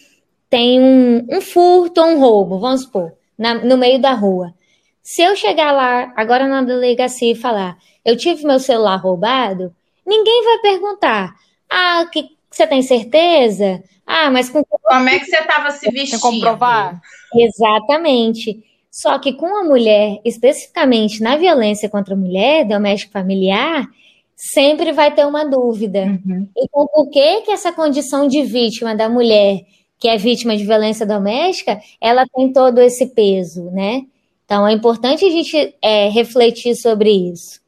tem 0.49 0.81
um, 0.81 1.27
um 1.31 1.41
furto 1.41 2.01
ou 2.01 2.09
um 2.09 2.21
roubo, 2.21 2.59
vamos 2.59 2.83
supor, 2.83 3.13
na, 3.39 3.55
no 3.55 3.77
meio 3.77 4.01
da 4.01 4.13
rua. 4.13 4.55
Se 5.03 5.23
eu 5.23 5.35
chegar 5.37 5.73
lá, 5.73 6.13
agora 6.17 6.47
na 6.47 6.63
delegacia, 6.63 7.33
e 7.33 7.35
falar, 7.35 7.77
eu 8.05 8.17
tive 8.17 8.47
meu 8.47 8.59
celular 8.59 8.97
roubado, 8.97 9.75
ninguém 10.07 10.45
vai 10.45 10.59
perguntar, 10.59 11.35
ah, 11.69 12.07
que, 12.11 12.29
você 12.57 12.67
tem 12.67 12.83
certeza? 12.83 13.83
Ah, 14.07 14.31
mas 14.31 14.51
com... 14.51 14.63
Como 14.65 15.09
é 15.09 15.19
que 15.19 15.27
você 15.27 15.39
estava 15.39 15.71
se 15.71 15.91
vestindo? 15.91 16.21
comprovar? 16.21 17.01
Exatamente. 17.35 18.63
Só 18.91 19.19
que 19.19 19.33
com 19.33 19.57
a 19.57 19.65
mulher, 19.65 20.21
especificamente 20.25 21.23
na 21.23 21.37
violência 21.37 21.89
contra 21.89 22.15
a 22.15 22.17
mulher, 22.17 22.67
doméstico 22.67 23.13
familiar, 23.13 23.89
sempre 24.37 24.93
vai 24.93 25.15
ter 25.15 25.27
uma 25.27 25.45
dúvida. 25.45 26.21
Uhum. 26.27 26.47
Então, 26.57 26.87
por 26.93 27.09
que, 27.09 27.41
que 27.43 27.53
essa 27.53 27.73
condição 27.73 28.29
de 28.29 28.43
vítima 28.43 28.95
da 28.95 29.09
mulher, 29.09 29.61
que 29.99 30.09
é 30.09 30.19
vítima 30.19 30.55
de 30.57 30.65
violência 30.65 31.07
doméstica, 31.07 31.81
ela 32.01 32.27
tem 32.35 32.53
todo 32.53 32.81
esse 32.81 33.07
peso, 33.07 33.71
né? 33.71 34.03
Então, 34.45 34.69
é 34.69 34.73
importante 34.73 35.25
a 35.25 35.31
gente 35.31 35.75
é, 35.81 36.11
refletir 36.11 36.75
sobre 36.75 37.11
isso. 37.11 37.62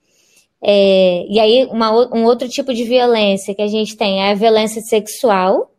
É, 0.67 1.27
e 1.29 1.39
aí, 1.39 1.67
uma, 1.71 1.91
um 2.17 2.25
outro 2.25 2.49
tipo 2.49 2.73
de 2.73 2.85
violência 2.85 3.55
que 3.55 3.61
a 3.61 3.69
gente 3.69 3.97
tem 3.99 4.23
é 4.23 4.31
a 4.31 4.35
violência 4.35 4.81
sexual, 4.81 5.71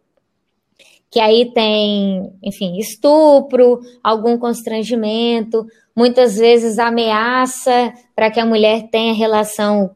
que 1.09 1.19
aí 1.19 1.51
tem, 1.51 2.31
enfim, 2.43 2.77
estupro, 2.77 3.79
algum 4.03 4.37
constrangimento, 4.37 5.65
muitas 5.95 6.37
vezes 6.37 6.77
ameaça 6.77 7.93
para 8.15 8.29
que 8.29 8.39
a 8.39 8.45
mulher 8.45 8.87
tenha 8.91 9.13
relação 9.13 9.95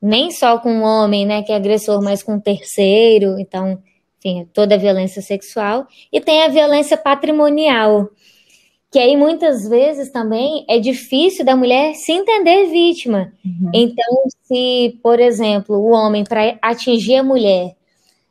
nem 0.00 0.30
só 0.30 0.58
com 0.58 0.80
o 0.80 0.84
homem, 0.84 1.26
né, 1.26 1.42
que 1.42 1.52
é 1.52 1.56
agressor, 1.56 2.02
mas 2.02 2.22
com 2.22 2.36
o 2.36 2.40
terceiro, 2.40 3.38
então, 3.38 3.78
enfim, 4.18 4.48
toda 4.54 4.74
a 4.74 4.78
violência 4.78 5.20
sexual. 5.20 5.86
E 6.10 6.18
tem 6.18 6.44
a 6.44 6.48
violência 6.48 6.96
patrimonial, 6.96 8.08
que 8.90 8.98
aí 8.98 9.16
muitas 9.16 9.68
vezes 9.68 10.10
também 10.10 10.64
é 10.68 10.78
difícil 10.78 11.44
da 11.44 11.54
mulher 11.54 11.94
se 11.94 12.10
entender 12.10 12.66
vítima. 12.66 13.32
Uhum. 13.44 13.70
Então, 13.72 14.22
se, 14.42 14.98
por 15.02 15.20
exemplo, 15.20 15.76
o 15.76 15.90
homem, 15.90 16.24
para 16.24 16.58
atingir 16.60 17.16
a 17.16 17.22
mulher, 17.22 17.76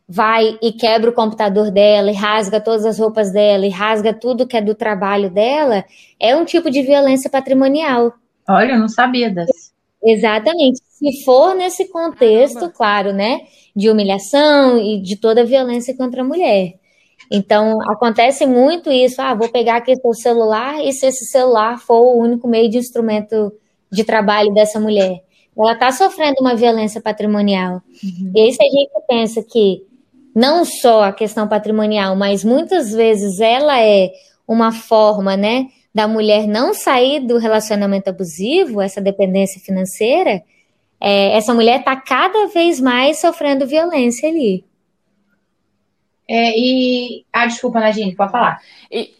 vai 0.07 0.57
e 0.61 0.73
quebra 0.73 1.11
o 1.11 1.13
computador 1.13 1.71
dela, 1.71 2.11
e 2.11 2.15
rasga 2.15 2.59
todas 2.59 2.85
as 2.85 2.99
roupas 2.99 3.31
dela, 3.31 3.65
e 3.65 3.69
rasga 3.69 4.13
tudo 4.13 4.47
que 4.47 4.57
é 4.57 4.61
do 4.61 4.75
trabalho 4.75 5.29
dela, 5.29 5.85
é 6.19 6.35
um 6.35 6.43
tipo 6.43 6.69
de 6.69 6.81
violência 6.81 7.29
patrimonial. 7.29 8.13
Olha, 8.47 8.73
eu 8.73 8.79
não 8.79 8.89
sabia 8.89 9.29
dessa. 9.29 9.69
Exatamente. 10.03 10.81
Se 10.89 11.23
for 11.23 11.55
nesse 11.55 11.87
contexto, 11.89 12.55
Caramba. 12.55 12.73
claro, 12.75 13.13
né, 13.13 13.41
de 13.75 13.89
humilhação 13.89 14.77
e 14.77 14.99
de 14.99 15.15
toda 15.15 15.41
a 15.41 15.45
violência 15.45 15.95
contra 15.95 16.21
a 16.21 16.25
mulher. 16.25 16.78
Então, 17.31 17.79
acontece 17.89 18.45
muito 18.45 18.91
isso. 18.91 19.21
Ah, 19.21 19.35
vou 19.35 19.49
pegar 19.49 19.77
aqui 19.77 19.93
o 20.03 20.13
celular 20.13 20.83
e 20.83 20.91
se 20.91 21.05
esse 21.05 21.25
celular 21.25 21.79
for 21.79 22.01
o 22.01 22.17
único 22.17 22.47
meio 22.47 22.69
de 22.69 22.77
instrumento 22.77 23.53
de 23.91 24.03
trabalho 24.03 24.53
dessa 24.53 24.79
mulher, 24.79 25.21
ela 25.57 25.73
está 25.73 25.91
sofrendo 25.91 26.37
uma 26.41 26.55
violência 26.55 27.01
patrimonial. 27.01 27.81
Uhum. 28.03 28.31
E 28.35 28.41
aí, 28.41 28.53
se 28.53 28.63
a 28.63 28.69
gente 28.69 28.91
pensa 29.07 29.43
que 29.43 29.83
não 30.35 30.63
só 30.63 31.03
a 31.03 31.11
questão 31.11 31.47
patrimonial, 31.47 32.15
mas 32.15 32.43
muitas 32.43 32.91
vezes 32.91 33.39
ela 33.39 33.79
é 33.79 34.09
uma 34.47 34.71
forma, 34.71 35.35
né, 35.35 35.67
da 35.93 36.07
mulher 36.07 36.47
não 36.47 36.73
sair 36.73 37.19
do 37.19 37.37
relacionamento 37.37 38.09
abusivo, 38.09 38.81
essa 38.81 39.01
dependência 39.01 39.59
financeira, 39.61 40.41
é, 41.01 41.35
essa 41.35 41.53
mulher 41.53 41.79
está 41.79 41.95
cada 41.95 42.47
vez 42.47 42.79
mais 42.79 43.19
sofrendo 43.19 43.67
violência 43.67 44.29
ali. 44.29 44.65
É, 46.29 46.55
e. 46.55 47.25
Ah, 47.33 47.47
desculpa, 47.47 47.79
Nadine, 47.79 48.15
pode 48.15 48.31
falar. 48.31 48.61
E... 48.91 49.15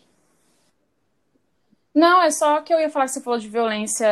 Não, 1.96 2.22
é 2.22 2.30
só 2.30 2.62
que 2.62 2.72
eu 2.72 2.80
ia 2.80 2.90
falar 2.90 3.06
que 3.06 3.12
você 3.12 3.22
falou 3.22 3.40
de 3.40 3.50
violência 3.50 4.08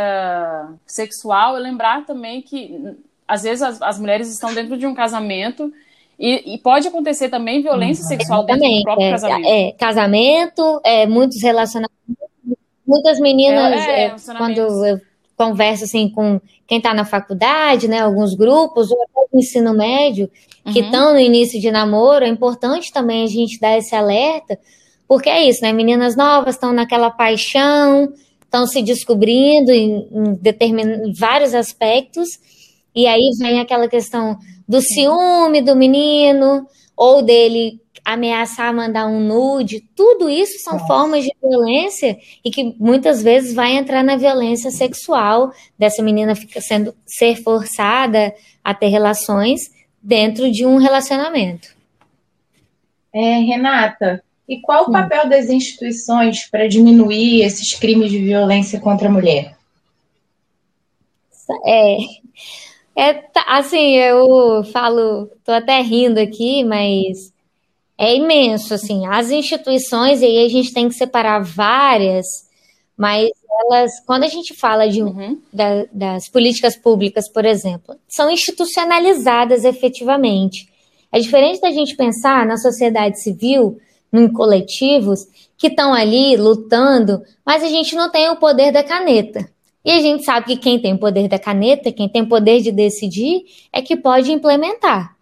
sexual, 0.84 1.56
eu 1.56 1.62
lembrar 1.62 2.08
também 2.08 2.42
que 2.42 2.98
às 3.28 3.44
vezes 3.44 3.62
as, 3.62 3.80
as 3.84 4.00
mulheres 4.00 4.30
estão 4.30 4.52
dentro 4.52 4.76
de 4.78 4.88
um 4.88 4.96
casamento 4.96 5.72
e, 6.18 6.56
e, 6.56 6.58
pode 6.58 6.88
acontecer 6.88 7.30
também 7.30 7.62
violência 7.62 8.02
uhum. 8.02 8.08
sexual 8.08 8.44
dentro 8.44 8.68
do 8.68 8.82
próprio 8.82 9.06
é, 9.06 9.12
casamento. 9.12 9.48
É, 9.48 9.72
casamento, 9.74 10.82
é, 10.84 11.06
muitos 11.06 11.42
relacionamentos. 11.44 11.96
Muitas 12.86 13.20
meninas, 13.20 13.86
é, 13.86 14.06
é 14.06 14.16
quando 14.38 14.58
eu 14.58 15.00
converso 15.38 15.84
assim 15.84 16.10
com 16.10 16.42
quem 16.68 16.80
está 16.80 16.94
na 16.94 17.06
faculdade, 17.06 17.88
né, 17.88 18.02
alguns 18.02 18.34
grupos, 18.34 18.92
ou 18.92 18.98
até 19.04 19.28
no 19.32 19.40
ensino 19.40 19.74
médio, 19.74 20.30
que 20.74 20.80
estão 20.80 21.10
uhum. 21.10 21.14
no 21.14 21.20
início 21.20 21.62
de 21.62 21.72
namoro, 21.72 22.26
é 22.26 22.28
importante 22.28 22.92
também 22.92 23.24
a 23.24 23.28
gente 23.28 23.60
dar 23.60 23.78
esse 23.78 23.96
alerta, 23.96 24.60
porque 25.08 25.30
é 25.30 25.48
isso, 25.48 25.62
né? 25.62 25.72
Meninas 25.72 26.18
novas 26.18 26.56
estão 26.56 26.74
naquela 26.74 27.10
paixão, 27.10 28.12
estão 28.44 28.68
se 28.68 28.82
descobrindo 28.82 29.72
em, 29.72 30.06
em 30.12 30.34
determin... 30.34 31.14
vários 31.18 31.54
aspectos, 31.54 32.28
e 32.94 33.08
aí 33.08 33.30
vem 33.40 33.62
aquela 33.62 33.88
questão 33.88 34.38
do 34.68 34.82
ciúme 34.82 35.62
do 35.62 35.76
menino, 35.76 36.68
ou 36.98 37.22
dele 37.22 37.80
ameaçar 38.08 38.74
mandar 38.74 39.06
um 39.06 39.20
nude, 39.20 39.82
tudo 39.94 40.30
isso 40.30 40.58
são 40.60 40.74
Nossa. 40.74 40.88
formas 40.88 41.26
de 41.26 41.32
violência 41.44 42.18
e 42.44 42.50
que 42.50 42.74
muitas 42.80 43.22
vezes 43.22 43.54
vai 43.54 43.76
entrar 43.76 44.02
na 44.02 44.16
violência 44.16 44.72
sexual 44.72 45.52
dessa 45.78 46.02
menina 46.02 46.34
fica 46.34 46.62
sendo 46.62 46.96
ser 47.06 47.36
forçada 47.36 48.34
a 48.64 48.74
ter 48.74 48.88
relações 48.88 49.70
dentro 50.02 50.50
de 50.50 50.66
um 50.66 50.78
relacionamento. 50.78 51.76
É, 53.14 53.40
Renata, 53.40 54.24
e 54.48 54.62
qual 54.62 54.86
o 54.86 54.92
papel 54.92 55.28
das 55.28 55.50
instituições 55.50 56.46
para 56.46 56.66
diminuir 56.66 57.42
esses 57.42 57.74
crimes 57.74 58.10
de 58.10 58.20
violência 58.20 58.80
contra 58.80 59.10
a 59.10 59.12
mulher? 59.12 59.58
É, 61.66 61.98
é, 62.96 63.14
tá, 63.14 63.44
assim, 63.48 63.98
eu 63.98 64.64
falo, 64.72 65.30
tô 65.44 65.52
até 65.52 65.82
rindo 65.82 66.20
aqui, 66.20 66.64
mas 66.64 67.34
é 67.98 68.16
imenso, 68.16 68.74
assim, 68.74 69.08
as 69.08 69.32
instituições, 69.32 70.22
e 70.22 70.26
aí 70.26 70.46
a 70.46 70.50
gente 70.50 70.74
tem 70.74 70.88
que 70.88 70.96
separar 70.96 71.40
várias, 71.44 72.28
mas 72.96 73.30
elas, 73.62 73.92
quando 74.06 74.24
a 74.24 74.28
gente 74.28 74.54
fala 74.54 74.88
de, 74.88 75.02
uhum. 75.02 75.40
da, 75.52 75.86
das 75.92 76.30
políticas 76.30 76.76
públicas, 76.78 77.28
por 77.28 77.44
exemplo, 77.44 77.96
são 78.08 78.30
institucionalizadas 78.30 79.64
efetivamente. 79.64 80.70
É 81.12 81.20
diferente 81.20 81.60
da 81.60 81.72
gente 81.72 81.96
pensar 81.96 82.46
na 82.46 82.58
sociedade 82.58 83.22
civil, 83.22 83.80
em 84.14 84.32
coletivos, 84.32 85.26
que 85.58 85.68
estão 85.68 85.94
ali 85.94 86.38
lutando, 86.38 87.24
mas 87.46 87.64
a 87.64 87.68
gente 87.68 87.96
não 87.96 88.12
tem 88.12 88.30
o 88.30 88.36
poder 88.36 88.72
da 88.72 88.84
caneta. 88.84 89.50
E 89.84 89.92
a 89.92 90.02
gente 90.02 90.24
sabe 90.24 90.48
que 90.48 90.58
quem 90.58 90.80
tem 90.80 90.94
o 90.94 91.00
poder 91.00 91.28
da 91.28 91.40
caneta, 91.40 91.92
quem 91.92 92.10
tem 92.10 92.22
o 92.22 92.28
poder 92.28 92.62
de 92.62 92.72
decidir, 92.72 93.46
é 93.72 93.82
que 93.82 93.96
pode 93.96 94.32
implementar. 94.32 95.16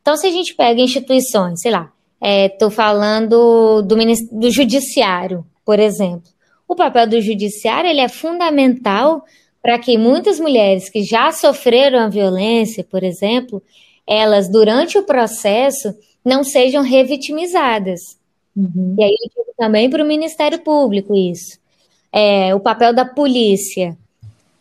Então, 0.00 0.16
se 0.16 0.26
a 0.26 0.30
gente 0.30 0.54
pega 0.54 0.80
instituições, 0.80 1.60
sei 1.60 1.72
lá, 1.72 1.90
estou 2.22 2.68
é, 2.68 2.72
falando 2.72 3.82
do, 3.82 3.96
do 4.32 4.50
judiciário, 4.50 5.44
por 5.64 5.78
exemplo. 5.78 6.30
O 6.68 6.74
papel 6.76 7.06
do 7.06 7.20
judiciário 7.20 7.88
ele 7.88 8.00
é 8.00 8.08
fundamental 8.08 9.24
para 9.62 9.78
que 9.78 9.98
muitas 9.98 10.38
mulheres 10.38 10.88
que 10.88 11.02
já 11.02 11.32
sofreram 11.32 11.98
a 11.98 12.08
violência, 12.08 12.84
por 12.84 13.02
exemplo, 13.02 13.62
elas, 14.06 14.48
durante 14.48 14.98
o 14.98 15.04
processo, 15.04 15.94
não 16.24 16.42
sejam 16.42 16.82
revitimizadas. 16.82 18.00
Uhum. 18.56 18.94
E 18.98 19.04
aí 19.04 19.10
eu 19.10 19.30
digo 19.30 19.54
também 19.56 19.88
para 19.88 20.02
o 20.02 20.06
Ministério 20.06 20.58
Público 20.60 21.14
isso. 21.14 21.58
É, 22.12 22.54
o 22.54 22.60
papel 22.60 22.92
da 22.92 23.04
polícia 23.04 23.96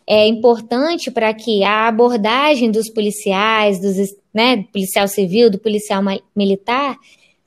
é 0.06 0.28
importante 0.28 1.12
para 1.12 1.34
que 1.34 1.64
a 1.64 1.88
abordagem 1.88 2.72
dos 2.72 2.90
policiais, 2.90 3.80
dos, 3.80 3.96
né, 4.34 4.58
do 4.58 4.64
policial 4.66 5.08
civil, 5.08 5.50
do 5.50 5.60
policial 5.60 6.02
militar, 6.36 6.98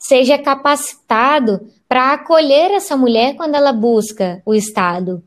seja 0.06 0.38
capacitado 0.38 1.60
para 1.88 2.12
acolher 2.12 2.70
essa 2.70 2.96
mulher 2.96 3.34
quando 3.36 3.54
ela 3.54 3.72
busca 3.72 4.42
o 4.44 4.54
Estado. 4.54 5.22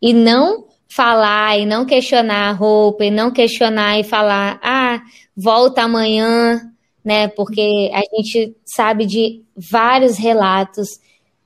E 0.00 0.12
não 0.12 0.66
falar 0.88 1.58
e 1.58 1.64
não 1.64 1.86
questionar 1.86 2.50
a 2.50 2.52
roupa, 2.52 3.04
e 3.04 3.10
não 3.10 3.30
questionar 3.30 3.98
e 3.98 4.04
falar, 4.04 4.58
ah, 4.62 5.00
volta 5.36 5.82
amanhã, 5.82 6.60
né? 7.04 7.28
Porque 7.28 7.90
a 7.92 8.00
gente 8.14 8.54
sabe 8.64 9.06
de 9.06 9.42
vários 9.56 10.16
relatos 10.18 10.88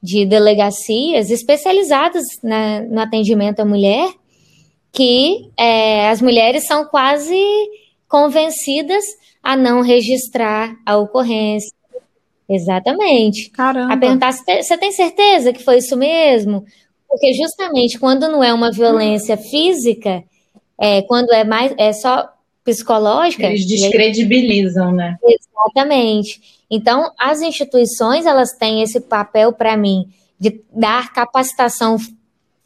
de 0.02 0.24
delegacias 0.24 1.30
especializadas 1.30 2.24
na, 2.42 2.80
no 2.80 3.00
atendimento 3.00 3.60
à 3.60 3.64
mulher 3.64 4.08
que 4.96 5.50
é, 5.58 6.08
as 6.08 6.22
mulheres 6.22 6.66
são 6.66 6.86
quase 6.86 7.38
convencidas 8.08 9.04
a 9.42 9.54
não 9.54 9.82
registrar 9.82 10.74
a 10.86 10.96
ocorrência. 10.96 11.70
Exatamente. 12.48 13.50
Caramba. 13.50 13.94
A 13.94 13.96
perguntar: 13.96 14.32
você 14.32 14.78
tem 14.78 14.92
certeza 14.92 15.52
que 15.52 15.62
foi 15.62 15.78
isso 15.78 15.96
mesmo? 15.96 16.64
Porque 17.08 17.32
justamente 17.32 17.98
quando 17.98 18.28
não 18.28 18.42
é 18.42 18.52
uma 18.52 18.70
violência 18.70 19.36
física, 19.36 20.22
é, 20.78 21.02
quando 21.02 21.32
é 21.32 21.44
mais 21.44 21.74
é 21.78 21.92
só 21.92 22.28
psicológica. 22.66 23.46
Eles 23.46 23.64
descredibilizam, 23.64 24.88
aí... 24.88 24.94
né? 24.94 25.18
Exatamente. 25.22 26.40
Então, 26.68 27.12
as 27.16 27.40
instituições 27.40 28.26
elas 28.26 28.52
têm 28.52 28.82
esse 28.82 29.00
papel 29.00 29.52
para 29.52 29.76
mim 29.76 30.08
de 30.38 30.60
dar 30.72 31.12
capacitação 31.12 31.96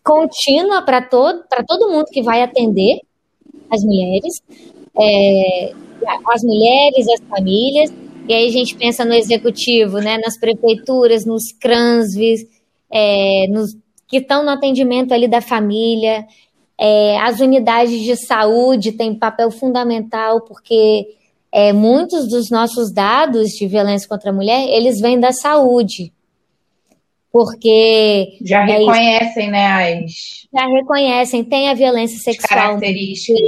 contínua 0.03 0.81
para 0.83 1.03
todo, 1.03 1.45
todo 1.69 1.91
mundo 1.91 2.07
que 2.07 2.23
vai 2.23 2.43
atender 2.43 3.01
as 3.71 3.85
mulheres, 3.85 4.43
é, 4.99 5.73
as 6.33 6.43
mulheres, 6.43 7.07
as 7.09 7.21
famílias, 7.29 7.93
e 8.29 8.35
aí 8.35 8.49
a 8.49 8.53
gente 8.53 8.77
pensa 8.77 9.05
no 9.05 9.15
executivo, 9.15 9.99
né, 9.99 10.19
nas 10.19 10.39
prefeituras, 10.39 11.25
nos 11.25 11.53
CRANSVs, 11.61 12.41
é, 12.91 13.47
nos, 13.49 13.77
que 14.09 14.19
estão 14.19 14.45
no 14.45 14.51
atendimento 14.51 15.13
ali 15.13 15.29
da 15.29 15.41
família, 15.41 16.27
é, 16.79 17.19
as 17.19 17.41
unidades 17.41 18.01
de 18.01 18.17
saúde 18.17 18.93
têm 18.93 19.15
papel 19.15 19.51
fundamental, 19.51 20.41
porque 20.41 21.07
é, 21.53 21.73
muitos 21.73 22.29
dos 22.29 22.51
nossos 22.51 22.93
dados 22.93 23.51
de 23.51 23.67
violência 23.67 24.09
contra 24.09 24.31
a 24.31 24.33
mulher, 24.33 24.69
eles 24.69 25.01
vêm 25.01 25.19
da 25.19 25.33
saúde. 25.33 26.13
Porque. 27.33 28.39
Já 28.43 28.63
é 28.63 28.79
reconhecem, 28.79 29.43
isso, 29.45 29.51
né? 29.53 29.67
As. 29.67 30.13
Já 30.53 30.67
reconhecem, 30.67 31.45
tem 31.45 31.69
a 31.69 31.75
violência 31.75 32.19
sexual. 32.19 32.59
Características. 32.59 33.41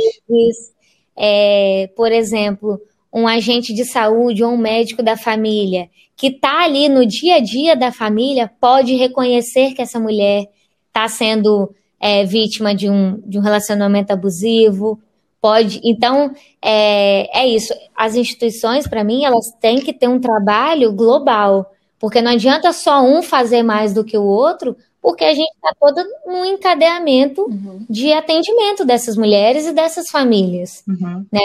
É, 1.16 1.90
por 1.96 2.12
exemplo, 2.12 2.80
um 3.12 3.28
agente 3.28 3.74
de 3.74 3.84
saúde 3.84 4.42
ou 4.42 4.52
um 4.52 4.56
médico 4.56 5.02
da 5.02 5.16
família 5.16 5.88
que 6.16 6.28
está 6.28 6.62
ali 6.62 6.88
no 6.88 7.04
dia 7.04 7.36
a 7.36 7.40
dia 7.40 7.74
da 7.74 7.90
família 7.90 8.50
pode 8.60 8.94
reconhecer 8.94 9.72
que 9.72 9.82
essa 9.82 9.98
mulher 9.98 10.48
está 10.86 11.08
sendo 11.08 11.74
é, 11.98 12.24
vítima 12.24 12.74
de 12.74 12.88
um, 12.88 13.20
de 13.26 13.38
um 13.38 13.42
relacionamento 13.42 14.12
abusivo, 14.12 15.00
pode. 15.40 15.80
Então, 15.82 16.32
é, 16.60 17.40
é 17.40 17.48
isso. 17.48 17.74
As 17.96 18.14
instituições, 18.14 18.86
para 18.86 19.02
mim, 19.02 19.24
elas 19.24 19.50
têm 19.60 19.80
que 19.80 19.92
ter 19.92 20.08
um 20.08 20.20
trabalho 20.20 20.92
global, 20.92 21.72
porque 21.98 22.22
não 22.22 22.32
adianta 22.32 22.72
só 22.72 23.02
um 23.02 23.22
fazer 23.22 23.62
mais 23.62 23.92
do 23.92 24.04
que 24.04 24.16
o 24.16 24.24
outro, 24.24 24.76
porque 25.00 25.24
a 25.24 25.34
gente 25.34 25.50
está 25.54 25.72
todo 25.80 26.04
num 26.26 26.44
encadeamento 26.44 27.42
uhum. 27.42 27.84
de 27.90 28.12
atendimento 28.12 28.84
dessas 28.84 29.16
mulheres 29.16 29.66
e 29.66 29.72
dessas 29.72 30.08
famílias, 30.08 30.84
uhum. 30.86 31.26
né? 31.32 31.40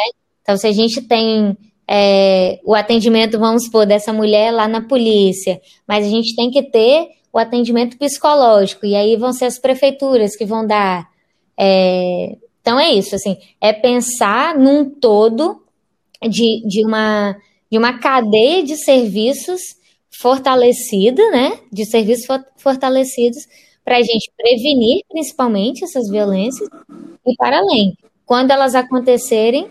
Então, 0.48 0.56
se 0.56 0.66
a 0.66 0.72
gente 0.72 1.02
tem 1.02 1.58
é, 1.86 2.58
o 2.64 2.74
atendimento, 2.74 3.38
vamos 3.38 3.66
supor, 3.66 3.86
dessa 3.86 4.14
mulher 4.14 4.50
lá 4.50 4.66
na 4.66 4.80
polícia, 4.80 5.60
mas 5.86 6.06
a 6.06 6.10
gente 6.10 6.34
tem 6.38 6.50
que 6.50 6.64
ter 6.72 7.10
o 7.34 7.38
atendimento 7.38 7.98
psicológico, 7.98 8.86
e 8.86 8.96
aí 8.96 9.18
vão 9.18 9.34
ser 9.34 9.44
as 9.44 9.60
prefeituras 9.60 10.38
que 10.38 10.46
vão 10.46 10.66
dar. 10.66 11.06
É, 11.60 12.38
então 12.62 12.80
é 12.80 12.94
isso, 12.94 13.14
assim, 13.14 13.36
é 13.60 13.74
pensar 13.74 14.58
num 14.58 14.90
todo 14.90 15.62
de, 16.22 16.66
de, 16.66 16.86
uma, 16.86 17.36
de 17.70 17.78
uma 17.78 18.00
cadeia 18.00 18.64
de 18.64 18.78
serviços 18.78 19.62
fortalecida, 20.10 21.30
né? 21.30 21.60
De 21.74 21.86
serviços 21.86 22.26
fortalecidos 22.56 23.46
para 23.84 23.98
a 23.98 24.02
gente 24.02 24.32
prevenir 24.38 25.02
principalmente 25.10 25.84
essas 25.84 26.10
violências 26.10 26.70
e 27.26 27.36
para 27.36 27.60
além. 27.60 27.98
Quando 28.26 28.52
elas 28.52 28.76
acontecerem, 28.76 29.68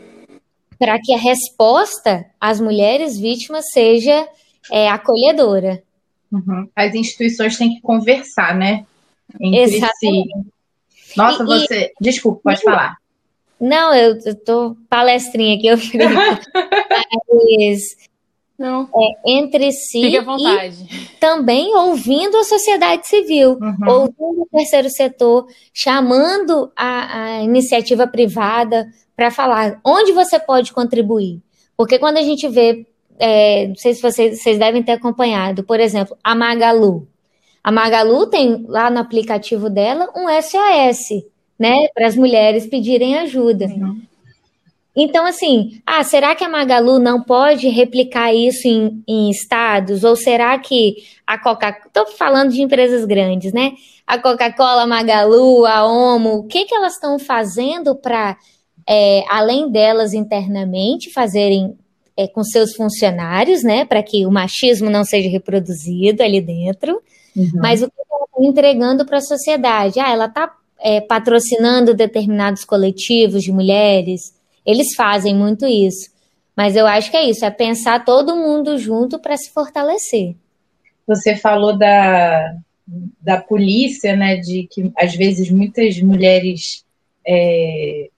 para 0.78 0.98
que 1.00 1.12
a 1.12 1.18
resposta 1.18 2.26
às 2.40 2.60
mulheres 2.60 3.18
vítimas 3.18 3.64
seja 3.72 4.28
é, 4.70 4.88
acolhedora. 4.88 5.82
Uhum. 6.30 6.68
As 6.74 6.94
instituições 6.94 7.56
têm 7.56 7.74
que 7.74 7.80
conversar, 7.80 8.54
né? 8.54 8.84
Entre 9.40 9.76
Exatamente. 9.76 10.32
si. 10.32 11.16
Nossa, 11.16 11.42
e, 11.42 11.46
você. 11.46 11.84
E... 11.84 11.92
Desculpa, 12.00 12.40
pode 12.44 12.62
falar. 12.62 12.96
Não, 13.60 13.94
eu, 13.94 14.16
estou 14.18 14.76
palestrinha 14.88 15.56
aqui, 15.56 15.66
eu 15.66 15.78
fico. 15.78 16.04
Mas, 16.04 17.96
não. 18.58 18.88
É, 18.94 19.32
entre 19.38 19.70
si 19.72 20.00
Fique 20.00 20.16
à 20.16 20.22
vontade. 20.22 20.86
e 20.90 21.18
também 21.18 21.74
ouvindo 21.74 22.36
a 22.38 22.44
sociedade 22.44 23.06
civil, 23.06 23.58
uhum. 23.60 23.88
ouvindo 23.88 24.42
o 24.42 24.48
terceiro 24.50 24.88
setor, 24.88 25.46
chamando 25.74 26.72
a, 26.74 27.36
a 27.36 27.42
iniciativa 27.42 28.06
privada 28.06 28.86
para 29.16 29.30
falar 29.30 29.80
onde 29.84 30.12
você 30.12 30.38
pode 30.38 30.72
contribuir. 30.72 31.40
Porque 31.76 31.98
quando 31.98 32.18
a 32.18 32.22
gente 32.22 32.46
vê 32.48 32.86
é, 33.18 33.68
não 33.68 33.74
sei 33.76 33.94
se 33.94 34.02
vocês, 34.02 34.40
vocês 34.40 34.58
devem 34.58 34.82
ter 34.82 34.92
acompanhado, 34.92 35.64
por 35.64 35.80
exemplo, 35.80 36.16
a 36.22 36.34
Magalu. 36.34 37.08
A 37.62 37.72
Magalu 37.72 38.26
tem 38.26 38.64
lá 38.68 38.90
no 38.90 38.98
aplicativo 38.98 39.68
dela 39.68 40.10
um 40.14 40.28
SOS, 40.28 41.24
né, 41.58 41.88
para 41.94 42.06
as 42.06 42.16
mulheres 42.16 42.66
pedirem 42.66 43.18
ajuda. 43.18 43.66
Uhum. 43.66 44.02
Então, 44.94 45.26
assim, 45.26 45.80
ah, 45.84 46.02
será 46.02 46.34
que 46.34 46.44
a 46.44 46.48
Magalu 46.48 46.98
não 46.98 47.22
pode 47.22 47.68
replicar 47.68 48.32
isso 48.34 48.66
em, 48.66 49.02
em 49.06 49.30
estados? 49.30 50.04
Ou 50.04 50.16
será 50.16 50.58
que 50.58 50.96
a 51.26 51.38
Coca-Cola. 51.38 51.86
Estou 51.86 52.06
falando 52.06 52.52
de 52.52 52.62
empresas 52.62 53.04
grandes, 53.04 53.52
né? 53.52 53.72
A 54.06 54.16
Coca-Cola, 54.16 54.82
a 54.82 54.86
Magalu, 54.86 55.66
a 55.66 55.84
Omo, 55.84 56.36
o 56.36 56.44
que, 56.44 56.64
que 56.64 56.74
elas 56.74 56.94
estão 56.94 57.18
fazendo 57.18 57.94
para, 57.94 58.38
é, 58.88 59.24
além 59.28 59.70
delas 59.70 60.14
internamente, 60.14 61.12
fazerem 61.12 61.76
é, 62.16 62.26
com 62.26 62.42
seus 62.42 62.74
funcionários, 62.74 63.62
né, 63.62 63.84
para 63.84 64.02
que 64.02 64.24
o 64.24 64.30
machismo 64.30 64.88
não 64.88 65.04
seja 65.04 65.28
reproduzido 65.28 66.22
ali 66.22 66.40
dentro, 66.40 67.02
uhum. 67.36 67.50
mas 67.56 67.82
o 67.82 67.90
que 67.90 67.94
ela 68.10 68.24
está 68.24 68.48
entregando 68.48 69.04
para 69.04 69.18
a 69.18 69.22
sociedade? 69.22 70.00
Ah, 70.00 70.10
ela 70.10 70.26
está 70.26 70.54
é, 70.78 71.00
patrocinando 71.00 71.94
determinados 71.94 72.64
coletivos 72.64 73.42
de 73.42 73.52
mulheres, 73.52 74.34
eles 74.64 74.94
fazem 74.94 75.34
muito 75.34 75.66
isso, 75.66 76.10
mas 76.56 76.74
eu 76.74 76.86
acho 76.86 77.10
que 77.10 77.16
é 77.16 77.28
isso, 77.28 77.44
é 77.44 77.50
pensar 77.50 78.04
todo 78.04 78.36
mundo 78.36 78.78
junto 78.78 79.18
para 79.18 79.36
se 79.36 79.50
fortalecer. 79.52 80.34
Você 81.06 81.36
falou 81.36 81.76
da, 81.76 82.56
da 83.20 83.40
polícia, 83.40 84.16
né, 84.16 84.36
de 84.36 84.66
que 84.70 84.90
às 84.96 85.14
vezes 85.14 85.50
muitas 85.50 86.00
mulheres 86.00 86.84
é, 87.26 88.08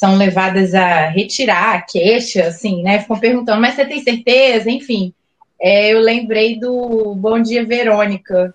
são 0.00 0.16
levadas 0.16 0.74
a 0.74 1.08
retirar 1.08 1.74
a 1.74 1.82
queixa, 1.82 2.46
assim, 2.46 2.82
né? 2.82 3.00
Ficam 3.00 3.20
perguntando, 3.20 3.60
mas 3.60 3.74
você 3.74 3.84
tem 3.84 4.02
certeza? 4.02 4.70
Enfim, 4.70 5.12
é, 5.60 5.92
eu 5.92 6.00
lembrei 6.00 6.58
do 6.58 7.14
Bom 7.14 7.38
Dia 7.38 7.66
Verônica, 7.66 8.54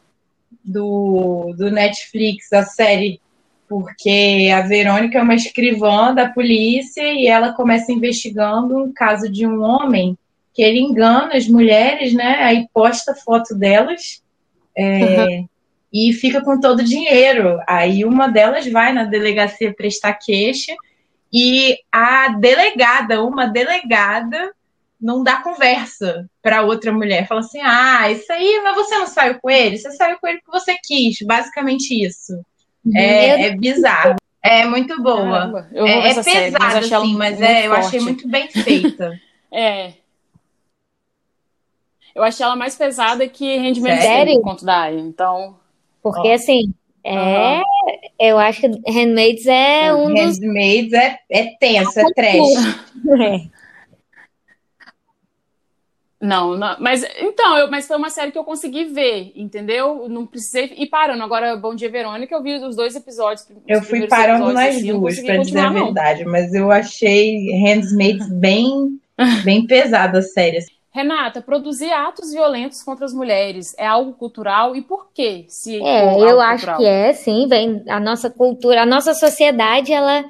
do, 0.63 1.53
do 1.55 1.69
Netflix, 1.69 2.51
a 2.51 2.63
série, 2.63 3.21
porque 3.69 4.51
a 4.51 4.61
Verônica 4.61 5.19
é 5.19 5.21
uma 5.21 5.35
escrivã 5.35 6.15
da 6.15 6.27
polícia 6.27 7.03
e 7.13 7.27
ela 7.27 7.53
começa 7.53 7.91
investigando 7.91 8.83
um 8.83 8.91
caso 8.91 9.31
de 9.31 9.45
um 9.45 9.61
homem 9.61 10.17
que 10.51 10.63
ele 10.63 10.79
engana 10.79 11.35
as 11.35 11.47
mulheres, 11.47 12.11
né? 12.11 12.37
Aí 12.41 12.65
posta 12.73 13.13
foto 13.13 13.53
delas. 13.53 14.19
É, 14.75 15.25
uhum. 15.25 15.47
E 15.93 16.11
fica 16.11 16.41
com 16.41 16.59
todo 16.59 16.79
o 16.79 16.83
dinheiro. 16.83 17.59
Aí 17.67 18.03
uma 18.03 18.27
delas 18.29 18.65
vai 18.65 18.91
na 18.91 19.03
delegacia 19.03 19.71
prestar 19.71 20.13
queixa 20.15 20.73
e 21.37 21.77
a 21.91 22.29
delegada, 22.29 23.21
uma 23.21 23.45
delegada, 23.45 24.53
não 25.01 25.21
dá 25.21 25.41
conversa 25.41 26.29
para 26.41 26.61
outra 26.61 26.93
mulher. 26.93 27.27
Fala 27.27 27.41
assim: 27.41 27.59
ah, 27.61 28.09
isso 28.09 28.31
aí, 28.31 28.61
mas 28.63 28.73
você 28.73 28.97
não 28.97 29.05
saiu 29.05 29.37
com 29.41 29.49
ele? 29.49 29.77
Você 29.77 29.91
saiu 29.91 30.17
com 30.17 30.27
ele 30.27 30.39
porque 30.39 30.57
você 30.57 30.77
quis. 30.81 31.17
Basicamente 31.27 31.93
isso. 31.93 32.39
É, 32.95 33.47
é 33.47 33.57
bizarro. 33.57 34.15
É 34.41 34.63
muito 34.65 35.01
boa. 35.03 35.67
é, 35.73 36.11
é 36.11 36.13
pesada, 36.13 36.23
série, 36.23 36.51
mas 36.51 36.93
assim, 36.93 37.15
mas 37.15 37.41
é, 37.41 37.67
eu 37.67 37.73
achei 37.73 37.99
muito 37.99 38.29
bem 38.29 38.47
feita. 38.47 39.19
é. 39.51 39.91
Eu 42.15 42.23
achei 42.23 42.45
ela 42.45 42.55
mais 42.55 42.77
pesada 42.77 43.27
que 43.27 43.57
Rendimento 43.57 44.01
Sério? 44.01 44.41
Conto 44.41 44.63
da 44.63 44.83
Aya. 44.83 44.99
Então. 45.01 45.57
Porque, 46.01 46.29
ó. 46.29 46.33
assim, 46.33 46.73
é, 47.03 47.57
uhum. 47.57 47.63
Eu 48.19 48.37
acho 48.37 48.61
que 48.61 48.67
Handmaids 48.67 49.45
é 49.45 49.93
um 49.93 50.07
Handmaids 50.07 50.39
dos... 50.39 50.47
Handmaids 50.47 50.93
é, 50.93 51.19
é 51.29 51.45
tenso, 51.59 51.99
é 51.99 52.03
trash. 52.13 52.85
É. 53.21 53.55
Não, 56.25 56.57
não, 56.57 56.75
mas 56.79 57.05
então, 57.19 57.57
eu, 57.57 57.69
mas 57.69 57.87
foi 57.87 57.97
uma 57.97 58.09
série 58.09 58.31
que 58.31 58.37
eu 58.37 58.43
consegui 58.43 58.85
ver, 58.85 59.31
entendeu? 59.35 60.07
Não 60.09 60.25
precisei 60.25 60.73
ir 60.77 60.87
parando. 60.87 61.21
Agora, 61.23 61.55
Bom 61.55 61.75
Dia 61.75 61.89
Verônica, 61.89 62.33
eu 62.33 62.41
vi 62.41 62.55
os 62.55 62.75
dois 62.75 62.95
episódios. 62.95 63.47
Eu 63.67 63.83
fui 63.83 64.07
parando 64.07 64.51
nas 64.51 64.77
assim, 64.77 64.91
duas, 64.91 65.19
para 65.19 65.37
dizer 65.37 65.59
a 65.59 65.69
verdade, 65.69 66.25
mas 66.25 66.53
eu 66.53 66.71
achei 66.71 67.51
Handmaids 67.59 68.27
bem, 68.31 68.99
bem 69.43 69.67
pesada 69.67 70.19
a 70.19 70.23
série. 70.23 70.57
Assim. 70.57 70.74
Renata, 70.95 71.41
produzir 71.41 71.91
atos 71.91 72.31
violentos 72.31 72.81
contra 72.81 73.03
as 73.03 73.13
mulheres 73.13 73.75
é 73.77 73.85
algo 73.85 74.13
cultural 74.13 74.77
e 74.77 74.81
por 74.81 75.09
quê? 75.13 75.43
Se 75.49 75.75
é, 75.83 76.17
eu 76.17 76.39
acho 76.39 76.77
que 76.77 76.85
é, 76.85 77.11
sim, 77.11 77.49
vem 77.49 77.83
a 77.89 77.99
nossa 77.99 78.29
cultura, 78.29 78.83
a 78.83 78.85
nossa 78.85 79.13
sociedade, 79.13 79.91
ela 79.91 80.23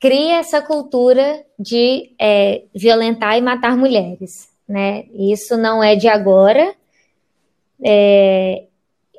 cria 0.00 0.38
essa 0.38 0.60
cultura 0.60 1.40
de 1.56 2.10
é, 2.20 2.64
violentar 2.74 3.38
e 3.38 3.40
matar 3.40 3.76
mulheres, 3.76 4.48
né? 4.68 5.04
Isso 5.14 5.56
não 5.56 5.80
é 5.80 5.94
de 5.94 6.08
agora, 6.08 6.74
é, 7.80 8.64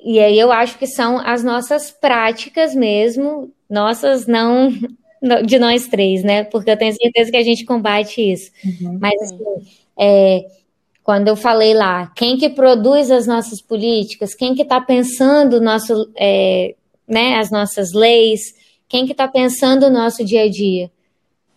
e 0.04 0.20
aí 0.20 0.38
eu 0.38 0.52
acho 0.52 0.78
que 0.78 0.86
são 0.86 1.18
as 1.18 1.46
nossas 1.46 1.92
práticas 1.92 2.76
mesmo, 2.76 3.54
nossas 3.70 4.28
não 4.28 4.70
de 5.46 5.60
nós 5.60 5.88
três, 5.88 6.26
né? 6.26 6.44
Porque 6.44 6.72
eu 6.72 6.78
tenho 6.78 6.94
certeza 6.94 7.32
que 7.32 7.38
a 7.38 7.44
gente 7.44 7.64
combate 7.64 8.20
isso. 8.20 8.52
Uhum, 8.66 8.98
Mas 9.00 9.22
assim, 9.22 9.38
é, 9.98 10.46
quando 11.04 11.30
eu 11.30 11.36
falei 11.36 11.74
lá, 11.74 12.12
quem 12.16 12.38
que 12.38 12.50
produz 12.50 13.10
as 13.10 13.26
nossas 13.26 13.62
políticas, 13.62 14.36
quem 14.36 14.54
que 14.54 14.64
está 14.64 14.82
pensando 14.82 15.62
nosso, 15.62 16.12
é, 16.18 16.76
né, 17.08 17.36
as 17.36 17.50
nossas 17.50 17.94
leis, 17.94 18.42
quem 18.90 19.06
que 19.06 19.14
está 19.14 19.28
pensando 19.28 19.86
o 19.86 19.90
nosso 19.90 20.24
dia 20.24 20.44
a 20.44 20.50
dia? 20.50 20.92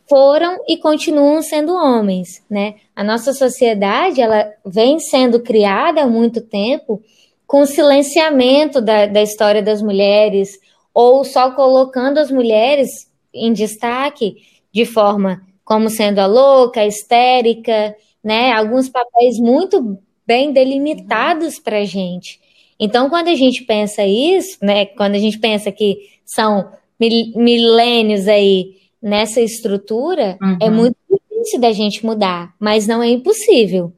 Foram 0.08 0.58
e 0.68 0.76
continuam 0.76 1.42
sendo 1.42 1.72
homens, 1.72 2.44
né? 2.50 2.76
A 2.96 3.04
nossa 3.04 3.32
sociedade, 3.32 4.20
ela 4.20 4.52
vem 4.66 4.98
sendo 4.98 5.40
criada 5.40 6.02
há 6.02 6.06
muito 6.06 6.40
tempo 6.40 7.00
com 7.46 7.66
silenciamento 7.66 8.80
da, 8.80 9.06
da 9.06 9.22
história 9.22 9.62
das 9.62 9.82
mulheres, 9.82 10.58
ou 10.94 11.24
só 11.24 11.52
colocando 11.52 12.18
as 12.18 12.30
mulheres 12.30 12.88
em 13.32 13.52
destaque 13.52 14.36
de 14.72 14.84
forma 14.84 15.42
como 15.64 15.88
sendo 15.88 16.18
a 16.18 16.26
louca, 16.26 16.80
a 16.80 16.86
histérica, 16.86 17.94
né? 18.22 18.52
Alguns 18.52 18.88
papéis 18.88 19.38
muito 19.38 19.98
bem 20.26 20.52
delimitados 20.52 21.58
para 21.58 21.78
a 21.78 21.84
gente. 21.84 22.38
Então, 22.78 23.10
quando 23.10 23.28
a 23.28 23.34
gente 23.34 23.64
pensa 23.64 24.04
isso, 24.04 24.56
né? 24.62 24.86
Quando 24.86 25.14
a 25.14 25.18
gente 25.18 25.38
pensa 25.38 25.70
que 25.70 25.98
são 26.24 26.70
milênios 26.98 28.28
aí 28.28 28.76
nessa 29.02 29.40
estrutura, 29.40 30.38
é 30.40 30.44
uhum. 30.44 30.58
é 30.60 30.70
muito 30.70 30.96
difícil 31.10 31.60
da 31.60 31.72
gente 31.72 32.04
mudar, 32.04 32.54
mas 32.60 32.86
não 32.86 33.02
é 33.02 33.08
impossível, 33.08 33.92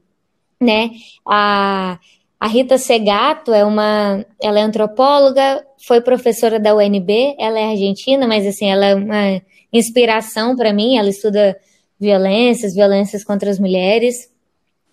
né? 0.61 0.91
A, 1.27 1.99
a 2.39 2.47
Rita 2.47 2.77
Segato 2.77 3.53
é 3.53 3.63
uma, 3.65 4.25
ela 4.41 4.59
é 4.59 4.61
antropóloga, 4.61 5.65
foi 5.85 6.01
professora 6.01 6.59
da 6.59 6.75
UNB, 6.75 7.35
ela 7.37 7.59
é 7.59 7.71
argentina, 7.71 8.27
mas 8.27 8.47
assim, 8.47 8.67
ela 8.67 8.85
é 8.85 8.95
uma 8.95 9.41
inspiração 9.71 10.55
para 10.55 10.71
mim, 10.71 10.97
ela 10.97 11.09
estuda 11.09 11.57
violências, 11.99 12.73
violências 12.73 13.23
contra 13.23 13.49
as 13.49 13.59
mulheres. 13.59 14.29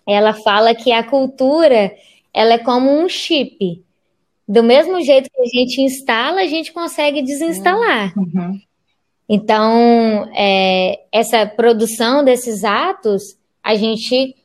Ela 0.07 0.33
fala 0.33 0.75
que 0.75 0.91
a 0.91 1.03
cultura, 1.03 1.93
ela 2.33 2.53
é 2.53 2.57
como 2.57 2.91
um 2.91 3.07
chip. 3.07 3.83
Do 4.47 4.63
mesmo 4.63 5.01
jeito 5.01 5.29
que 5.29 5.41
a 5.41 5.45
gente 5.45 5.81
instala, 5.81 6.41
a 6.41 6.47
gente 6.47 6.73
consegue 6.73 7.21
desinstalar. 7.21 8.13
Uhum. 8.17 8.59
Então, 9.29 10.29
é, 10.35 10.99
essa 11.09 11.45
produção 11.45 12.21
desses 12.21 12.65
atos, 12.65 13.37
a 13.63 13.75
gente, 13.75 14.35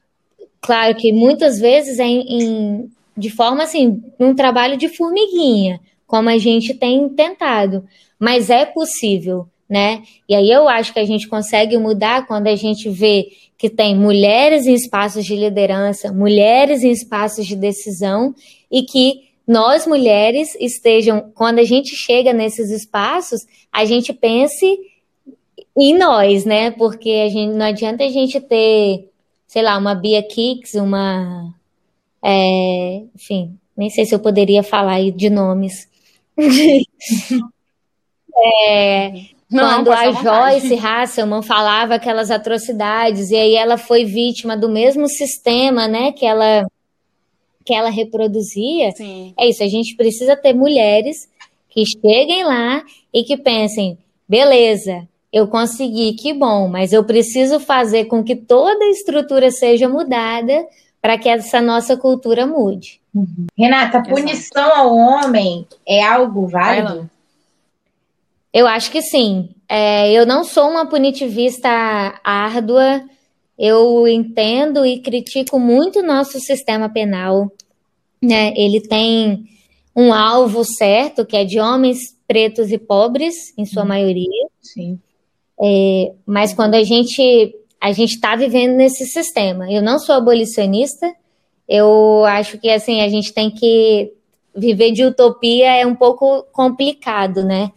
claro 0.61 0.95
que 0.95 1.13
muitas 1.13 1.59
vezes 1.59 1.99
é 1.99 2.05
em, 2.05 2.21
em, 2.21 2.91
de 3.17 3.29
forma 3.31 3.65
assim, 3.65 4.01
um 4.21 4.33
trabalho 4.33 4.77
de 4.77 4.89
formiguinha, 4.89 5.81
como 6.07 6.29
a 6.29 6.39
gente 6.39 6.73
tem 6.73 7.09
tentado, 7.09 7.85
mas 8.17 8.49
é 8.49 8.65
possível, 8.65 9.49
né? 9.69 10.03
E 10.29 10.35
aí 10.35 10.51
eu 10.51 10.69
acho 10.69 10.93
que 10.93 10.99
a 10.99 11.05
gente 11.05 11.29
consegue 11.29 11.77
mudar 11.77 12.27
quando 12.27 12.47
a 12.47 12.57
gente 12.57 12.89
vê 12.89 13.29
que 13.59 13.69
tem 13.71 13.97
mulheres 13.97 14.67
em 14.67 14.75
espaços 14.75 15.25
de 15.25 15.35
liderança, 15.35 16.13
mulheres 16.13 16.85
em 16.85 16.91
espaços 16.91 17.47
de 17.47 17.57
decisão 17.57 18.35
e 18.71 18.83
que 18.83 19.27
nós 19.47 19.87
mulheres 19.87 20.55
estejam, 20.61 21.31
quando 21.35 21.61
a 21.61 21.65
gente 21.65 21.95
chega 21.95 22.33
nesses 22.33 22.71
espaços, 22.71 23.41
a 23.73 23.85
gente 23.85 24.13
pense 24.13 24.79
em 25.77 25.97
nós, 25.97 26.45
né? 26.45 26.71
Porque 26.73 27.11
a 27.11 27.29
gente 27.29 27.53
não 27.53 27.67
adianta 27.67 28.05
a 28.05 28.09
gente 28.09 28.41
ter, 28.41 29.09
sei 29.47 29.63
lá, 29.63 29.79
uma 29.79 29.95
Bia 29.95 30.23
Kicks, 30.23 30.75
uma 30.75 31.55
é, 32.25 33.03
enfim, 33.15 33.57
nem 33.77 33.89
sei 33.89 34.05
se 34.05 34.15
eu 34.15 34.19
poderia 34.19 34.63
falar 34.63 35.01
de 35.13 35.31
nomes. 35.31 35.89
é, 38.37 39.13
não, 39.51 39.85
quando 39.85 39.93
a 39.93 40.13
Joyce 40.13 40.75
Hasselman 40.75 41.43
falava 41.43 41.95
aquelas 41.95 42.31
atrocidades, 42.31 43.31
e 43.31 43.37
aí 43.37 43.55
ela 43.55 43.79
foi 43.79 44.05
vítima 44.05 44.57
do 44.57 44.69
mesmo 44.69 45.09
sistema, 45.09 45.87
né, 45.87 46.13
que 46.13 46.27
ela, 46.27 46.67
que 47.65 47.73
ela 47.73 47.91
reproduzia. 47.91 48.91
Sim. 48.93 49.33
É 49.39 49.49
isso, 49.49 49.63
a 49.63 49.69
gente 49.69 49.95
precisa 49.95 50.37
ter 50.37 50.53
mulheres 50.53 51.29
que 51.69 51.85
cheguem 51.87 52.45
lá 52.45 52.83
e 53.13 53.23
que 53.23 53.37
pensem, 53.37 53.97
beleza, 54.29 55.07
eu 55.33 55.47
consegui, 55.47 56.15
que 56.15 56.33
bom, 56.33 56.67
mas 56.67 56.93
eu 56.93 57.05
preciso 57.05 57.61
fazer 57.61 58.07
com 58.07 58.25
que 58.25 58.35
toda 58.35 58.85
a 58.85 58.91
estrutura 58.91 59.51
seja 59.51 59.89
mudada 59.89 60.67
para 61.01 61.19
que 61.19 61.29
essa 61.29 61.61
nossa 61.61 61.97
cultura 61.97 62.47
mude. 62.47 63.01
Uhum. 63.15 63.47
Renata, 63.57 64.03
punição 64.03 64.65
Exato. 64.65 64.81
ao 64.81 64.97
homem 64.97 65.67
é 65.87 66.03
algo 66.03 66.49
válido? 66.49 67.09
Eu 68.57 68.67
acho 68.67 68.91
que 68.91 69.03
sim. 69.03 69.51
É, 69.69 70.11
eu 70.11 70.25
não 70.25 70.43
sou 70.43 70.71
uma 70.71 70.89
punitivista 70.89 71.69
árdua. 72.25 73.05
Eu 73.59 74.09
entendo 74.09 74.87
e 74.87 74.99
critico 74.99 75.59
muito 75.59 75.99
o 75.99 76.03
nosso 76.03 76.41
sistema 76.41 76.89
penal. 76.89 77.53
Né? 78.23 78.55
Ele 78.57 78.81
tem 78.81 79.45
um 79.95 80.11
alvo 80.11 80.65
certo, 80.65 81.27
que 81.27 81.37
é 81.37 81.45
de 81.45 81.61
homens 81.61 81.99
pretos 82.27 82.73
e 82.73 82.79
pobres, 82.79 83.53
em 83.59 83.67
sua 83.67 83.83
uhum. 83.83 83.89
maioria. 83.89 84.49
Sim. 84.63 84.99
É, 85.63 86.15
mas 86.25 86.55
quando 86.55 86.77
a 86.77 86.83
gente 86.83 87.55
a 87.79 87.93
gente 87.93 88.15
está 88.15 88.37
vivendo 88.37 88.75
nesse 88.75 89.05
sistema. 89.05 89.71
Eu 89.71 89.83
não 89.83 89.99
sou 89.99 90.15
abolicionista, 90.15 91.15
eu 91.69 92.25
acho 92.25 92.57
que 92.59 92.71
assim 92.71 93.03
a 93.03 93.09
gente 93.11 93.35
tem 93.35 93.51
que 93.51 94.15
viver 94.57 94.93
de 94.93 95.05
utopia 95.05 95.77
é 95.77 95.87
um 95.87 95.95
pouco 95.95 96.43
complicado, 96.53 97.45
né? 97.45 97.71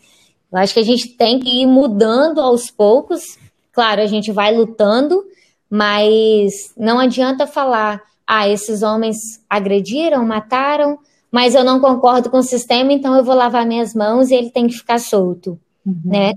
Eu 0.52 0.58
acho 0.58 0.74
que 0.74 0.80
a 0.80 0.86
gente 0.86 1.10
tem 1.10 1.40
que 1.40 1.62
ir 1.62 1.66
mudando 1.66 2.42
aos 2.42 2.72
poucos. 2.72 3.38
Claro, 3.72 4.02
a 4.02 4.08
gente 4.08 4.32
vai 4.32 4.56
lutando, 4.56 5.24
mas 5.70 6.74
não 6.76 7.00
adianta 7.00 7.46
falar, 7.46 8.02
ah, 8.26 8.48
esses 8.48 8.82
homens 8.82 9.18
agrediram, 9.50 10.26
mataram, 10.26 10.98
mas 11.32 11.54
eu 11.54 11.64
não 11.64 11.80
concordo 11.80 12.30
com 12.30 12.38
o 12.38 12.44
sistema, 12.44 12.92
então 12.92 13.16
eu 13.16 13.24
vou 13.24 13.36
lavar 13.36 13.66
minhas 13.66 13.94
mãos 13.94 14.32
e 14.32 14.36
ele 14.36 14.50
tem 14.50 14.68
que 14.68 14.74
ficar 14.74 15.00
solto, 15.00 15.60
uhum. 15.86 16.02
né? 16.04 16.34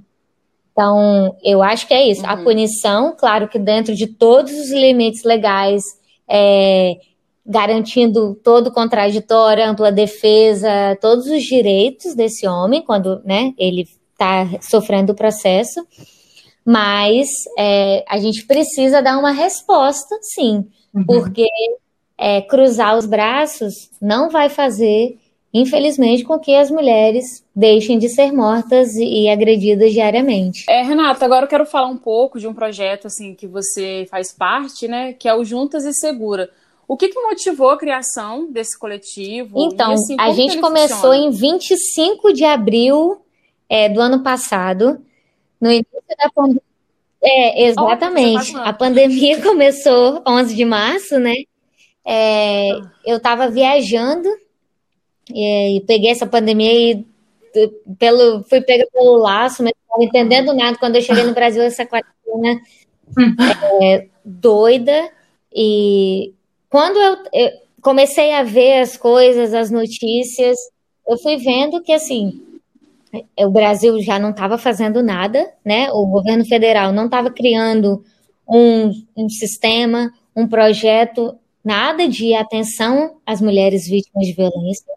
Então, 0.72 1.36
eu 1.42 1.62
acho 1.62 1.86
que 1.86 1.94
é 1.94 2.08
isso. 2.08 2.22
Uhum. 2.22 2.30
A 2.30 2.36
punição, 2.38 3.16
claro 3.16 3.48
que 3.48 3.58
dentro 3.58 3.94
de 3.94 4.06
todos 4.06 4.52
os 4.52 4.70
limites 4.70 5.22
legais, 5.22 5.82
é, 6.28 6.96
garantindo 7.44 8.34
todo 8.42 8.68
o 8.68 8.72
contraditório, 8.72 9.68
ampla 9.68 9.90
defesa, 9.90 10.96
todos 11.00 11.26
os 11.26 11.42
direitos 11.42 12.14
desse 12.14 12.46
homem 12.46 12.82
quando 12.82 13.20
né, 13.24 13.52
ele 13.58 13.86
está 14.22 14.60
sofrendo 14.60 15.12
o 15.12 15.16
processo. 15.16 15.86
Mas 16.64 17.28
é, 17.58 18.04
a 18.08 18.18
gente 18.18 18.46
precisa 18.46 19.02
dar 19.02 19.18
uma 19.18 19.32
resposta, 19.32 20.16
sim, 20.22 20.64
uhum. 20.94 21.04
porque 21.04 21.48
é, 22.16 22.40
cruzar 22.40 22.96
os 22.96 23.04
braços 23.04 23.90
não 24.00 24.30
vai 24.30 24.48
fazer 24.48 25.18
infelizmente, 25.54 26.24
com 26.24 26.38
que 26.38 26.54
as 26.54 26.70
mulheres 26.70 27.44
deixem 27.54 27.98
de 27.98 28.08
ser 28.08 28.32
mortas 28.32 28.94
e 28.94 29.28
agredidas 29.28 29.92
diariamente. 29.92 30.64
É, 30.68 30.82
Renata, 30.82 31.24
agora 31.24 31.44
eu 31.44 31.48
quero 31.48 31.66
falar 31.66 31.88
um 31.88 31.98
pouco 31.98 32.40
de 32.40 32.48
um 32.48 32.54
projeto 32.54 33.06
assim 33.06 33.34
que 33.34 33.46
você 33.46 34.06
faz 34.10 34.32
parte, 34.32 34.88
né, 34.88 35.12
que 35.12 35.28
é 35.28 35.34
o 35.34 35.44
Juntas 35.44 35.84
e 35.84 35.92
Segura. 35.92 36.48
O 36.88 36.96
que, 36.96 37.08
que 37.08 37.20
motivou 37.20 37.70
a 37.70 37.76
criação 37.76 38.50
desse 38.50 38.78
coletivo? 38.78 39.58
Então, 39.58 39.90
e, 39.90 39.94
assim, 39.94 40.16
a 40.18 40.32
gente 40.32 40.58
começou 40.58 41.12
funciona? 41.12 41.16
em 41.16 41.30
25 41.30 42.32
de 42.32 42.44
abril 42.44 43.20
é, 43.72 43.88
do 43.88 44.02
ano 44.02 44.22
passado, 44.22 45.02
no 45.58 45.70
início 45.70 46.02
da 46.18 46.28
pandemia. 46.28 46.62
É, 47.24 47.68
exatamente. 47.68 48.54
Oh, 48.54 48.58
a 48.58 48.72
pandemia 48.74 49.40
começou 49.40 50.22
11 50.28 50.54
de 50.54 50.64
março, 50.66 51.18
né? 51.18 51.36
É, 52.04 52.72
eu 53.06 53.16
estava 53.16 53.48
viajando 53.48 54.28
e, 55.34 55.82
peguei 55.86 56.10
essa 56.10 56.26
pandemia 56.26 56.70
e 56.70 57.06
pelo, 57.98 58.42
fui 58.44 58.60
pega 58.60 58.86
pelo 58.92 59.16
laço, 59.16 59.62
mas 59.62 59.72
não 59.72 59.82
estava 59.84 60.04
entendendo 60.04 60.52
nada. 60.52 60.76
Quando 60.76 60.96
eu 60.96 61.02
cheguei 61.02 61.24
no 61.24 61.32
Brasil, 61.32 61.62
essa 61.62 61.86
quarentena 61.86 62.60
é, 63.80 64.06
doida. 64.22 65.10
E 65.54 66.34
quando 66.68 66.98
eu, 66.98 67.16
eu, 67.32 67.50
comecei 67.80 68.34
a 68.34 68.42
ver 68.42 68.80
as 68.80 68.98
coisas, 68.98 69.54
as 69.54 69.70
notícias, 69.70 70.58
eu 71.08 71.16
fui 71.16 71.38
vendo 71.38 71.82
que, 71.82 71.92
assim, 71.92 72.51
o 73.38 73.50
Brasil 73.50 74.00
já 74.00 74.18
não 74.18 74.30
estava 74.30 74.56
fazendo 74.56 75.02
nada, 75.02 75.52
né? 75.64 75.90
O 75.92 76.06
governo 76.06 76.44
federal 76.44 76.92
não 76.92 77.06
estava 77.06 77.30
criando 77.30 78.02
um, 78.48 78.90
um 79.16 79.28
sistema, 79.28 80.12
um 80.34 80.46
projeto, 80.46 81.36
nada 81.64 82.08
de 82.08 82.34
atenção 82.34 83.16
às 83.26 83.40
mulheres 83.40 83.86
vítimas 83.86 84.26
de 84.26 84.32
violência. 84.32 84.92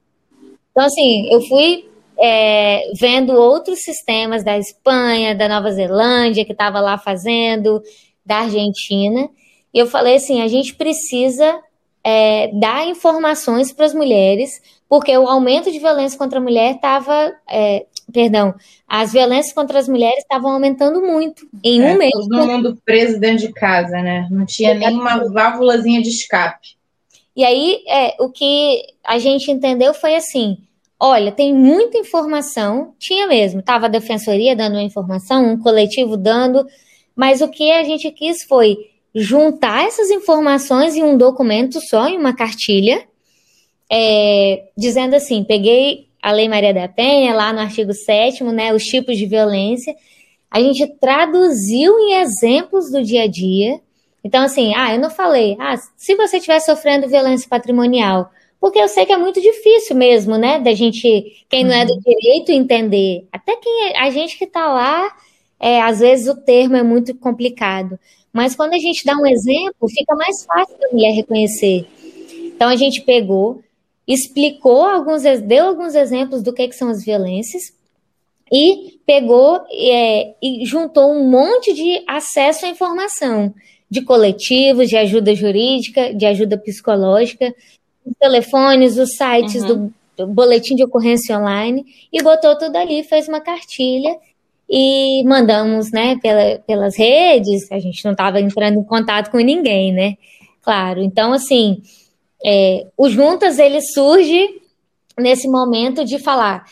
Então, 0.72 0.86
assim, 0.86 1.32
eu 1.32 1.41
fui 1.41 1.89
é, 2.20 2.91
vendo 2.97 3.34
outros 3.34 3.82
sistemas 3.82 4.43
da 4.43 4.57
Espanha, 4.57 5.36
da 5.36 5.47
Nova 5.47 5.72
Zelândia, 5.72 6.45
que 6.45 6.51
estava 6.51 6.80
lá 6.80 6.97
fazendo, 6.97 7.82
da 8.26 8.39
Argentina, 8.39 9.30
e 9.74 9.80
eu 9.80 9.88
falei 9.88 10.16
assim: 10.16 10.41
a 10.41 10.47
gente 10.47 10.74
precisa 10.74 11.61
é, 12.03 12.49
dar 12.53 12.88
informações 12.88 13.74
para 13.74 13.86
as 13.86 13.93
mulheres, 13.93 14.61
porque 14.88 15.16
o 15.18 15.28
aumento 15.28 15.70
de 15.72 15.80
violência 15.80 16.18
contra 16.18 16.39
a 16.39 16.41
mulher 16.41 16.76
estava. 16.76 17.34
É, 17.49 17.86
perdão, 18.11 18.53
as 18.87 19.13
violências 19.13 19.53
contra 19.53 19.79
as 19.79 19.87
mulheres 19.87 20.19
estavam 20.19 20.51
aumentando 20.51 21.01
muito 21.01 21.47
em 21.63 21.81
um 21.81 21.87
é, 21.87 21.97
mês. 21.97 22.11
Todo 22.13 22.47
mundo 22.47 22.77
preso 22.85 23.19
dentro 23.19 23.47
de 23.47 23.53
casa, 23.53 24.01
né? 24.01 24.27
Não 24.31 24.45
tinha 24.45 24.73
nenhuma 24.73 25.29
válvulazinha 25.29 26.01
de 26.01 26.09
escape. 26.09 26.75
E 27.35 27.43
aí, 27.43 27.83
é, 27.87 28.15
o 28.19 28.29
que 28.29 28.81
a 29.03 29.19
gente 29.19 29.51
entendeu 29.51 29.93
foi 29.93 30.15
assim: 30.15 30.57
olha, 30.99 31.31
tem 31.31 31.53
muita 31.53 31.97
informação, 31.97 32.93
tinha 32.97 33.27
mesmo, 33.27 33.59
estava 33.59 33.87
a 33.87 33.89
defensoria 33.89 34.55
dando 34.55 34.73
uma 34.73 34.83
informação, 34.83 35.51
um 35.51 35.59
coletivo 35.59 36.15
dando, 36.15 36.65
mas 37.15 37.41
o 37.41 37.49
que 37.49 37.71
a 37.71 37.83
gente 37.83 38.09
quis 38.11 38.43
foi 38.43 38.77
juntar 39.13 39.85
essas 39.85 40.09
informações 40.09 40.95
em 40.95 41.03
um 41.03 41.17
documento 41.17 41.79
só, 41.81 42.07
em 42.07 42.17
uma 42.17 42.35
cartilha, 42.35 43.03
é, 43.91 44.69
dizendo 44.77 45.15
assim: 45.15 45.43
peguei 45.43 46.07
a 46.26 46.32
Lei 46.32 46.49
Maria 46.49 46.73
da 46.73 46.88
Penha, 46.88 47.36
lá 47.36 47.53
no 47.53 47.59
artigo 47.59 47.93
7, 47.93 48.43
né, 48.45 48.73
os 48.73 48.84
tipos 48.84 49.15
de 49.15 49.28
violência, 49.28 49.95
a 50.49 50.59
gente 50.59 50.88
traduziu 50.99 51.99
em 51.99 52.13
exemplos 52.15 52.89
do 52.89 53.03
dia 53.03 53.26
a 53.26 53.28
dia. 53.28 53.80
Então, 54.23 54.41
assim, 54.43 54.73
ah, 54.76 54.95
eu 54.95 54.99
não 54.99 55.11
falei, 55.11 55.55
ah, 55.59 55.76
se 55.95 56.15
você 56.15 56.38
estiver 56.38 56.59
sofrendo 56.61 57.07
violência 57.07 57.47
patrimonial, 57.47 58.32
porque 58.59 58.80
eu 58.80 58.88
sei 58.88 59.05
que 59.05 59.13
é 59.13 59.17
muito 59.17 59.39
difícil 59.39 59.95
mesmo, 59.95 60.36
né, 60.36 60.59
da 60.59 60.73
gente, 60.73 61.45
quem 61.47 61.63
não 61.63 61.76
é 61.76 61.86
do 61.86 61.93
uhum. 61.93 61.99
direito, 61.99 62.51
entender. 62.51 63.28
Até 63.32 63.55
quem 63.57 63.89
é, 63.89 63.99
a 63.99 64.09
gente 64.09 64.36
que 64.36 64.45
está 64.45 64.65
lá, 64.73 65.15
é, 65.59 65.80
às 65.80 65.99
vezes 65.99 66.28
o 66.28 66.41
termo 66.41 66.76
é 66.76 66.82
muito 66.82 67.13
complicado. 67.13 67.99
Mas 68.34 68.55
quando 68.55 68.73
a 68.73 68.80
gente 68.80 69.05
dá 69.05 69.15
um 69.15 69.28
exemplo, 69.28 69.88
fica 69.88 70.15
mais 70.15 70.43
fácil 70.43 70.76
da 70.80 70.88
mulher 70.91 71.11
reconhecer. 71.11 71.86
Então 72.55 72.67
a 72.67 72.76
gente 72.76 73.01
pegou, 73.01 73.61
explicou 74.07 74.85
alguns, 74.85 75.23
deu 75.41 75.67
alguns 75.67 75.95
exemplos 75.95 76.43
do 76.43 76.53
que, 76.53 76.67
que 76.67 76.75
são 76.75 76.89
as 76.89 77.03
violências 77.03 77.63
e 78.51 78.99
pegou 79.05 79.61
é, 79.71 80.35
e 80.41 80.65
juntou 80.65 81.11
um 81.11 81.29
monte 81.29 81.73
de 81.73 82.03
acesso 82.07 82.65
à 82.65 82.69
informação 82.69 83.53
de 83.89 84.01
coletivos, 84.01 84.89
de 84.89 84.97
ajuda 84.97 85.33
jurídica, 85.33 86.13
de 86.13 86.25
ajuda 86.25 86.57
psicológica, 86.57 87.53
os 88.05 88.13
telefones, 88.19 88.97
os 88.97 89.15
sites 89.15 89.63
uhum. 89.63 89.91
do, 90.17 90.27
boletim 90.27 90.75
de 90.75 90.83
ocorrência 90.83 91.37
online 91.37 91.83
e 92.11 92.21
botou 92.21 92.57
tudo 92.57 92.75
ali, 92.75 93.03
fez 93.03 93.27
uma 93.27 93.41
cartilha 93.41 94.15
e 94.69 95.23
mandamos, 95.25 95.91
né, 95.91 96.17
pela, 96.21 96.59
pelas 96.59 96.97
redes, 96.97 97.71
a 97.71 97.79
gente 97.79 98.03
não 98.03 98.13
estava 98.13 98.39
entrando 98.39 98.79
em 98.79 98.83
contato 98.83 99.29
com 99.29 99.37
ninguém, 99.37 99.91
né? 99.91 100.15
Claro. 100.61 101.01
Então, 101.01 101.31
assim, 101.33 101.81
é, 102.47 102.85
o 102.95 103.09
Juntas 103.09 103.57
ele 103.57 103.81
surge 103.81 104.61
nesse 105.17 105.47
momento 105.47 106.05
de 106.05 106.19
falar 106.19 106.63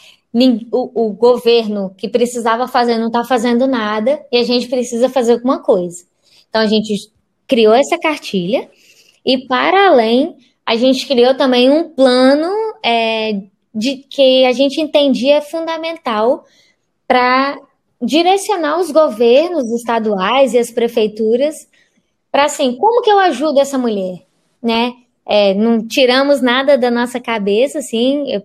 o, 0.72 1.08
o 1.08 1.14
governo 1.14 1.96
que 1.98 2.08
precisava 2.08 2.68
fazer 2.68 3.00
não 3.00 3.08
está 3.08 3.24
fazendo 3.24 3.66
nada 3.66 4.24
e 4.32 4.38
a 4.38 4.44
gente 4.44 4.68
precisa 4.68 5.10
fazer 5.10 5.34
alguma 5.34 5.64
coisa. 5.64 6.06
Então 6.48 6.62
a 6.62 6.68
gente 6.68 7.12
criou 7.48 7.74
essa 7.74 7.98
cartilha 7.98 8.70
e 9.26 9.48
para 9.48 9.88
além 9.88 10.36
a 10.64 10.76
gente 10.76 11.08
criou 11.08 11.36
também 11.36 11.72
um 11.72 11.90
plano 11.90 12.52
é, 12.86 13.42
de 13.74 13.98
que 13.98 14.46
a 14.46 14.52
gente 14.52 14.80
entendia 14.80 15.42
fundamental 15.42 16.46
para 17.08 17.58
direcionar 18.00 18.80
os 18.80 18.92
governos 18.92 19.72
estaduais 19.72 20.54
e 20.54 20.60
as 20.60 20.70
prefeituras 20.70 21.68
para 22.32 22.46
assim, 22.46 22.76
como 22.76 23.02
que 23.02 23.12
eu 23.12 23.20
ajudo 23.20 23.60
essa 23.60 23.78
mulher, 23.78 24.24
né? 24.62 24.94
É, 25.26 25.54
não 25.54 25.86
tiramos 25.86 26.42
nada 26.42 26.78
da 26.78 26.92
nossa 26.92 27.20
cabeça, 27.20 27.80
assim, 27.80 28.42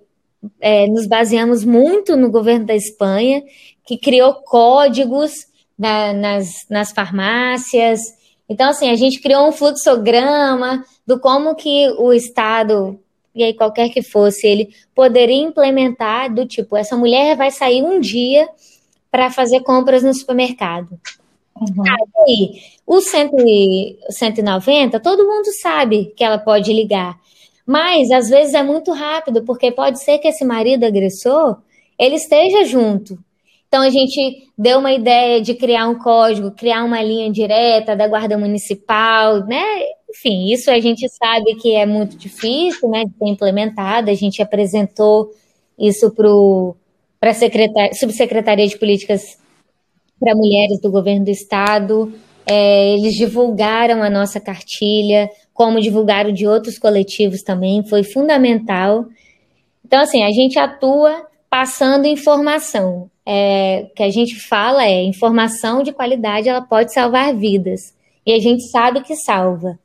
é, 0.61 0.87
nos 0.87 1.07
baseamos 1.07 1.65
muito 1.65 2.17
no 2.17 2.31
governo 2.31 2.67
da 2.67 2.75
Espanha, 2.75 3.43
que 3.85 3.97
criou 3.97 4.35
códigos 4.35 5.47
na, 5.79 6.13
nas, 6.13 6.67
nas 6.69 6.93
farmácias. 6.93 8.01
Então, 8.49 8.71
assim, 8.71 8.91
a 8.91 8.97
gente 8.97 9.21
criou 9.21 9.49
um 9.49 9.53
fluxograma 9.53 10.85
do 11.07 11.19
como 11.19 11.55
que 11.55 11.89
o 11.99 12.13
Estado, 12.13 12.99
e 13.35 13.43
aí 13.43 13.55
qualquer 13.55 13.89
que 13.91 14.03
fosse, 14.03 14.47
ele 14.47 14.69
poderia 14.95 15.43
implementar 15.43 16.33
do 16.33 16.47
tipo, 16.47 16.77
essa 16.77 16.97
mulher 16.97 17.37
vai 17.37 17.51
sair 17.51 17.83
um 17.83 18.01
dia 18.01 18.49
para 19.11 19.31
fazer 19.31 19.61
compras 19.61 20.03
no 20.03 20.13
supermercado. 20.15 20.99
Uhum. 21.61 21.85
Aí, 22.27 22.61
o 22.87 23.01
190, 23.01 25.01
todo 25.01 25.27
mundo 25.27 25.47
sabe 25.61 26.13
que 26.17 26.25
ela 26.25 26.39
pode 26.39 26.73
ligar. 26.73 27.19
Mas, 27.67 28.11
às 28.11 28.29
vezes, 28.29 28.55
é 28.55 28.63
muito 28.63 28.93
rápido, 28.93 29.45
porque 29.45 29.71
pode 29.71 30.03
ser 30.03 30.19
que 30.19 30.29
esse 30.29 30.45
marido 30.45 30.85
agressor, 30.85 31.59
ele 31.99 32.15
esteja 32.15 32.65
junto. 32.65 33.19
Então, 33.69 33.83
a 33.83 33.91
gente 33.91 34.49
deu 34.57 34.79
uma 34.79 34.93
ideia 34.93 35.43
de 35.43 35.55
criar 35.55 35.89
um 35.89 35.99
código, 35.99 36.53
criar 36.53 36.85
uma 36.85 37.03
linha 37.03 37.31
direta 37.31 37.95
da 37.95 38.09
Guarda 38.09 38.39
Municipal, 38.39 39.47
né? 39.47 39.63
Enfim, 40.09 40.51
isso 40.51 40.71
a 40.71 40.81
gente 40.81 41.07
sabe 41.11 41.55
que 41.57 41.75
é 41.75 41.85
muito 41.85 42.17
difícil, 42.17 42.89
né, 42.89 43.05
de 43.05 43.13
ser 43.19 43.27
implementado. 43.27 44.11
A 44.11 44.15
gente 44.15 44.41
apresentou 44.41 45.31
isso 45.79 46.11
para 47.21 47.31
a 47.31 47.95
Subsecretaria 47.95 48.67
de 48.67 48.79
Políticas 48.79 49.37
para 50.19 50.35
mulheres 50.35 50.81
do 50.81 50.91
governo 50.91 51.25
do 51.25 51.31
estado. 51.31 52.13
É, 52.47 52.95
eles 52.95 53.15
divulgaram 53.15 54.03
a 54.03 54.09
nossa 54.09 54.41
cartilha, 54.41 55.29
como 55.53 55.81
divulgaram 55.81 56.33
de 56.33 56.47
outros 56.47 56.79
coletivos 56.79 57.43
também, 57.43 57.87
foi 57.87 58.03
fundamental. 58.03 59.07
Então, 59.85 60.01
assim, 60.01 60.23
a 60.23 60.31
gente 60.31 60.59
atua 60.59 61.27
passando 61.51 62.07
informação. 62.07 63.11
É, 63.31 63.91
que 63.95 64.03
a 64.03 64.09
gente 64.09 64.37
fala 64.37 64.87
é 64.87 65.03
informação 65.03 65.83
de 65.83 65.93
qualidade, 65.93 66.49
ela 66.49 66.63
pode 66.63 66.95
salvar 66.95 67.35
vidas. 67.35 67.95
E 68.25 68.33
a 68.33 68.39
gente 68.39 68.63
sabe 68.71 69.03
que 69.03 69.15
salva. 69.15 69.79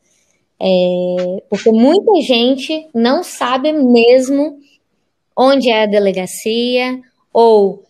É, 0.61 1.43
porque 1.49 1.71
muita 1.71 2.21
gente 2.21 2.87
não 2.93 3.21
sabe 3.21 3.73
mesmo 3.73 4.57
onde 5.35 5.69
é 5.69 5.83
a 5.83 5.87
delegacia, 5.87 7.01
ou 7.33 7.83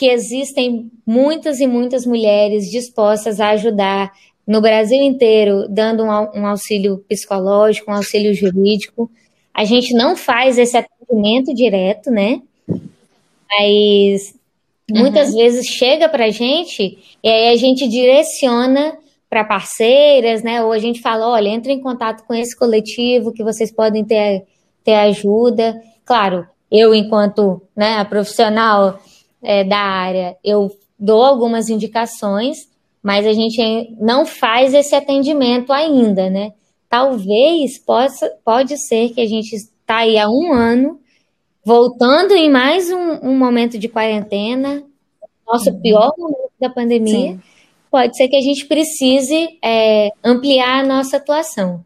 que 0.00 0.06
existem 0.06 0.90
muitas 1.04 1.60
e 1.60 1.66
muitas 1.66 2.06
mulheres 2.06 2.70
dispostas 2.70 3.38
a 3.38 3.50
ajudar 3.50 4.10
no 4.46 4.58
Brasil 4.62 4.98
inteiro, 4.98 5.68
dando 5.68 6.04
um, 6.04 6.46
auxílio 6.46 7.04
psicológico, 7.06 7.90
um 7.90 7.94
auxílio 7.94 8.32
jurídico. 8.32 9.10
A 9.52 9.62
gente 9.66 9.92
não 9.92 10.16
faz 10.16 10.56
esse 10.56 10.74
atendimento 10.74 11.52
direto, 11.52 12.10
né? 12.10 12.40
Mas 12.66 14.34
muitas 14.90 15.32
uhum. 15.32 15.36
vezes 15.36 15.66
chega 15.66 16.08
para 16.08 16.24
a 16.24 16.30
gente 16.30 16.96
e 17.22 17.28
aí 17.28 17.52
a 17.52 17.56
gente 17.56 17.86
direciona 17.86 18.96
para 19.28 19.44
parceiras, 19.44 20.42
né? 20.42 20.64
Ou 20.64 20.72
a 20.72 20.78
gente 20.78 21.02
fala, 21.02 21.28
olha, 21.28 21.50
entre 21.50 21.74
em 21.74 21.80
contato 21.82 22.24
com 22.26 22.32
esse 22.32 22.56
coletivo 22.56 23.34
que 23.34 23.44
vocês 23.44 23.70
podem 23.70 24.02
ter, 24.02 24.46
ter 24.82 24.94
ajuda. 24.94 25.78
Claro, 26.06 26.46
eu 26.72 26.94
enquanto 26.94 27.60
né, 27.76 28.02
profissional 28.04 28.98
é, 29.42 29.64
da 29.64 29.78
área, 29.78 30.36
eu 30.44 30.70
dou 30.98 31.22
algumas 31.22 31.68
indicações, 31.68 32.68
mas 33.02 33.26
a 33.26 33.32
gente 33.32 33.94
não 33.98 34.26
faz 34.26 34.74
esse 34.74 34.94
atendimento 34.94 35.72
ainda, 35.72 36.28
né? 36.28 36.52
Talvez 36.88 37.78
possa, 37.78 38.30
pode 38.44 38.76
ser 38.76 39.10
que 39.10 39.20
a 39.20 39.26
gente 39.26 39.54
está 39.54 39.98
aí 39.98 40.18
há 40.18 40.28
um 40.28 40.52
ano, 40.52 41.00
voltando 41.64 42.34
em 42.34 42.50
mais 42.50 42.90
um, 42.90 43.30
um 43.30 43.38
momento 43.38 43.78
de 43.78 43.88
quarentena, 43.88 44.82
nosso 45.46 45.70
uhum. 45.70 45.80
pior 45.80 46.12
momento 46.18 46.52
da 46.60 46.68
pandemia. 46.68 47.32
Sim. 47.32 47.40
Pode 47.90 48.16
ser 48.16 48.28
que 48.28 48.36
a 48.36 48.40
gente 48.40 48.66
precise 48.66 49.58
é, 49.62 50.10
ampliar 50.22 50.80
a 50.80 50.86
nossa 50.86 51.16
atuação. 51.16 51.84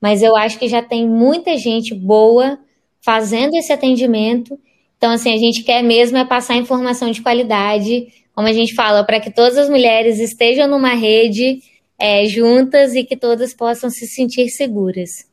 Mas 0.00 0.22
eu 0.22 0.36
acho 0.36 0.58
que 0.58 0.68
já 0.68 0.82
tem 0.82 1.08
muita 1.08 1.56
gente 1.56 1.94
boa 1.94 2.58
fazendo 3.00 3.54
esse 3.54 3.72
atendimento 3.72 4.58
então, 4.98 5.12
assim, 5.12 5.32
a 5.32 5.36
gente 5.36 5.62
quer 5.62 5.82
mesmo 5.82 6.16
é 6.16 6.24
passar 6.24 6.56
informação 6.56 7.10
de 7.10 7.22
qualidade, 7.22 8.08
como 8.34 8.48
a 8.48 8.52
gente 8.52 8.74
fala, 8.74 9.04
para 9.04 9.20
que 9.20 9.30
todas 9.30 9.56
as 9.58 9.68
mulheres 9.68 10.18
estejam 10.18 10.66
numa 10.68 10.94
rede 10.94 11.62
é, 11.98 12.26
juntas 12.26 12.94
e 12.94 13.04
que 13.04 13.16
todas 13.16 13.54
possam 13.54 13.90
se 13.90 14.06
sentir 14.06 14.48
seguras. 14.48 15.26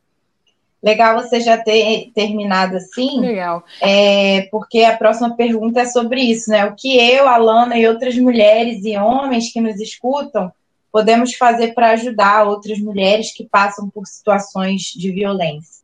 Legal 0.82 1.22
você 1.22 1.39
já 1.39 1.57
ter 1.57 2.11
terminado 2.14 2.76
assim. 2.76 3.22
Legal. 3.22 3.64
É, 3.80 4.49
porque 4.51 4.84
a 4.84 4.97
próxima 4.97 5.34
pergunta 5.34 5.80
é 5.80 5.86
sobre 5.86 6.20
isso, 6.20 6.49
né? 6.49 6.66
O 6.66 6.76
que 6.76 6.97
eu, 6.97 7.26
Alana 7.26 7.78
e 7.78 7.88
outras 7.88 8.18
mulheres 8.18 8.84
e 8.84 8.97
homens 8.97 9.51
que 9.51 9.61
nos 9.61 9.80
escutam 9.80 10.51
podemos 10.91 11.34
fazer 11.36 11.74
para 11.74 11.91
ajudar 11.91 12.45
outras 12.45 12.80
mulheres 12.80 13.34
que 13.34 13.45
passam 13.45 13.89
por 13.89 14.05
situações 14.05 14.82
de 14.82 15.09
violência? 15.09 15.82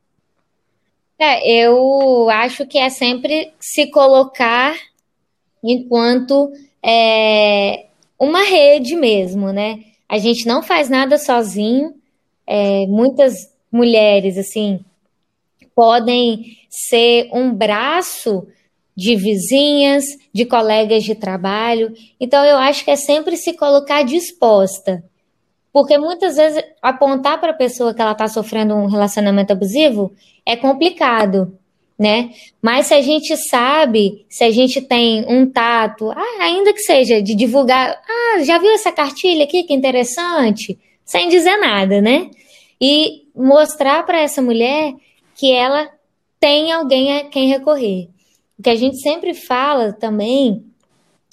É, 1.20 1.45
eu 1.51 2.30
acho 2.30 2.65
que 2.65 2.78
é 2.78 2.89
sempre 2.89 3.51
se 3.59 3.88
colocar 3.91 4.74
enquanto 5.61 6.49
é, 6.82 7.88
uma 8.17 8.43
rede 8.43 8.95
mesmo, 8.95 9.51
né? 9.51 9.84
A 10.07 10.17
gente 10.17 10.47
não 10.47 10.63
faz 10.63 10.89
nada 10.89 11.17
sozinho. 11.17 11.93
É, 12.47 12.88
muitas 12.88 13.34
mulheres, 13.70 14.38
assim, 14.38 14.80
podem 15.76 16.57
ser 16.70 17.30
um 17.34 17.53
braço 17.53 18.47
de 18.95 19.15
vizinhas, 19.15 20.05
de 20.34 20.45
colegas 20.45 21.03
de 21.03 21.15
trabalho. 21.15 21.93
Então, 22.20 22.43
eu 22.45 22.57
acho 22.57 22.84
que 22.84 22.91
é 22.91 22.95
sempre 22.95 23.36
se 23.36 23.53
colocar 23.53 24.03
disposta. 24.03 25.03
Porque 25.72 25.97
muitas 25.97 26.36
vezes 26.36 26.63
apontar 26.82 27.39
para 27.39 27.51
a 27.51 27.55
pessoa 27.55 27.93
que 27.93 28.01
ela 28.01 28.13
está 28.13 28.28
sofrendo 28.28 28.76
um 28.76 28.88
relacionamento 28.88 29.53
abusivo 29.53 30.11
é 30.45 30.55
complicado, 30.55 31.57
né? 31.97 32.32
Mas 32.61 32.88
se 32.88 32.93
a 32.93 33.01
gente 33.01 33.36
sabe, 33.49 34.26
se 34.30 34.43
a 34.43 34.51
gente 34.51 34.82
tem 34.82 35.26
um 35.28 35.45
tato, 35.45 36.09
ah, 36.11 36.38
ainda 36.43 36.74
que 36.74 36.80
seja 36.80 37.22
de 37.22 37.36
divulgar, 37.36 38.01
ah, 38.07 38.43
já 38.43 38.57
viu 38.57 38.72
essa 38.72 38.91
cartilha 38.91 39.43
aqui 39.43 39.63
que 39.63 39.74
interessante? 39.74 40.80
Sem 41.05 41.30
dizer 41.30 41.57
nada, 41.57 42.01
né? 42.01 42.30
E 42.82 43.28
mostrar 43.36 44.03
para 44.05 44.22
essa 44.22 44.41
mulher 44.41 44.93
que 45.36 45.51
ela 45.51 45.89
tem 46.39 46.72
alguém 46.72 47.17
a 47.17 47.26
quem 47.26 47.47
recorrer. 47.47 48.09
O 48.57 48.63
que 48.63 48.70
a 48.70 48.76
gente 48.76 48.97
sempre 49.01 49.34
fala 49.34 49.93
também 49.93 50.65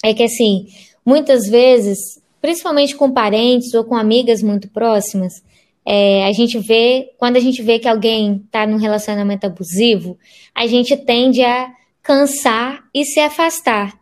é 0.03 0.13
que, 0.13 0.23
assim, 0.23 0.67
muitas 1.05 1.47
vezes, 1.49 2.21
principalmente 2.41 2.95
com 2.95 3.11
parentes 3.11 3.73
ou 3.73 3.83
com 3.83 3.95
amigas 3.95 4.41
muito 4.41 4.69
próximas, 4.69 5.43
é, 5.85 6.25
a 6.25 6.31
gente 6.33 6.59
vê, 6.59 7.13
quando 7.17 7.37
a 7.37 7.39
gente 7.39 7.61
vê 7.61 7.79
que 7.79 7.87
alguém 7.87 8.41
está 8.45 8.67
num 8.67 8.77
relacionamento 8.77 9.45
abusivo, 9.45 10.17
a 10.53 10.67
gente 10.67 10.97
tende 10.97 11.41
a 11.43 11.71
cansar 12.03 12.83
e 12.93 13.05
se 13.05 13.19
afastar. 13.19 13.97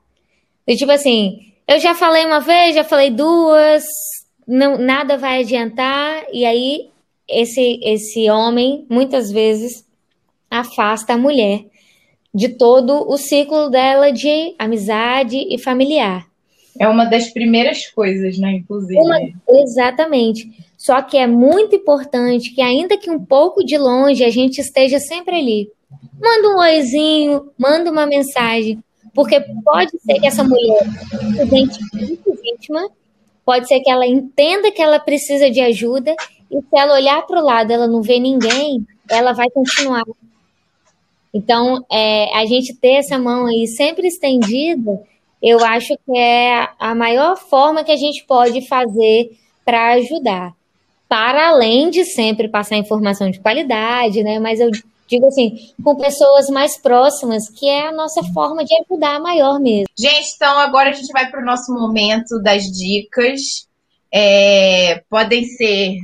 E, 0.67 0.75
tipo 0.75 0.91
assim, 0.91 1.53
eu 1.67 1.79
já 1.79 1.93
falei 1.93 2.25
uma 2.25 2.39
vez, 2.39 2.75
já 2.75 2.83
falei 2.83 3.11
duas, 3.11 3.83
não, 4.47 4.77
nada 4.77 5.17
vai 5.17 5.41
adiantar, 5.41 6.25
e 6.33 6.43
aí 6.45 6.89
esse, 7.27 7.79
esse 7.83 8.29
homem, 8.29 8.85
muitas 8.89 9.31
vezes, 9.31 9.85
afasta 10.49 11.13
a 11.13 11.17
mulher 11.17 11.65
de 12.33 12.49
todo 12.49 13.09
o 13.09 13.17
ciclo 13.17 13.69
dela 13.69 14.11
de 14.11 14.55
amizade 14.59 15.37
e 15.37 15.57
familiar. 15.57 16.27
É 16.79 16.87
uma 16.87 17.05
das 17.05 17.29
primeiras 17.29 17.87
coisas, 17.87 18.37
né, 18.37 18.53
inclusive. 18.53 18.99
Uma, 18.99 19.19
exatamente. 19.61 20.51
Só 20.77 21.01
que 21.01 21.17
é 21.17 21.25
muito 21.25 21.75
importante 21.75 22.51
que, 22.53 22.61
ainda 22.61 22.97
que 22.97 23.09
um 23.09 23.23
pouco 23.23 23.63
de 23.63 23.77
longe, 23.77 24.23
a 24.23 24.29
gente 24.29 24.59
esteja 24.59 24.99
sempre 24.99 25.35
ali. 25.37 25.69
Manda 26.21 26.49
um 26.49 26.59
oizinho, 26.59 27.49
manda 27.57 27.91
uma 27.91 28.05
mensagem, 28.05 28.83
porque 29.13 29.39
pode 29.63 29.91
ser 29.99 30.19
que 30.19 30.27
essa 30.27 30.43
mulher 30.43 30.83
sente 31.49 31.79
muito 31.93 32.39
vítima, 32.41 32.89
pode 33.45 33.67
ser 33.67 33.79
que 33.79 33.89
ela 33.89 34.05
entenda 34.05 34.71
que 34.71 34.81
ela 34.81 34.99
precisa 34.99 35.49
de 35.49 35.61
ajuda, 35.61 36.15
e 36.51 36.59
se 36.59 36.77
ela 36.77 36.93
olhar 36.93 37.21
para 37.25 37.41
o 37.41 37.45
lado 37.45 37.71
ela 37.71 37.87
não 37.87 38.01
vê 38.01 38.19
ninguém, 38.19 38.85
ela 39.09 39.33
vai 39.33 39.49
continuar 39.49 40.03
então, 41.35 41.85
é, 41.91 42.33
a 42.33 42.45
gente 42.45 42.73
ter 42.73 42.93
essa 42.93 43.19
mão 43.19 43.45
aí 43.45 43.67
sempre 43.67 44.07
estendida, 44.07 45.01
eu 45.45 45.63
acho 45.63 45.95
que 46.03 46.17
é 46.17 46.67
a 46.79 46.95
maior 46.95 47.37
forma 47.37 47.83
que 47.83 47.91
a 47.91 47.95
gente 47.95 48.25
pode 48.25 48.67
fazer 48.67 49.29
para 49.63 49.93
ajudar. 49.93 50.53
Para 51.07 51.49
além 51.49 51.91
de 51.91 52.03
sempre 52.03 52.49
passar 52.49 52.77
informação 52.77 53.29
de 53.29 53.39
qualidade, 53.39 54.23
né? 54.23 54.39
Mas 54.39 54.59
eu 54.59 54.71
digo 55.07 55.27
assim, 55.27 55.71
com 55.83 55.95
pessoas 55.97 56.47
mais 56.49 56.81
próximas, 56.81 57.47
que 57.47 57.69
é 57.69 57.89
a 57.89 57.91
nossa 57.91 58.23
forma 58.33 58.65
de 58.65 58.73
ajudar 58.81 59.19
maior 59.19 59.59
mesmo. 59.59 59.85
Gente, 59.95 60.33
então 60.35 60.57
agora 60.57 60.89
a 60.89 60.93
gente 60.93 61.11
vai 61.11 61.29
para 61.29 61.43
o 61.43 61.45
nosso 61.45 61.71
momento 61.71 62.41
das 62.41 62.63
dicas. 62.63 63.67
É, 64.11 65.03
podem 65.07 65.45
ser 65.45 65.97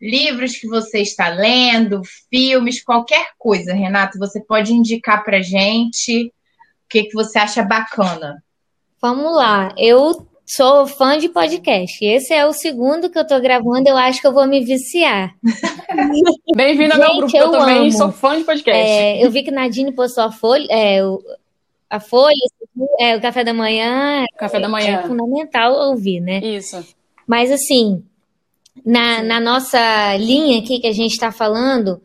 livros 0.00 0.56
que 0.56 0.66
você 0.66 1.02
está 1.02 1.28
lendo, 1.28 2.02
filmes, 2.28 2.82
qualquer 2.82 3.28
coisa, 3.38 3.72
Renato, 3.72 4.18
você 4.18 4.40
pode 4.40 4.72
indicar 4.72 5.22
para 5.22 5.40
gente 5.40 6.26
o 6.26 6.32
que, 6.88 7.04
que 7.04 7.14
você 7.14 7.38
acha 7.38 7.62
bacana. 7.62 8.42
Vamos 9.00 9.32
lá, 9.32 9.72
eu 9.78 10.26
sou 10.44 10.84
fã 10.84 11.16
de 11.16 11.28
podcast. 11.28 12.04
Esse 12.04 12.34
é 12.34 12.44
o 12.44 12.52
segundo 12.52 13.08
que 13.08 13.16
eu 13.16 13.24
tô 13.24 13.38
gravando, 13.40 13.88
eu 13.88 13.96
acho 13.96 14.20
que 14.20 14.26
eu 14.26 14.32
vou 14.32 14.44
me 14.44 14.64
viciar. 14.64 15.36
Bem-vindo 16.56 16.94
ao 16.94 16.98
meu 16.98 17.16
grupo, 17.18 17.36
eu, 17.36 17.46
eu 17.46 17.52
também 17.52 17.78
amo. 17.78 17.92
sou 17.92 18.10
fã 18.10 18.36
de 18.36 18.42
podcast. 18.42 18.76
É, 18.76 19.24
eu 19.24 19.30
vi 19.30 19.44
que 19.44 19.52
Nadine 19.52 19.92
postou 19.92 20.24
a 20.24 20.32
folha, 20.32 20.66
é, 20.68 21.00
a 21.88 22.00
folha, 22.00 22.34
é, 22.98 23.16
o 23.16 23.20
café 23.20 23.44
da 23.44 23.54
manhã. 23.54 24.24
Café 24.36 24.58
da 24.58 24.68
manhã. 24.68 24.98
É 24.98 25.06
fundamental 25.06 25.74
ouvir, 25.90 26.20
né? 26.20 26.40
Isso. 26.40 26.84
Mas 27.24 27.52
assim, 27.52 28.02
na, 28.84 29.22
na 29.22 29.38
nossa 29.38 30.16
linha 30.16 30.58
aqui 30.58 30.80
que 30.80 30.88
a 30.88 30.92
gente 30.92 31.12
está 31.12 31.30
falando, 31.30 32.02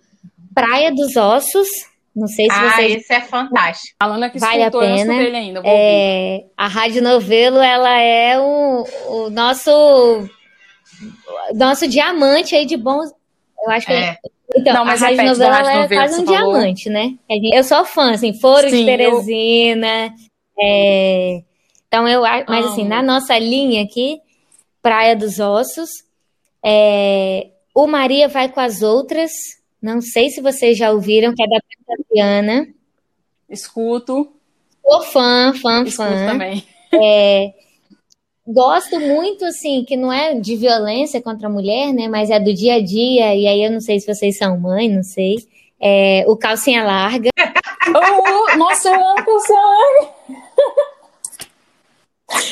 Praia 0.54 0.94
dos 0.94 1.16
Ossos. 1.16 1.68
Não 2.16 2.28
sei 2.28 2.46
se 2.46 2.52
ah, 2.52 2.76
vocês. 2.76 2.96
esse 2.98 3.14
é 3.14 3.22
fantástico. 3.22 3.96
Falando 4.00 4.24
aqui, 4.24 4.40
vale 4.40 4.60
escutou, 4.60 4.82
a 4.82 4.84
pena. 4.84 5.14
Eu 5.14 5.36
ainda. 5.36 5.62
É, 5.66 6.46
a 6.56 6.68
Rádio 6.68 7.02
Novelo, 7.02 7.58
ela 7.58 8.00
é 8.00 8.40
o, 8.40 8.86
o 9.08 9.30
nosso 9.32 10.30
nosso 11.56 11.88
diamante 11.88 12.56
aí 12.56 12.66
de 12.66 12.78
bons. 12.78 13.12
Eu 13.66 13.72
acho 13.72 13.88
que 13.88 13.94
é. 13.94 14.18
Então, 14.56 14.74
Não, 14.74 14.86
mas 14.86 15.02
a 15.02 15.08
Rádio 15.08 15.26
Novelo, 15.26 15.52
Rádio 15.52 15.72
é 15.72 15.88
quase 15.88 16.22
um 16.22 16.26
falou. 16.26 16.54
diamante, 16.54 16.90
né? 16.90 17.16
Eu 17.30 17.64
sou 17.64 17.84
fã, 17.86 18.12
assim, 18.12 18.40
Foro 18.40 18.70
Sim, 18.70 18.78
de 18.78 18.86
Teresina. 18.86 20.06
Eu... 20.06 20.14
É... 20.62 21.44
Então, 21.88 22.08
eu 22.08 22.22
mas 22.48 22.66
assim, 22.66 22.88
na 22.88 23.02
nossa 23.02 23.38
linha 23.38 23.84
aqui, 23.84 24.20
Praia 24.82 25.16
dos 25.16 25.40
Ossos, 25.40 25.90
é, 26.64 27.48
o 27.74 27.86
Maria 27.86 28.28
vai 28.28 28.50
com 28.50 28.60
as 28.60 28.82
outras. 28.82 29.32
Não 29.84 30.00
sei 30.00 30.30
se 30.30 30.40
vocês 30.40 30.78
já 30.78 30.92
ouviram, 30.92 31.36
que 31.36 31.44
é 31.44 31.46
da 31.46 31.60
Tatiana. 31.86 32.70
Escuto. 33.50 34.32
Sou 34.82 35.02
fã, 35.02 35.54
fã, 35.62 35.84
Escuto 35.84 36.10
fã. 36.10 36.26
também. 36.26 36.66
É, 36.94 37.52
gosto 38.48 38.98
muito, 39.02 39.44
assim, 39.44 39.84
que 39.84 39.98
não 39.98 40.12
é 40.12 40.36
de 40.36 40.56
violência 40.56 41.22
contra 41.22 41.48
a 41.48 41.52
mulher, 41.52 41.92
né? 41.92 42.08
Mas 42.08 42.30
é 42.30 42.40
do 42.40 42.54
dia 42.54 42.76
a 42.76 42.82
dia. 42.82 43.36
E 43.36 43.46
aí 43.46 43.62
eu 43.62 43.70
não 43.70 43.82
sei 43.82 44.00
se 44.00 44.08
vocês 44.08 44.38
são 44.38 44.58
mãe, 44.58 44.88
não 44.88 45.04
sei. 45.04 45.36
É, 45.82 46.24
o 46.30 46.38
calcinha 46.38 46.86
larga. 46.86 47.30
oh, 47.90 48.58
nossa, 48.58 48.88
eu 48.88 48.96
amo 48.96 49.26
calcinha 49.26 49.60
larga. 49.60 50.14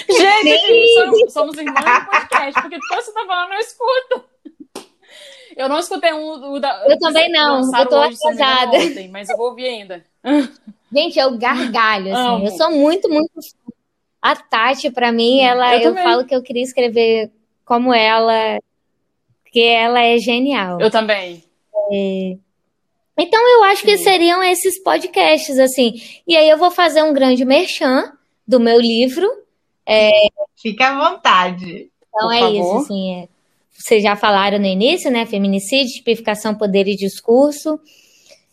Gente, 0.10 0.94
somos, 0.96 1.34
somos 1.34 1.58
irmãs 1.58 2.04
do 2.04 2.06
podcast, 2.12 2.62
porque 2.62 2.78
tudo 2.78 2.90
que 2.90 2.96
você 2.96 3.14
tá 3.14 3.26
falando 3.26 3.54
eu 3.54 3.60
escuto. 3.60 4.32
Eu 5.56 5.70
não 5.70 5.80
escutei 5.80 6.14
um 6.14 6.60
da. 6.60 6.86
Eu 6.88 6.98
também 7.00 7.32
não, 7.32 7.62
eu 7.62 7.86
tô 7.88 7.98
atrasada. 7.98 8.78
Ontem, 8.78 9.10
mas 9.10 9.30
eu 9.30 9.38
vou 9.38 9.50
ouvir 9.50 9.68
ainda. 9.68 10.06
Gente, 10.94 11.20
eu 11.20 11.38
gargalho, 11.38 12.14
assim. 12.14 12.28
Amo. 12.28 12.46
Eu 12.46 12.52
sou 12.52 12.72
muito, 12.72 13.10
muito. 13.10 13.32
A 14.22 14.36
Tati, 14.36 14.92
pra 14.92 15.12
mim, 15.12 15.40
ela. 15.40 15.78
Eu, 15.78 15.96
eu 15.96 16.04
falo 16.04 16.26
que 16.26 16.36
eu 16.36 16.44
queria 16.44 16.64
escrever 16.64 17.32
como 17.66 17.94
ela, 17.94 18.60
que 19.52 19.64
ela 19.64 20.02
é 20.02 20.18
genial. 20.18 20.80
Eu 20.80 20.92
também. 20.92 21.44
É... 21.92 22.38
Então, 23.18 23.48
eu 23.56 23.64
acho 23.66 23.82
Sim. 23.82 23.88
que 23.88 23.98
seriam 23.98 24.44
esses 24.44 24.82
podcasts, 24.82 25.58
assim. 25.60 25.94
E 26.28 26.36
aí 26.36 26.50
eu 26.50 26.58
vou 26.58 26.72
fazer 26.72 27.04
um 27.04 27.14
grande 27.14 27.46
merchan 27.46 28.12
do 28.48 28.60
meu 28.60 28.80
livro, 28.80 29.28
é... 29.86 30.28
Fica 30.56 30.90
à 30.90 31.12
vontade. 31.12 31.90
Então 32.08 32.28
Por 32.28 32.34
é 32.34 32.40
favor. 32.40 32.54
isso, 32.54 32.78
assim. 32.78 33.16
É... 33.16 33.28
Vocês 33.82 34.04
já 34.04 34.16
falaram 34.16 34.60
no 34.60 34.66
início, 34.66 35.12
né? 35.12 35.26
Feminicídio, 35.26 35.94
tipificação, 35.94 36.56
poder 36.56 36.88
e 36.88 36.96
discurso. 36.96 37.80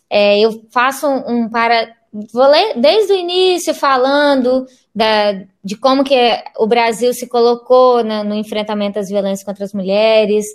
É, 0.09 0.39
eu 0.39 0.65
faço 0.71 1.07
um, 1.07 1.43
um, 1.43 1.49
para. 1.49 1.93
Vou 2.33 2.47
ler 2.47 2.79
desde 2.79 3.13
o 3.13 3.15
início 3.15 3.73
falando 3.73 4.65
da, 4.95 5.33
de 5.63 5.77
como 5.77 6.03
que 6.03 6.15
o 6.57 6.65
Brasil 6.65 7.13
se 7.13 7.27
colocou 7.27 8.03
no 8.03 8.33
enfrentamento 8.33 8.97
às 8.97 9.09
violências 9.09 9.45
contra 9.45 9.63
as 9.63 9.73
mulheres, 9.73 10.45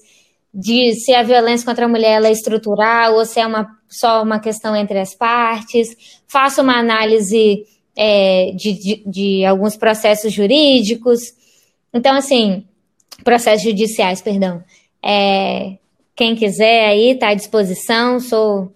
de 0.53 0.95
se 0.95 1.15
a 1.15 1.23
violência 1.23 1.65
contra 1.65 1.85
a 1.85 1.89
mulher 1.89 2.23
é 2.25 2.31
estrutural 2.33 3.15
ou 3.15 3.25
se 3.25 3.39
é 3.39 3.47
uma, 3.47 3.69
só 3.89 4.23
uma 4.23 4.41
questão 4.41 4.75
entre 4.75 4.99
as 4.99 5.15
partes. 5.15 6.21
Faço 6.27 6.61
uma 6.61 6.77
análise 6.77 7.65
é, 7.97 8.53
de, 8.57 8.73
de, 8.73 9.05
de, 9.07 9.45
alguns 9.45 9.77
processos 9.77 10.33
jurídicos. 10.33 11.21
Então, 11.93 12.17
assim, 12.17 12.65
processos 13.23 13.63
judiciais, 13.63 14.21
perdão. 14.21 14.63
É, 15.03 15.77
quem 16.17 16.35
quiser 16.35 16.89
aí 16.89 17.11
está 17.11 17.29
à 17.29 17.35
disposição. 17.35 18.21
Sou, 18.21 18.73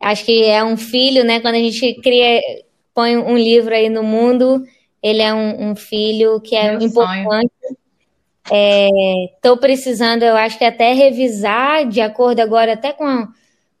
acho 0.00 0.24
que 0.24 0.44
é 0.44 0.62
um 0.64 0.76
filho, 0.76 1.24
né? 1.24 1.40
Quando 1.40 1.54
a 1.54 1.58
gente 1.58 1.94
cria, 2.00 2.40
põe 2.94 3.16
um 3.16 3.36
livro 3.36 3.74
aí 3.74 3.88
no 3.88 4.02
mundo, 4.02 4.62
ele 5.02 5.22
é 5.22 5.32
um, 5.32 5.70
um 5.70 5.76
filho 5.76 6.40
que 6.40 6.56
é 6.56 6.76
Meu 6.76 6.86
importante. 6.86 7.52
Estou 8.44 9.54
é, 9.54 9.60
precisando, 9.60 10.24
eu 10.24 10.36
acho 10.36 10.58
que 10.58 10.64
até 10.64 10.92
revisar, 10.92 11.88
de 11.88 12.00
acordo 12.00 12.40
agora 12.40 12.72
até 12.72 12.92
com 12.92 13.04
a, 13.04 13.28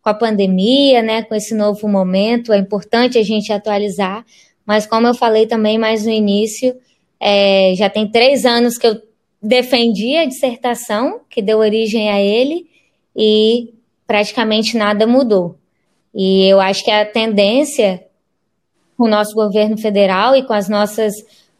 com 0.00 0.08
a 0.08 0.14
pandemia, 0.14 1.02
né, 1.02 1.22
com 1.22 1.34
esse 1.34 1.54
novo 1.54 1.88
momento, 1.88 2.52
é 2.52 2.58
importante 2.58 3.18
a 3.18 3.22
gente 3.24 3.52
atualizar, 3.52 4.24
mas 4.64 4.86
como 4.86 5.06
eu 5.08 5.14
falei 5.14 5.46
também 5.46 5.78
mais 5.78 6.06
no 6.06 6.12
início, 6.12 6.76
é, 7.18 7.74
já 7.76 7.90
tem 7.90 8.08
três 8.08 8.44
anos 8.44 8.78
que 8.78 8.86
eu 8.86 9.00
defendi 9.42 10.16
a 10.16 10.24
dissertação 10.24 11.20
que 11.28 11.42
deu 11.42 11.58
origem 11.58 12.10
a 12.10 12.20
ele 12.20 12.66
e 13.16 13.74
praticamente 14.06 14.76
nada 14.76 15.06
mudou. 15.06 15.56
E 16.14 16.46
eu 16.46 16.60
acho 16.60 16.84
que 16.84 16.90
a 16.90 17.04
tendência 17.04 18.04
com 18.96 19.04
o 19.04 19.10
nosso 19.10 19.34
governo 19.34 19.76
federal 19.76 20.36
e 20.36 20.44
com 20.44 20.52
as 20.52 20.68
nossas 20.68 21.14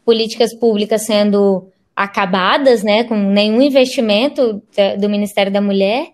políticas 0.05 0.53
públicas 0.57 1.05
sendo 1.05 1.67
acabadas, 1.95 2.83
né, 2.83 3.03
com 3.03 3.15
nenhum 3.15 3.61
investimento 3.61 4.61
do 4.99 5.09
Ministério 5.09 5.51
da 5.51 5.61
Mulher, 5.61 6.07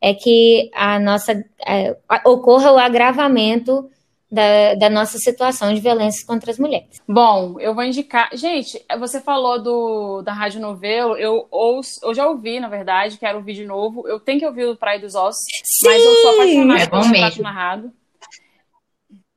é 0.00 0.12
que 0.12 0.70
a 0.74 0.98
nossa 0.98 1.32
é, 1.66 1.96
ocorra 2.26 2.72
o 2.72 2.78
agravamento 2.78 3.88
da, 4.34 4.74
da, 4.74 4.90
nossa 4.90 5.16
situação 5.18 5.72
de 5.72 5.80
violência 5.80 6.26
contra 6.26 6.50
as 6.50 6.58
mulheres. 6.58 7.00
Bom, 7.08 7.58
eu 7.60 7.74
vou 7.74 7.84
indicar. 7.84 8.28
Gente, 8.34 8.84
você 8.98 9.20
falou 9.20 9.62
do, 9.62 10.22
da 10.22 10.32
Rádio 10.32 10.60
Novelo, 10.60 11.16
eu, 11.16 11.46
ouço, 11.50 12.00
eu 12.02 12.12
já 12.12 12.26
ouvi, 12.26 12.58
na 12.58 12.68
verdade, 12.68 13.18
quero 13.18 13.38
ouvir 13.38 13.54
de 13.54 13.64
novo. 13.64 14.06
Eu 14.08 14.18
tenho 14.18 14.40
que 14.40 14.46
ouvir 14.46 14.66
o 14.66 14.76
Praia 14.76 14.98
dos 14.98 15.14
Ossos, 15.14 15.44
Sim! 15.64 15.86
mas 15.86 16.04
eu 16.04 16.14
sou 16.16 16.30
apaixonada 16.32 16.82
é 16.82 16.86
pelo 16.86 17.02
relato 17.02 17.42
narrado. 17.42 17.92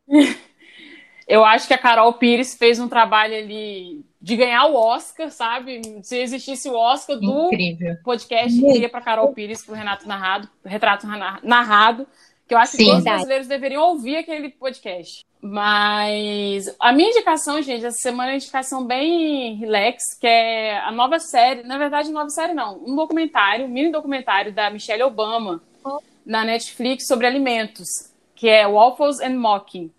Eu 1.27 1.43
acho 1.43 1.67
que 1.67 1.73
a 1.73 1.77
Carol 1.77 2.13
Pires 2.13 2.55
fez 2.55 2.79
um 2.79 2.87
trabalho 2.87 3.35
ali 3.35 4.05
de 4.21 4.37
ganhar 4.37 4.65
o 4.67 4.75
Oscar, 4.75 5.29
sabe? 5.29 5.81
Se 6.01 6.17
existisse 6.17 6.69
o 6.69 6.73
Oscar 6.73 7.17
do 7.17 7.47
Incrível. 7.47 7.97
podcast, 8.01 8.57
iria 8.57 8.87
para 8.87 9.01
Carol 9.01 9.33
Pires, 9.33 9.63
para 9.63 9.73
o 9.73 9.75
Renato 9.75 10.07
Narrado, 10.07 10.49
Retrato 10.63 11.05
Narrado, 11.43 12.07
que 12.47 12.53
eu 12.53 12.57
acho 12.57 12.71
Sim, 12.71 12.77
que 12.77 12.83
todos 12.85 12.99
os 12.99 13.03
brasileiros 13.03 13.47
deveriam 13.47 13.83
ouvir 13.83 14.17
aquele 14.17 14.49
podcast. 14.49 15.25
Mas 15.41 16.75
a 16.79 16.91
minha 16.93 17.09
indicação, 17.09 17.61
gente, 17.61 17.85
essa 17.85 17.97
semana 17.97 18.29
é 18.29 18.33
uma 18.33 18.37
indicação 18.37 18.85
bem 18.85 19.55
relax, 19.55 20.17
que 20.19 20.25
é 20.25 20.79
a 20.79 20.91
nova 20.91 21.19
série, 21.19 21.63
na 21.63 21.77
verdade, 21.77 22.11
nova 22.11 22.29
série 22.29 22.53
não, 22.53 22.81
um 22.85 22.95
documentário, 22.95 23.65
um 23.65 23.69
mini 23.69 23.91
documentário 23.91 24.51
da 24.51 24.69
Michelle 24.69 25.03
Obama 25.03 25.61
oh. 25.83 25.99
na 26.25 26.43
Netflix 26.43 27.05
sobre 27.05 27.27
alimentos, 27.27 27.87
que 28.35 28.49
é 28.49 28.67
Waffles 28.67 29.19
and 29.19 29.37
Mocking 29.37 29.91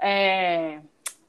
é, 0.00 0.80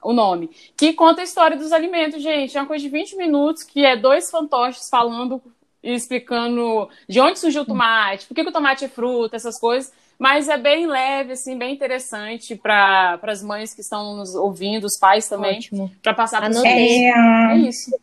o 0.02 0.12
nome, 0.12 0.50
que 0.76 0.92
conta 0.92 1.20
a 1.20 1.24
história 1.24 1.56
dos 1.56 1.72
alimentos, 1.72 2.22
gente. 2.22 2.56
É 2.56 2.60
uma 2.60 2.66
coisa 2.66 2.82
de 2.82 2.88
20 2.88 3.16
minutos, 3.16 3.62
que 3.62 3.84
é 3.84 3.96
dois 3.96 4.30
fantoches 4.30 4.88
falando 4.88 5.42
e 5.82 5.92
explicando 5.92 6.88
de 7.08 7.20
onde 7.20 7.38
surgiu 7.38 7.62
o 7.62 7.66
tomate, 7.66 8.26
por 8.26 8.34
que, 8.34 8.42
que 8.42 8.50
o 8.50 8.52
tomate 8.52 8.84
é 8.84 8.88
fruta, 8.88 9.36
essas 9.36 9.58
coisas. 9.58 9.92
Mas 10.18 10.48
é 10.48 10.58
bem 10.58 10.86
leve, 10.86 11.32
assim, 11.32 11.56
bem 11.56 11.72
interessante 11.72 12.56
para 12.56 13.20
as 13.22 13.40
mães 13.40 13.72
que 13.72 13.80
estão 13.80 14.16
nos 14.16 14.34
ouvindo, 14.34 14.84
os 14.84 14.96
pais 14.96 15.28
também, 15.28 15.60
para 16.02 16.12
passar 16.12 16.40
para 16.40 16.50
os 16.50 16.64
é... 16.64 17.10
é 17.10 17.56
isso. 17.58 17.96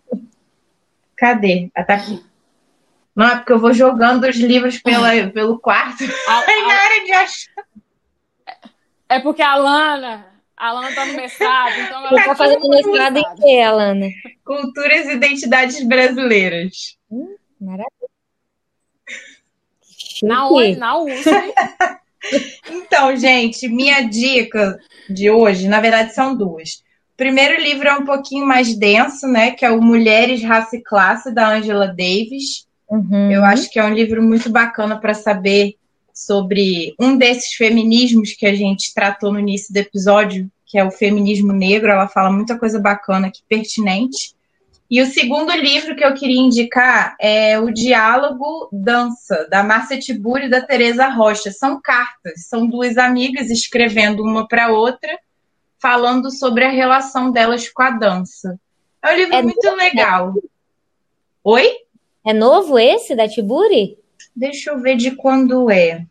Cadê? 1.18 1.70
Ah, 1.76 1.84
tá 1.84 1.96
aqui. 1.96 2.24
Não, 3.14 3.28
é 3.28 3.36
porque 3.36 3.52
eu 3.52 3.60
vou 3.60 3.74
jogando 3.74 4.24
os 4.24 4.38
livros 4.38 4.78
pela, 4.80 5.28
pelo 5.28 5.60
quarto. 5.60 6.06
A, 6.28 6.40
a... 6.40 6.68
na 6.68 6.74
área 6.74 7.04
de 7.04 7.12
achar. 7.12 7.66
É 9.10 9.20
porque 9.20 9.42
a 9.42 9.56
Lana, 9.56 10.26
a 10.56 10.70
Alana 10.70 10.90
está 10.90 11.06
no 11.06 11.14
mestrado, 11.14 11.80
então 11.80 12.08
ela 12.08 12.20
está 12.20 12.36
fazendo 12.36 12.70
mestrado 12.70 13.18
em 13.18 13.36
quê, 13.36 13.60
Alana? 13.60 14.08
Culturas 14.44 15.06
e 15.08 15.14
identidades 15.14 15.84
brasileiras. 15.86 16.98
Hum, 17.12 17.36
maravilha. 17.60 17.92
Na, 20.24 20.50
na 20.78 20.98
USP. 20.98 21.30
então, 22.70 23.16
gente, 23.16 23.68
minha 23.68 24.02
dica 24.02 24.80
de 25.10 25.30
hoje, 25.30 25.68
na 25.68 25.80
verdade, 25.80 26.14
são 26.14 26.36
duas. 26.36 26.84
O 27.14 27.18
primeiro 27.18 27.62
livro 27.62 27.88
é 27.88 27.94
um 27.96 28.06
pouquinho 28.06 28.46
mais 28.46 28.76
denso, 28.76 29.28
né? 29.28 29.52
Que 29.52 29.66
é 29.66 29.72
o 29.72 29.82
Mulheres, 29.82 30.44
Raça 30.44 30.76
e 30.76 30.84
Classe, 30.84 31.34
da 31.34 31.50
Angela 31.50 31.88
Davis. 31.88 32.66
Uhum. 32.90 33.32
Eu 33.32 33.44
acho 33.44 33.70
que 33.72 33.80
é 33.80 33.84
um 33.84 33.94
livro 33.94 34.22
muito 34.22 34.50
bacana 34.50 35.00
para 35.00 35.14
saber 35.14 35.76
sobre 36.14 36.94
um 37.00 37.18
desses 37.18 37.54
feminismos 37.54 38.34
que 38.34 38.46
a 38.46 38.54
gente 38.54 38.94
tratou 38.94 39.32
no 39.32 39.40
início 39.40 39.74
do 39.74 39.78
episódio, 39.78 40.50
que 40.66 40.78
é 40.78 40.84
o 40.84 40.92
feminismo 40.92 41.54
negro. 41.54 41.90
Ela 41.90 42.08
fala 42.08 42.32
muita 42.32 42.58
coisa 42.58 42.80
bacana 42.80 43.28
aqui, 43.28 43.42
pertinente. 43.48 44.35
E 44.90 45.02
o 45.02 45.08
segundo 45.08 45.52
livro 45.52 45.96
que 45.96 46.06
eu 46.06 46.14
queria 46.14 46.40
indicar 46.40 47.16
é 47.20 47.60
O 47.60 47.72
Diálogo 47.72 48.70
Dança, 48.72 49.48
da 49.50 49.64
Márcia 49.64 50.00
Tiburi 50.00 50.46
e 50.46 50.50
da 50.50 50.62
Teresa 50.62 51.08
Rocha. 51.08 51.52
São 51.52 51.82
cartas, 51.82 52.46
são 52.48 52.68
duas 52.68 52.98
amigas 52.98 53.50
escrevendo 53.50 54.22
uma 54.22 54.48
para 54.48 54.72
outra, 54.72 55.20
falando 55.80 56.32
sobre 56.32 56.64
a 56.66 56.70
relação 56.70 57.32
delas 57.32 57.68
com 57.70 57.82
a 57.82 57.90
dança. 57.92 58.60
É 59.02 59.12
um 59.12 59.16
livro 59.16 59.36
é 59.36 59.42
muito 59.42 59.66
novo, 59.66 59.78
legal. 59.78 60.34
Oi? 61.44 61.78
É 62.24 62.34
novo 62.34 62.78
esse 62.78 63.16
da 63.16 63.28
Tiburi? 63.28 63.98
Deixa 64.36 64.72
eu 64.72 64.80
ver 64.80 64.98
de 64.98 65.12
quando 65.12 65.70
é. 65.70 66.06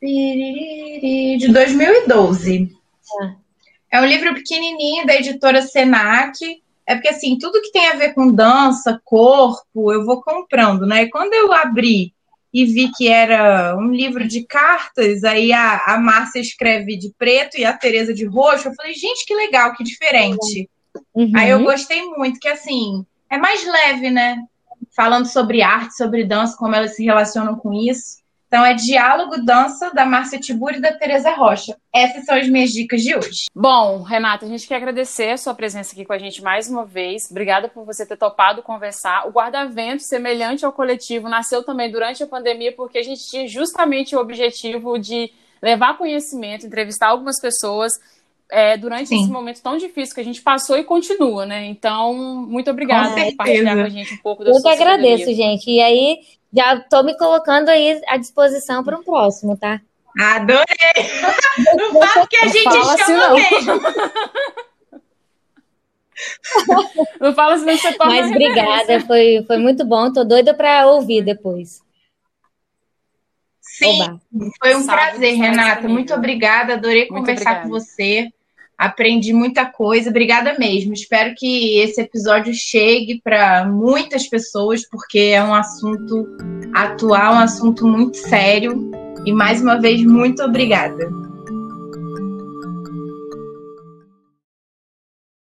De 0.00 1.48
2012. 1.50 2.70
Ah. 3.20 3.36
É 3.90 4.00
um 4.00 4.04
livro 4.04 4.34
pequenininho 4.34 5.06
da 5.06 5.14
editora 5.14 5.62
Senac. 5.62 6.62
É 6.86 6.94
porque, 6.94 7.08
assim, 7.08 7.36
tudo 7.38 7.60
que 7.60 7.72
tem 7.72 7.88
a 7.88 7.96
ver 7.96 8.14
com 8.14 8.32
dança, 8.32 9.00
corpo, 9.04 9.92
eu 9.92 10.04
vou 10.04 10.22
comprando, 10.22 10.86
né? 10.86 11.06
Quando 11.06 11.34
eu 11.34 11.52
abri 11.52 12.14
e 12.52 12.64
vi 12.64 12.90
que 12.96 13.08
era 13.08 13.76
um 13.76 13.90
livro 13.90 14.26
de 14.26 14.44
cartas, 14.46 15.24
aí 15.24 15.52
a, 15.52 15.78
a 15.86 15.98
Márcia 15.98 16.40
escreve 16.40 16.96
de 16.96 17.12
preto 17.18 17.58
e 17.58 17.64
a 17.64 17.72
Tereza 17.72 18.14
de 18.14 18.24
roxo, 18.24 18.68
eu 18.68 18.74
falei, 18.74 18.94
gente, 18.94 19.26
que 19.26 19.34
legal, 19.34 19.74
que 19.74 19.82
diferente. 19.82 20.70
Uhum. 21.14 21.32
Aí 21.34 21.50
eu 21.50 21.62
gostei 21.62 22.02
muito, 22.04 22.38
que 22.40 22.48
assim, 22.48 23.04
é 23.28 23.36
mais 23.36 23.66
leve, 23.66 24.10
né? 24.10 24.42
falando 24.96 25.26
sobre 25.26 25.60
arte, 25.60 25.94
sobre 25.94 26.24
dança, 26.24 26.56
como 26.56 26.74
elas 26.74 26.96
se 26.96 27.04
relacionam 27.04 27.54
com 27.56 27.72
isso. 27.72 28.16
Então 28.56 28.64
é 28.64 28.72
Diálogo 28.72 29.36
Dança 29.44 29.92
da 29.92 30.06
Márcia 30.06 30.40
Tiburi 30.40 30.78
e 30.78 30.80
da 30.80 30.90
Teresa 30.90 31.30
Rocha. 31.32 31.76
Essas 31.94 32.24
são 32.24 32.34
as 32.34 32.48
minhas 32.48 32.70
dicas 32.70 33.02
de 33.02 33.14
hoje. 33.14 33.48
Bom, 33.54 34.00
Renata, 34.00 34.46
a 34.46 34.48
gente 34.48 34.66
quer 34.66 34.76
agradecer 34.76 35.32
a 35.32 35.36
sua 35.36 35.52
presença 35.52 35.92
aqui 35.92 36.06
com 36.06 36.14
a 36.14 36.18
gente 36.18 36.42
mais 36.42 36.66
uma 36.66 36.82
vez. 36.82 37.30
Obrigada 37.30 37.68
por 37.68 37.84
você 37.84 38.06
ter 38.06 38.16
topado 38.16 38.62
conversar. 38.62 39.28
O 39.28 39.30
Guarda-Vento, 39.30 40.04
semelhante 40.04 40.64
ao 40.64 40.72
coletivo, 40.72 41.28
nasceu 41.28 41.62
também 41.64 41.92
durante 41.92 42.22
a 42.22 42.26
pandemia 42.26 42.72
porque 42.72 42.96
a 42.96 43.02
gente 43.02 43.28
tinha 43.28 43.46
justamente 43.46 44.16
o 44.16 44.20
objetivo 44.20 44.98
de 44.98 45.30
levar 45.60 45.98
conhecimento, 45.98 46.64
entrevistar 46.64 47.08
algumas 47.08 47.38
pessoas 47.38 47.92
é, 48.50 48.78
durante 48.78 49.08
Sim. 49.08 49.22
esse 49.22 49.30
momento 49.30 49.60
tão 49.60 49.76
difícil 49.76 50.14
que 50.14 50.20
a 50.22 50.24
gente 50.24 50.40
passou 50.40 50.78
e 50.78 50.84
continua, 50.84 51.44
né? 51.44 51.66
Então, 51.66 52.14
muito 52.48 52.70
obrigada 52.70 53.14
por 53.14 53.22
compartilhar 53.22 53.74
com 53.74 53.82
a 53.82 53.88
gente 53.90 54.14
um 54.14 54.18
pouco 54.18 54.44
da 54.44 54.50
Eu 54.50 54.62
que 54.62 54.68
agradeço, 54.68 55.34
gente. 55.34 55.70
E 55.70 55.78
aí, 55.78 56.20
já 56.56 56.76
estou 56.76 57.04
me 57.04 57.16
colocando 57.16 57.68
aí 57.68 58.00
à 58.06 58.16
disposição 58.16 58.82
para 58.82 58.98
um 58.98 59.02
próximo, 59.02 59.56
tá? 59.56 59.80
Adorei! 60.18 60.64
Não 61.76 62.00
fala 62.00 62.26
que 62.26 62.36
a 62.38 62.48
gente 62.48 62.62
chama 62.62 62.94
assim, 62.94 63.12
não. 63.12 63.34
mesmo. 63.34 63.80
não 67.20 67.34
fala 67.34 67.54
assim, 67.54 67.66
não 67.66 67.76
você 67.76 67.92
toma 67.92 68.10
Mas 68.10 68.30
obrigada, 68.30 69.00
foi, 69.00 69.44
foi 69.46 69.58
muito 69.58 69.84
bom. 69.84 70.10
Tô 70.10 70.24
doida 70.24 70.54
para 70.54 70.86
ouvir 70.86 71.22
depois. 71.22 71.82
Sim, 73.60 74.02
Oba. 74.02 74.20
foi 74.58 74.74
um 74.74 74.82
Sabe, 74.82 75.02
prazer, 75.02 75.34
Renata. 75.34 75.86
Muito 75.86 76.14
obrigada, 76.14 76.74
adorei 76.74 77.02
muito 77.02 77.14
conversar 77.14 77.50
obrigada. 77.50 77.62
com 77.62 77.68
você. 77.68 78.32
Aprendi 78.78 79.32
muita 79.32 79.64
coisa, 79.64 80.10
obrigada 80.10 80.58
mesmo. 80.58 80.92
Espero 80.92 81.34
que 81.34 81.78
esse 81.78 82.00
episódio 82.00 82.52
chegue 82.52 83.20
para 83.24 83.66
muitas 83.66 84.26
pessoas, 84.28 84.86
porque 84.86 85.18
é 85.18 85.42
um 85.42 85.54
assunto 85.54 86.26
atual, 86.74 87.34
um 87.34 87.38
assunto 87.38 87.86
muito 87.86 88.18
sério. 88.18 88.90
E 89.24 89.32
mais 89.32 89.62
uma 89.62 89.80
vez, 89.80 90.04
muito 90.04 90.42
obrigada. 90.42 91.25